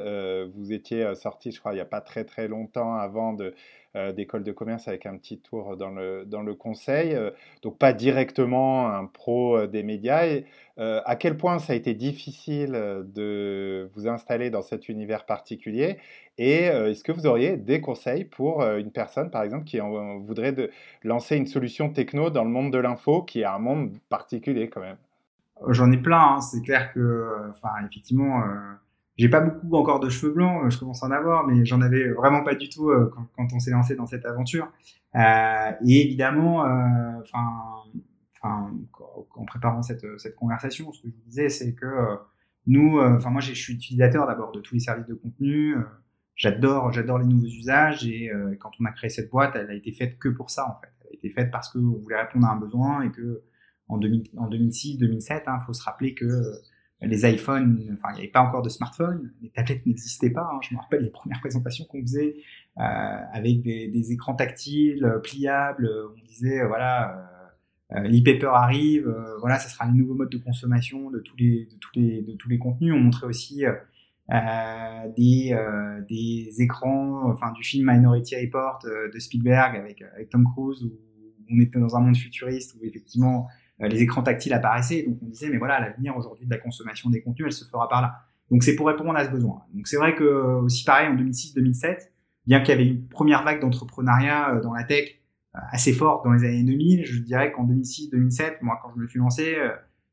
vous 0.55 0.73
étiez 0.73 1.14
sorti, 1.14 1.53
je 1.53 1.61
crois, 1.61 1.73
il 1.73 1.77
n'y 1.77 1.81
a 1.81 1.85
pas 1.85 2.01
très 2.01 2.25
très 2.25 2.49
longtemps 2.49 2.94
avant 2.94 3.37
euh, 3.97 4.12
d'école 4.12 4.44
de 4.44 4.53
commerce 4.53 4.87
avec 4.87 5.07
un 5.07 5.16
petit 5.16 5.38
tour 5.38 5.77
dans 5.77 5.88
le, 5.88 6.25
dans 6.27 6.42
le 6.42 6.55
conseil, 6.55 7.14
euh, 7.14 7.31
donc 7.62 7.79
pas 7.79 7.94
directement 7.94 8.87
un 8.90 9.07
pro 9.07 9.57
euh, 9.57 9.66
des 9.66 9.83
médias. 9.83 10.27
À 10.79 11.16
quel 11.16 11.37
point 11.37 11.59
ça 11.59 11.73
a 11.73 11.77
été 11.77 11.94
difficile 11.94 12.71
de 12.73 13.90
vous 13.94 14.07
installer 14.07 14.49
dans 14.49 14.62
cet 14.62 14.88
univers 14.88 15.27
particulier? 15.27 15.99
Et 16.38 16.66
est-ce 16.66 17.03
que 17.03 17.11
vous 17.11 17.27
auriez 17.27 17.57
des 17.57 17.81
conseils 17.81 18.25
pour 18.25 18.62
une 18.62 18.92
personne, 18.92 19.29
par 19.31 19.42
exemple, 19.42 19.64
qui 19.64 19.81
voudrait 19.81 20.55
lancer 21.03 21.37
une 21.37 21.47
solution 21.47 21.90
techno 21.90 22.31
dans 22.31 22.44
le 22.44 22.51
monde 22.51 22.73
de 22.73 22.79
l'info, 22.79 23.23
qui 23.23 23.40
est 23.40 23.44
un 23.44 23.59
monde 23.59 23.90
particulier 24.09 24.68
quand 24.68 24.81
même? 24.81 24.99
J'en 25.68 25.90
ai 25.90 25.97
plein, 25.99 26.37
hein. 26.37 26.40
c'est 26.40 26.62
clair 26.62 26.92
que, 26.92 27.51
enfin, 27.51 27.71
effectivement, 27.85 28.42
j'ai 29.18 29.29
pas 29.29 29.40
beaucoup 29.40 29.77
encore 29.77 29.99
de 29.99 30.09
cheveux 30.09 30.33
blancs, 30.33 30.64
euh, 30.64 30.71
je 30.71 30.79
commence 30.79 31.03
à 31.03 31.07
en 31.07 31.11
avoir, 31.11 31.44
mais 31.47 31.64
j'en 31.64 31.81
avais 31.81 32.09
vraiment 32.11 32.44
pas 32.44 32.55
du 32.55 32.68
tout 32.68 32.88
euh, 32.88 33.12
quand, 33.37 33.53
on 33.53 33.59
s'est 33.59 33.73
lancé 33.73 33.97
dans 33.97 34.07
cette 34.07 34.25
aventure. 34.25 34.71
Euh, 35.16 35.73
et 35.85 36.05
évidemment, 36.05 36.61
enfin, 37.21 37.83
en 38.42 39.44
préparant 39.44 39.83
cette, 39.83 40.07
cette 40.18 40.37
conversation, 40.37 40.92
ce 40.92 41.03
que 41.03 41.09
je 41.09 41.14
vous 41.14 41.23
disais, 41.27 41.49
c'est 41.49 41.75
que 41.75 41.87
nous, 42.66 43.01
enfin 43.01 43.31
moi, 43.31 43.40
je 43.40 43.53
suis 43.53 43.75
utilisateur 43.75 44.27
d'abord 44.27 44.53
de 44.53 44.61
tous 44.61 44.75
les 44.75 44.81
services 44.81 45.07
de 45.07 45.14
contenu. 45.14 45.77
j'adore, 46.37 46.92
j'adore 46.92 47.18
les 47.18 47.27
nouveaux 47.27 47.47
usages 47.47 48.07
et 48.07 48.31
quand 48.61 48.71
on 48.79 48.85
a 48.85 48.92
créé 48.92 49.11
cette 49.11 49.31
boîte, 49.31 49.57
elle 49.57 49.71
a 49.71 49.75
été 49.75 49.92
faite 49.92 50.18
que 50.18 50.29
pour 50.29 50.51
ça 50.51 50.68
en 50.68 50.79
fait. 50.81 50.92
Elle 51.01 51.11
a 51.11 51.14
été 51.14 51.31
faite 51.31 51.51
parce 51.51 51.73
qu'on 51.73 51.99
voulait 51.99 52.21
répondre 52.21 52.47
à 52.47 52.53
un 52.53 52.57
besoin 52.57 53.03
et 53.03 53.11
que 53.11 53.42
en, 53.88 53.98
2006, 53.98 54.98
2007, 54.98 55.44
il 55.46 55.64
faut 55.66 55.72
se 55.72 55.83
rappeler 55.83 56.14
que 56.14 56.61
les 57.01 57.31
iPhones, 57.31 57.81
enfin, 57.94 58.09
il 58.12 58.14
n'y 58.14 58.20
avait 58.22 58.31
pas 58.31 58.40
encore 58.40 58.62
de 58.62 58.68
smartphone, 58.68 59.33
les 59.40 59.51
tablettes 59.51 59.87
n'existaient 59.87 60.31
pas. 60.31 60.51
Hein. 60.53 60.59
Je 60.62 60.74
me 60.74 60.81
rappelle 60.81 61.03
les 61.03 61.11
premières 61.11 61.40
présentations 61.40 61.85
qu'on 61.85 62.01
faisait 62.01 62.37
euh, 62.79 62.83
avec 63.33 63.61
des, 63.62 64.12
écrans 64.12 64.35
tactiles, 64.35 65.05
euh, 65.05 65.18
pliables. 65.18 65.88
On 65.88 66.27
disait, 66.27 66.61
euh, 66.61 66.66
voilà, 66.66 67.31
l'e-paper 67.90 68.51
arrive, 68.53 69.14
voilà, 69.40 69.59
ça 69.59 69.68
sera 69.68 69.87
les 69.87 69.96
nouveaux 69.96 70.14
modes 70.14 70.31
de 70.31 70.38
consommation 70.38 71.11
de 71.11 71.20
tous 71.20 71.37
les, 71.37 71.66
de 71.66 71.77
tous 71.79 71.90
les, 71.94 72.22
de 72.22 72.33
tous 72.33 72.48
les 72.48 72.59
contenus. 72.59 72.92
On 72.92 72.98
montrait 72.98 73.27
aussi 73.27 73.64
des, 75.16 75.57
des 76.09 76.62
écrans, 76.62 77.31
enfin, 77.31 77.53
du 77.53 77.62
film 77.62 77.90
Minority 77.90 78.37
Report 78.37 78.81
de 78.85 79.18
Spielberg 79.18 79.77
avec, 79.77 80.03
Tom 80.31 80.44
Cruise 80.44 80.85
où 80.85 80.98
on 81.51 81.61
était 81.61 81.79
dans 81.79 81.96
un 81.96 82.01
monde 82.01 82.16
futuriste 82.16 82.77
où 82.79 82.85
effectivement 82.85 83.46
euh, 83.46 83.58
les 83.81 84.03
écrans 84.03 84.23
tactiles 84.23 84.53
apparaissaient. 84.53 85.05
Donc 85.05 85.19
on 85.23 85.27
disait, 85.27 85.49
mais 85.49 85.59
voilà, 85.59 85.81
l'avenir 85.81 86.17
aujourd'hui 86.17 86.47
de 86.47 86.51
la 86.51 86.59
consommation 86.59 87.11
des 87.11 87.23
contenus, 87.23 87.47
elle 87.47 87.53
se 87.53 87.64
fera 87.64 87.88
par 87.88 88.03
là. 88.03 88.21
Donc 88.51 88.62
c'est 88.62 88.75
pour 88.75 88.87
répondre 88.87 89.17
à 89.17 89.25
ce 89.25 89.31
besoin. 89.31 89.62
Donc 89.75 89.87
c'est 89.87 89.97
vrai 89.97 90.14
que 90.14 90.25
aussi 90.25 90.85
pareil 90.85 91.09
en 91.09 91.17
2006-2007, 91.17 92.11
bien 92.47 92.61
qu'il 92.61 92.71
y 92.71 92.73
avait 92.73 92.87
une 92.87 93.07
première 93.09 93.45
vague 93.45 93.61
d'entrepreneuriat 93.61 94.55
euh, 94.55 94.61
dans 94.61 94.73
la 94.73 94.85
tech 94.85 95.21
euh, 95.55 95.61
assez 95.71 95.93
forte 95.93 96.25
dans 96.25 96.33
les 96.33 96.45
années 96.45 96.64
2000, 96.64 97.05
je 97.05 97.21
dirais 97.21 97.53
qu'en 97.53 97.67
2006-2007, 97.67 98.59
moi 98.62 98.79
quand 98.83 98.91
je 98.95 99.01
me 99.01 99.07
suis 99.07 99.19
lancé, 99.19 99.57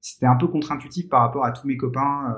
c'était 0.02 0.26
un 0.26 0.36
peu 0.36 0.48
contre-intuitif 0.48 1.10
par 1.10 1.22
rapport 1.22 1.46
à 1.46 1.52
tous 1.52 1.68
mes 1.68 1.78
copains 1.78 2.36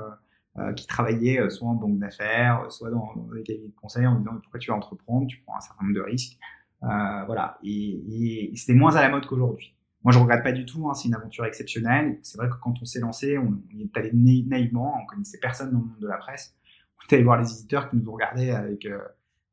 qui 0.74 0.88
travaillaient 0.88 1.48
soit 1.50 1.68
en 1.68 1.74
banque 1.74 1.98
d'affaires, 1.98 2.64
soit 2.70 2.90
dans, 2.90 3.14
des 3.32 3.42
cabinets 3.44 3.68
de 3.68 3.74
conseil 3.80 4.06
en 4.06 4.18
disant 4.18 4.32
pourquoi 4.42 4.58
tu 4.58 4.70
vas 4.70 4.76
entreprendre, 4.76 5.28
tu 5.28 5.40
prends 5.46 5.56
un 5.56 5.60
certain 5.60 5.84
nombre 5.84 5.94
de 5.94 6.00
risques. 6.00 6.38
voilà, 6.80 7.58
et 7.62 8.50
c'était 8.56 8.74
moins 8.74 8.96
à 8.96 9.02
la 9.02 9.10
mode 9.10 9.26
qu'aujourd'hui. 9.26 9.77
Moi, 10.04 10.12
je 10.12 10.18
regrette 10.18 10.42
pas 10.42 10.52
du 10.52 10.64
tout. 10.64 10.88
Hein, 10.88 10.94
c'est 10.94 11.08
une 11.08 11.14
aventure 11.14 11.44
exceptionnelle. 11.44 12.18
C'est 12.22 12.38
vrai 12.38 12.48
que 12.48 12.54
quand 12.62 12.74
on 12.80 12.84
s'est 12.84 13.00
lancé, 13.00 13.36
on, 13.38 13.60
est 13.78 13.96
allé 13.96 14.10
naïvement. 14.12 14.96
On 15.02 15.06
connaissait 15.06 15.38
personne 15.38 15.72
dans 15.72 15.78
le 15.78 15.84
monde 15.86 16.00
de 16.00 16.06
la 16.06 16.18
presse. 16.18 16.54
On 16.98 17.06
est 17.06 17.14
allé 17.14 17.24
voir 17.24 17.40
les 17.40 17.52
éditeurs 17.52 17.90
qui 17.90 17.96
nous 17.96 18.12
regardés 18.12 18.50
avec 18.50 18.86
euh, 18.86 18.98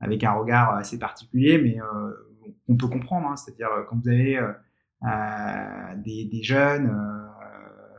avec 0.02 0.24
un 0.24 0.34
regard 0.34 0.76
assez 0.76 1.00
particulier, 1.00 1.58
mais 1.58 1.80
euh, 1.82 2.12
on 2.68 2.78
peut 2.78 2.88
comprendre. 2.88 3.28
Hein, 3.28 3.36
C'est-à-dire 3.38 3.72
euh, 3.72 3.84
quand 3.90 3.98
vous 3.98 4.10
avez 4.10 4.40
des, 6.04 6.26
des, 6.26 6.44
jeunes, 6.44 6.92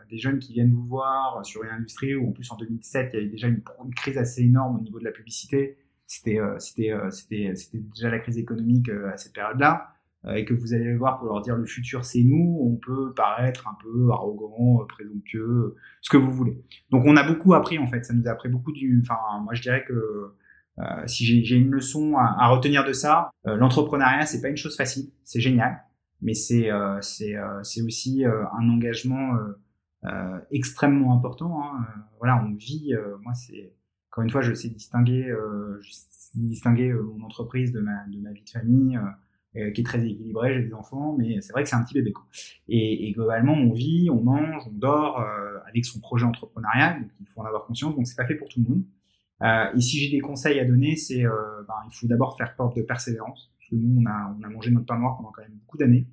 des 0.09 0.19
jeunes 0.19 0.39
qui 0.39 0.55
viennent 0.55 0.73
vous 0.73 0.87
voir 0.87 1.45
sur 1.45 1.63
une 1.63 1.71
industrie 1.71 2.17
où 2.17 2.29
en 2.29 2.33
plus 2.33 2.51
en 2.51 2.57
2017 2.57 3.11
il 3.13 3.17
y 3.17 3.23
avait 3.23 3.31
déjà 3.31 3.47
une, 3.47 3.63
crise 3.95 4.19
assez 4.19 4.43
énorme 4.43 4.77
au 4.77 4.81
niveau 4.81 4.99
de 4.99 5.05
la 5.05 5.13
publicité. 5.13 5.79
C'était 6.07 6.39
c'était 6.59 6.93
c'était 7.11 7.55
c'était 7.55 7.79
déjà 7.79 8.11
la 8.11 8.19
crise 8.19 8.39
économique 8.39 8.89
à 8.89 9.17
cette 9.17 9.35
période-là. 9.35 9.96
Euh, 10.27 10.35
et 10.35 10.45
que 10.45 10.55
vous 10.55 10.75
allez 10.75 10.95
voir 10.97 11.19
pour 11.19 11.29
leur 11.29 11.41
dire 11.41 11.57
le 11.57 11.67
futur 11.67 12.05
c'est 12.05 12.23
nous, 12.23 12.59
on 12.61 12.77
peut 12.77 13.13
paraître 13.15 13.69
un 13.69 13.77
peu 13.83 14.11
arrogant, 14.11 14.81
euh, 14.81 14.87
présomptueux, 14.87 15.77
ce 16.01 16.11
que 16.11 16.17
vous 16.17 16.33
voulez. 16.33 16.61
Donc 16.91 17.05
on 17.07 17.17
a 17.17 17.23
beaucoup 17.23 17.55
appris 17.55 17.79
en 17.79 17.87
fait, 17.87 18.05
ça 18.05 18.13
nous 18.13 18.27
a 18.27 18.31
appris 18.31 18.49
beaucoup 18.49 18.73
du. 18.73 19.01
Enfin, 19.03 19.19
moi 19.45 19.55
je 19.55 19.63
dirais 19.63 19.85
que 19.87 20.35
euh, 20.79 21.07
si 21.07 21.45
j'ai 21.45 21.57
une 21.57 21.71
leçon 21.71 22.17
à, 22.17 22.37
à, 22.39 22.49
retenir 22.49 22.85
de 22.85 22.93
ça, 22.93 23.31
euh, 23.47 23.57
l'entrepreneuriat 23.57 24.27
c'est 24.27 24.43
pas 24.43 24.49
une 24.49 24.59
chose 24.59 24.77
facile, 24.77 25.11
c'est 25.25 25.41
génial, 25.41 25.83
mais 26.21 26.35
c'est 26.35 26.71
euh, 26.71 27.01
c'est 27.01 27.83
aussi 27.83 28.25
un 28.25 28.69
engagement 28.69 29.37
extrêmement 30.51 31.17
important. 31.17 31.63
Hein. 31.63 31.87
Voilà, 32.19 32.43
on 32.45 32.55
vit. 32.55 32.93
moi 33.23 33.33
c'est 33.35 33.73
encore 34.11 34.25
une 34.25 34.31
fois, 34.31 34.41
je 34.41 34.55
sais 34.55 34.69
distinguer, 34.69 35.33
je 35.81 35.91
sais 35.93 36.31
distinguer 36.35 36.93
mon 36.93 37.25
entreprise 37.25 37.73
de 37.73 37.81
ma 37.81 38.07
de 38.09 38.19
ma 38.19 38.33
vie 38.33 38.43
de 38.43 38.51
famille. 38.51 38.99
Euh, 39.57 39.71
qui 39.71 39.81
est 39.81 39.85
très 39.85 40.05
équilibré, 40.05 40.53
j'ai 40.55 40.63
des 40.69 40.75
enfants, 40.75 41.15
mais 41.19 41.41
c'est 41.41 41.53
vrai 41.53 41.63
que 41.63 41.69
c'est 41.69 41.77
un 41.77 41.83
petit 41.83 41.95
bébé. 41.95 42.13
Quoi. 42.13 42.27
Et, 42.69 43.09
et, 43.09 43.13
globalement, 43.13 43.55
on 43.55 43.71
vit, 43.71 44.11
on 44.11 44.23
mange, 44.23 44.63
on 44.67 44.73
dort 44.73 45.21
euh, 45.21 45.59
avec 45.67 45.87
son 45.87 45.99
projet 46.01 46.27
entrepreneurial, 46.27 47.09
il 47.21 47.27
faut 47.27 47.41
en 47.41 47.45
avoir 47.45 47.65
conscience, 47.65 47.95
donc 47.97 48.07
c'est 48.07 48.17
pas 48.17 48.27
fait 48.27 48.35
pour 48.35 48.49
tout 48.49 48.61
le 48.61 48.69
monde. 48.69 48.85
Euh, 49.43 49.73
et 49.75 49.81
si 49.81 49.99
j'ai 49.99 50.11
des 50.11 50.21
conseils 50.21 50.61
à 50.61 50.65
donner, 50.67 50.97
c'est 50.97 51.25
euh, 51.25 51.63
ben, 51.67 51.75
il 51.87 51.95
faut 51.95 52.07
d'abord 52.07 52.37
faire 52.37 52.55
preuve 52.55 52.75
de 52.75 52.83
persévérance, 52.83 53.51
parce 53.57 53.71
que 53.71 53.77
nous, 53.77 54.03
on 54.03 54.07
a, 54.07 54.37
on 54.39 54.43
a 54.43 54.49
mangé 54.51 54.71
notre 54.71 54.85
pain 54.85 54.99
noir 54.99 55.17
pendant 55.17 55.31
quand 55.31 55.43
même 55.43 55.57
beaucoup 55.61 55.79
d'années. 55.79 56.07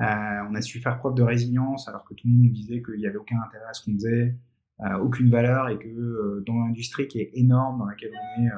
Euh, 0.00 0.04
on 0.50 0.54
a 0.54 0.60
su 0.60 0.78
faire 0.78 0.98
preuve 0.98 1.14
de 1.14 1.22
résilience, 1.22 1.88
alors 1.88 2.04
que 2.04 2.12
tout 2.12 2.26
le 2.26 2.32
monde 2.34 2.44
nous 2.44 2.52
disait 2.52 2.82
qu'il 2.82 2.98
n'y 2.98 3.06
avait 3.06 3.16
aucun 3.16 3.40
intérêt 3.40 3.64
à 3.70 3.72
ce 3.72 3.84
qu'on 3.84 3.92
faisait, 3.92 4.36
aucune 5.00 5.30
valeur, 5.30 5.68
et 5.68 5.78
que 5.78 6.42
dans 6.44 6.58
l'industrie 6.58 7.06
qui 7.06 7.20
est 7.20 7.30
énorme, 7.34 7.78
dans 7.78 7.86
laquelle 7.86 8.10
on 8.12 8.42
est, 8.42 8.48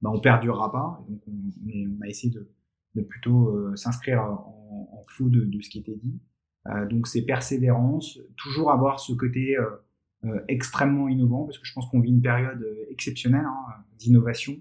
ben, 0.00 0.10
on 0.10 0.18
perdurera 0.18 0.72
pas. 0.72 1.04
Donc 1.08 1.20
on, 1.28 1.32
on, 1.32 1.98
on 1.98 2.02
a 2.02 2.08
essayé 2.08 2.32
de 2.32 2.48
de 2.94 3.02
plutôt 3.02 3.48
euh, 3.48 3.76
s'inscrire 3.76 4.22
en, 4.22 4.88
en, 4.92 5.04
faux 5.08 5.28
de, 5.28 5.48
ce 5.60 5.68
qui 5.68 5.78
était 5.78 5.96
dit. 5.96 6.20
Euh, 6.68 6.86
donc 6.86 7.06
c'est 7.06 7.22
persévérance, 7.22 8.18
toujours 8.36 8.70
avoir 8.70 9.00
ce 9.00 9.12
côté 9.12 9.56
euh, 9.56 10.40
extrêmement 10.48 11.08
innovant, 11.08 11.44
parce 11.44 11.58
que 11.58 11.66
je 11.66 11.72
pense 11.72 11.86
qu'on 11.86 12.00
vit 12.00 12.10
une 12.10 12.22
période 12.22 12.64
exceptionnelle 12.90 13.44
hein, 13.44 13.84
d'innovation, 13.98 14.54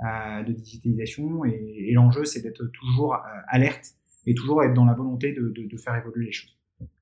de 0.00 0.52
digitalisation, 0.52 1.44
et, 1.44 1.90
l'enjeu 1.92 2.24
c'est 2.24 2.40
d'être 2.40 2.64
toujours 2.66 3.18
alerte 3.48 3.96
et 4.26 4.34
toujours 4.34 4.62
être 4.62 4.72
dans 4.72 4.86
la 4.86 4.94
volonté 4.94 5.32
de, 5.32 5.76
faire 5.76 5.96
évoluer 5.96 6.26
les 6.26 6.32
choses. 6.32 6.56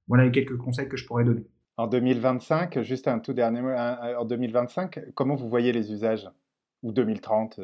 Voilà 0.09 0.25
les 0.25 0.33
quelques 0.33 0.57
conseils 0.57 0.89
que 0.89 0.97
je 0.97 1.07
pourrais 1.07 1.25
donner. 1.25 1.45
En 1.77 1.87
2025, 1.87 2.83
juste 2.83 3.07
un 3.07 3.21
tout 3.21 3.35
dernier 3.35 3.61
mot, 3.61 3.71
en 3.71 4.25
2025, 4.25 5.13
comment 5.15 5.37
vous 5.37 5.49
voyez 5.49 5.71
les 5.71 5.93
usages? 5.93 6.29
Ou 6.83 6.93
2030 6.93 7.61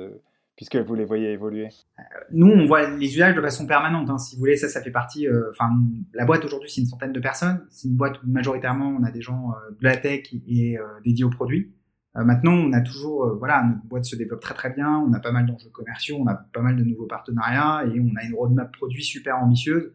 puisque 0.56 0.76
vous 0.76 0.94
les 0.94 1.04
voyez 1.04 1.32
évoluer 1.32 1.68
euh, 1.98 2.02
Nous, 2.30 2.46
on 2.46 2.66
voit 2.66 2.88
les 2.88 3.14
usages 3.14 3.34
de 3.34 3.40
façon 3.40 3.66
permanente. 3.66 4.08
Hein. 4.10 4.18
Si 4.18 4.36
vous 4.36 4.40
voulez, 4.40 4.56
ça, 4.56 4.68
ça 4.68 4.80
fait 4.82 4.90
partie. 4.90 5.26
Euh, 5.26 5.50
enfin, 5.50 5.70
la 6.12 6.24
boîte 6.24 6.44
aujourd'hui, 6.44 6.70
c'est 6.70 6.80
une 6.80 6.86
centaine 6.86 7.12
de 7.12 7.20
personnes. 7.20 7.64
C'est 7.70 7.88
une 7.88 7.96
boîte 7.96 8.22
où 8.22 8.26
majoritairement 8.26 8.88
on 8.88 9.02
a 9.02 9.10
des 9.10 9.22
gens 9.22 9.50
euh, 9.50 9.70
de 9.72 9.84
la 9.84 9.96
tech 9.96 10.32
et 10.32 10.76
dédiés 11.04 11.24
aux 11.24 11.30
produits. 11.30 11.72
maintenant, 12.14 12.52
on 12.52 12.72
a 12.72 12.80
toujours, 12.80 13.36
voilà, 13.38 13.64
notre 13.64 13.84
boîte 13.86 14.04
se 14.04 14.16
développe 14.16 14.40
très 14.40 14.54
très 14.54 14.70
bien. 14.70 14.98
On 14.98 15.12
a 15.12 15.20
pas 15.20 15.32
mal 15.32 15.46
d'enjeux 15.46 15.70
commerciaux, 15.70 16.16
on 16.20 16.26
a 16.26 16.34
pas 16.34 16.60
mal 16.60 16.76
de 16.76 16.84
nouveaux 16.84 17.06
partenariats 17.06 17.84
et 17.86 18.00
on 18.00 18.14
a 18.16 18.24
une 18.24 18.34
roadmap 18.34 18.72
produit 18.72 19.02
super 19.02 19.38
ambitieuse 19.38 19.92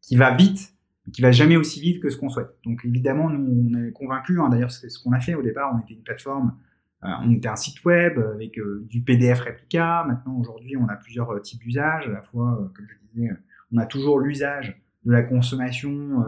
qui 0.00 0.16
va 0.16 0.34
vite, 0.34 0.74
qui 1.12 1.22
va 1.22 1.30
jamais 1.30 1.56
aussi 1.56 1.80
vite 1.80 2.02
que 2.02 2.10
ce 2.10 2.16
qu'on 2.16 2.28
souhaite. 2.28 2.50
Donc 2.64 2.84
évidemment, 2.84 3.30
nous, 3.30 3.70
on 3.70 3.84
est 3.84 3.92
convaincus. 3.92 4.38
Hein, 4.40 4.48
D'ailleurs, 4.48 4.72
c'est 4.72 4.88
ce 4.88 4.98
qu'on 5.02 5.12
a 5.12 5.20
fait 5.20 5.34
au 5.34 5.42
départ. 5.42 5.72
On 5.74 5.80
était 5.80 5.94
une 5.94 6.02
plateforme 6.02 6.48
euh, 6.48 6.69
on 7.02 7.30
était 7.30 7.48
un 7.48 7.56
site 7.56 7.84
web 7.84 8.18
avec 8.18 8.58
euh, 8.58 8.84
du 8.88 9.02
PDF 9.02 9.40
réplica. 9.40 10.04
Maintenant, 10.06 10.38
aujourd'hui, 10.38 10.76
on 10.76 10.86
a 10.88 10.96
plusieurs 10.96 11.30
euh, 11.30 11.40
types 11.40 11.60
d'usages. 11.60 12.06
À 12.06 12.10
la 12.10 12.22
fois, 12.22 12.70
comme 12.74 12.86
je 12.88 12.94
disais, 13.14 13.30
on 13.72 13.78
a 13.78 13.86
toujours 13.86 14.20
l'usage 14.20 14.80
de 15.04 15.12
la 15.12 15.22
consommation 15.22 16.24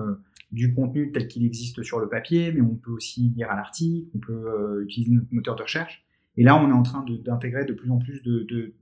du 0.51 0.73
contenu 0.73 1.13
tel 1.13 1.29
qu'il 1.29 1.45
existe 1.45 1.83
sur 1.83 2.01
le 2.01 2.09
papier, 2.09 2.53
mais 2.53 2.63
on 2.63 2.75
peut 2.75 2.93
aussi 2.93 3.33
lire 3.37 3.51
à 3.51 3.57
l'article, 3.57 4.09
on 4.15 4.19
peut 4.19 4.83
utiliser 4.83 5.13
notre 5.13 5.27
moteur 5.31 5.57
de 5.57 5.63
recherche. 5.63 6.07
Et 6.37 6.43
là, 6.43 6.57
on 6.57 6.71
est 6.71 6.73
en 6.73 6.83
train 6.83 7.05
d'intégrer 7.25 7.67
de, 7.67 7.75
plus 7.75 7.91
en 7.91 7.99
plus 7.99 8.23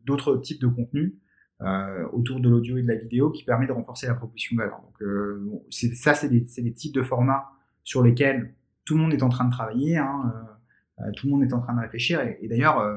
d'autres 0.04 0.36
types 0.36 0.60
de 0.60 0.68
contenus 0.68 1.14
euh, 1.62 2.06
autour 2.12 2.40
de 2.40 2.48
l'audio 2.48 2.78
et 2.78 2.82
de 2.82 2.88
la 2.88 2.94
vidéo 2.94 3.30
qui 3.30 3.44
permet 3.44 3.66
de 3.66 3.72
renforcer 3.72 4.06
la 4.06 4.14
proposition 4.14 4.56
de 4.56 4.62
valeur. 4.62 4.80
Donc, 4.80 5.02
euh, 5.02 5.60
ça, 5.70 6.14
c'est 6.14 6.30
des, 6.30 6.72
types 6.72 6.94
de 6.94 7.02
formats 7.02 7.50
sur 7.84 8.02
lesquels 8.02 8.54
tout 8.86 8.94
le 8.94 9.02
monde 9.02 9.12
est 9.12 9.22
en 9.22 9.28
train 9.28 9.44
de 9.44 9.50
travailler. 9.50 9.98
Hein, 9.98 10.32
euh, 10.34 10.52
tout 11.16 11.26
le 11.26 11.32
monde 11.32 11.42
est 11.42 11.52
en 11.52 11.60
train 11.60 11.74
de 11.74 11.80
réfléchir. 11.80 12.20
Et, 12.20 12.48
d'ailleurs, 12.48 12.78
euh, 12.78 12.96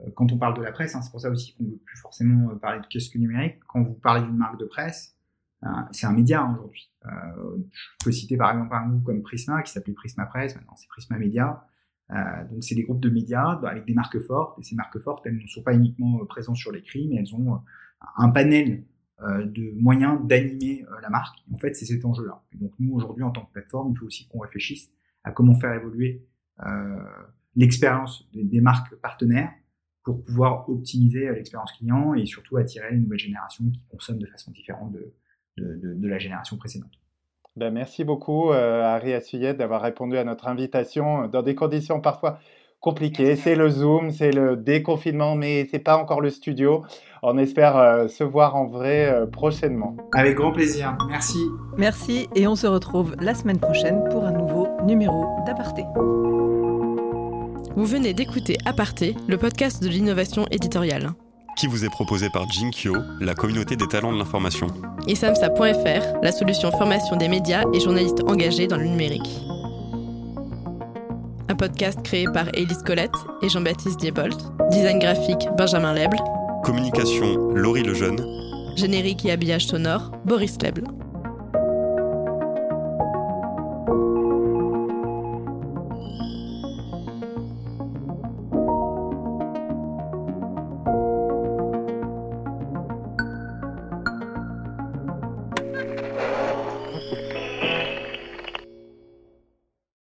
euh, 0.00 0.10
quand 0.14 0.32
on 0.32 0.38
parle 0.38 0.56
de 0.56 0.62
la 0.62 0.72
presse, 0.72 0.94
hein, 0.94 1.02
c'est 1.02 1.10
pour 1.10 1.20
ça 1.20 1.30
aussi 1.30 1.54
qu'on 1.54 1.64
ne 1.64 1.70
veut 1.70 1.80
plus 1.84 1.98
forcément 1.98 2.54
parler 2.56 2.80
de 2.80 2.86
kiosque 2.86 3.14
numérique. 3.16 3.58
Quand 3.66 3.82
vous 3.82 3.94
parlez 3.94 4.22
d'une 4.22 4.36
marque 4.36 4.58
de 4.58 4.66
presse, 4.66 5.14
c'est 5.90 6.06
un 6.06 6.12
média 6.12 6.44
aujourd'hui. 6.44 6.88
je 7.02 8.04
peux 8.04 8.12
citer 8.12 8.36
par 8.36 8.52
exemple 8.52 8.72
un 8.72 8.88
groupe 8.90 9.02
comme 9.02 9.22
Prisma 9.22 9.60
qui 9.62 9.72
s'appelait 9.72 9.92
Prisma 9.92 10.24
Presse, 10.26 10.54
maintenant 10.54 10.76
c'est 10.76 10.86
Prisma 10.86 11.18
Média, 11.18 11.66
donc 12.48 12.62
c'est 12.62 12.76
des 12.76 12.84
groupes 12.84 13.00
de 13.00 13.10
médias 13.10 13.58
avec 13.64 13.84
des 13.84 13.92
marques 13.92 14.20
fortes, 14.20 14.56
et 14.60 14.62
ces 14.62 14.76
marques 14.76 15.00
fortes, 15.00 15.26
elles 15.26 15.36
ne 15.36 15.46
sont 15.48 15.64
pas 15.64 15.74
uniquement 15.74 16.24
présentes 16.26 16.58
sur 16.58 16.70
l'écrit, 16.70 17.08
mais 17.08 17.16
elles 17.16 17.34
ont 17.34 17.60
un 18.18 18.30
panel 18.30 18.84
de 19.20 19.72
moyens 19.82 20.24
d'animer 20.24 20.84
la 21.02 21.10
marque. 21.10 21.40
En 21.52 21.56
fait, 21.56 21.74
c'est 21.74 21.86
cet 21.86 22.04
enjeu-là. 22.04 22.40
Donc 22.54 22.70
nous, 22.78 22.94
aujourd'hui, 22.94 23.24
en 23.24 23.32
tant 23.32 23.44
que 23.44 23.50
plateforme, 23.50 23.90
il 23.90 23.98
faut 23.98 24.06
aussi 24.06 24.28
qu'on 24.28 24.38
réfléchisse 24.38 24.92
à 25.24 25.32
comment 25.32 25.56
faire 25.56 25.72
évoluer 25.72 26.24
l'expérience 27.58 28.26
des, 28.32 28.60
marques 28.60 28.94
partenaires 28.96 29.50
pour 30.04 30.24
pouvoir 30.24 30.68
optimiser 30.70 31.28
l'expérience 31.30 31.72
client 31.72 32.14
et 32.14 32.24
surtout 32.24 32.56
attirer 32.56 32.92
les 32.92 32.98
nouvelles 32.98 33.18
générations 33.18 33.64
qui 33.70 33.82
consomment 33.90 34.20
de 34.20 34.26
façon 34.26 34.52
différente 34.52 34.92
de, 34.92 35.12
de, 35.58 36.08
la 36.08 36.18
génération 36.18 36.56
précédente. 36.56 36.92
Ben 37.56 37.72
merci 37.72 38.04
beaucoup, 38.04 38.52
euh, 38.52 38.84
Harry 38.84 39.12
Assuyette, 39.12 39.58
d'avoir 39.58 39.82
répondu 39.82 40.16
à 40.16 40.24
notre 40.24 40.46
invitation 40.46 41.26
dans 41.26 41.42
des 41.42 41.56
conditions 41.56 42.00
parfois 42.00 42.38
compliquées. 42.80 43.34
C'est 43.34 43.56
le 43.56 43.68
Zoom, 43.68 44.12
c'est 44.12 44.30
le 44.30 44.56
déconfinement, 44.56 45.34
mais 45.34 45.66
c'est 45.68 45.80
pas 45.80 45.96
encore 45.96 46.20
le 46.20 46.30
studio. 46.30 46.84
On 47.24 47.36
espère 47.36 47.76
euh, 47.76 48.06
se 48.06 48.22
voir 48.22 48.54
en 48.54 48.66
vrai 48.66 49.10
euh, 49.10 49.26
prochainement. 49.26 49.96
Avec 50.14 50.36
grand 50.36 50.52
plaisir. 50.52 50.96
Merci. 51.08 51.40
Merci 51.76 52.28
et 52.36 52.46
on 52.46 52.54
se 52.54 52.68
retrouve 52.68 53.16
la 53.20 53.34
semaine 53.34 53.58
prochaine 53.58 54.04
pour 54.10 54.24
un 54.24 54.32
nouveau 54.32 54.68
numéro 54.84 55.26
d'Aparté. 55.44 55.82
Vous 57.78 57.86
venez 57.86 58.12
d'écouter 58.12 58.58
Aparté, 58.64 59.14
le 59.28 59.38
podcast 59.38 59.80
de 59.80 59.88
l'innovation 59.88 60.46
éditoriale. 60.50 61.12
Qui 61.56 61.68
vous 61.68 61.84
est 61.84 61.88
proposé 61.88 62.28
par 62.28 62.50
Jinkyo, 62.50 62.96
la 63.20 63.34
communauté 63.34 63.76
des 63.76 63.86
talents 63.86 64.12
de 64.12 64.18
l'information. 64.18 64.66
Et 65.06 65.14
samsa.fr, 65.14 66.18
la 66.20 66.32
solution 66.32 66.72
formation 66.72 67.14
des 67.14 67.28
médias 67.28 67.62
et 67.72 67.78
journalistes 67.78 68.24
engagés 68.26 68.66
dans 68.66 68.78
le 68.78 68.86
numérique. 68.86 69.30
Un 71.48 71.54
podcast 71.54 72.02
créé 72.02 72.24
par 72.24 72.48
Élise 72.52 72.82
Colette 72.82 73.14
et 73.42 73.48
Jean-Baptiste 73.48 74.00
Diebold. 74.00 74.34
Design 74.72 74.98
graphique 74.98 75.46
Benjamin 75.56 75.94
Leble. 75.94 76.18
Communication 76.64 77.50
Laurie 77.54 77.84
Lejeune. 77.84 78.18
Générique 78.74 79.24
et 79.24 79.30
habillage 79.30 79.68
sonore 79.68 80.10
Boris 80.24 80.60
Leble. 80.60 80.82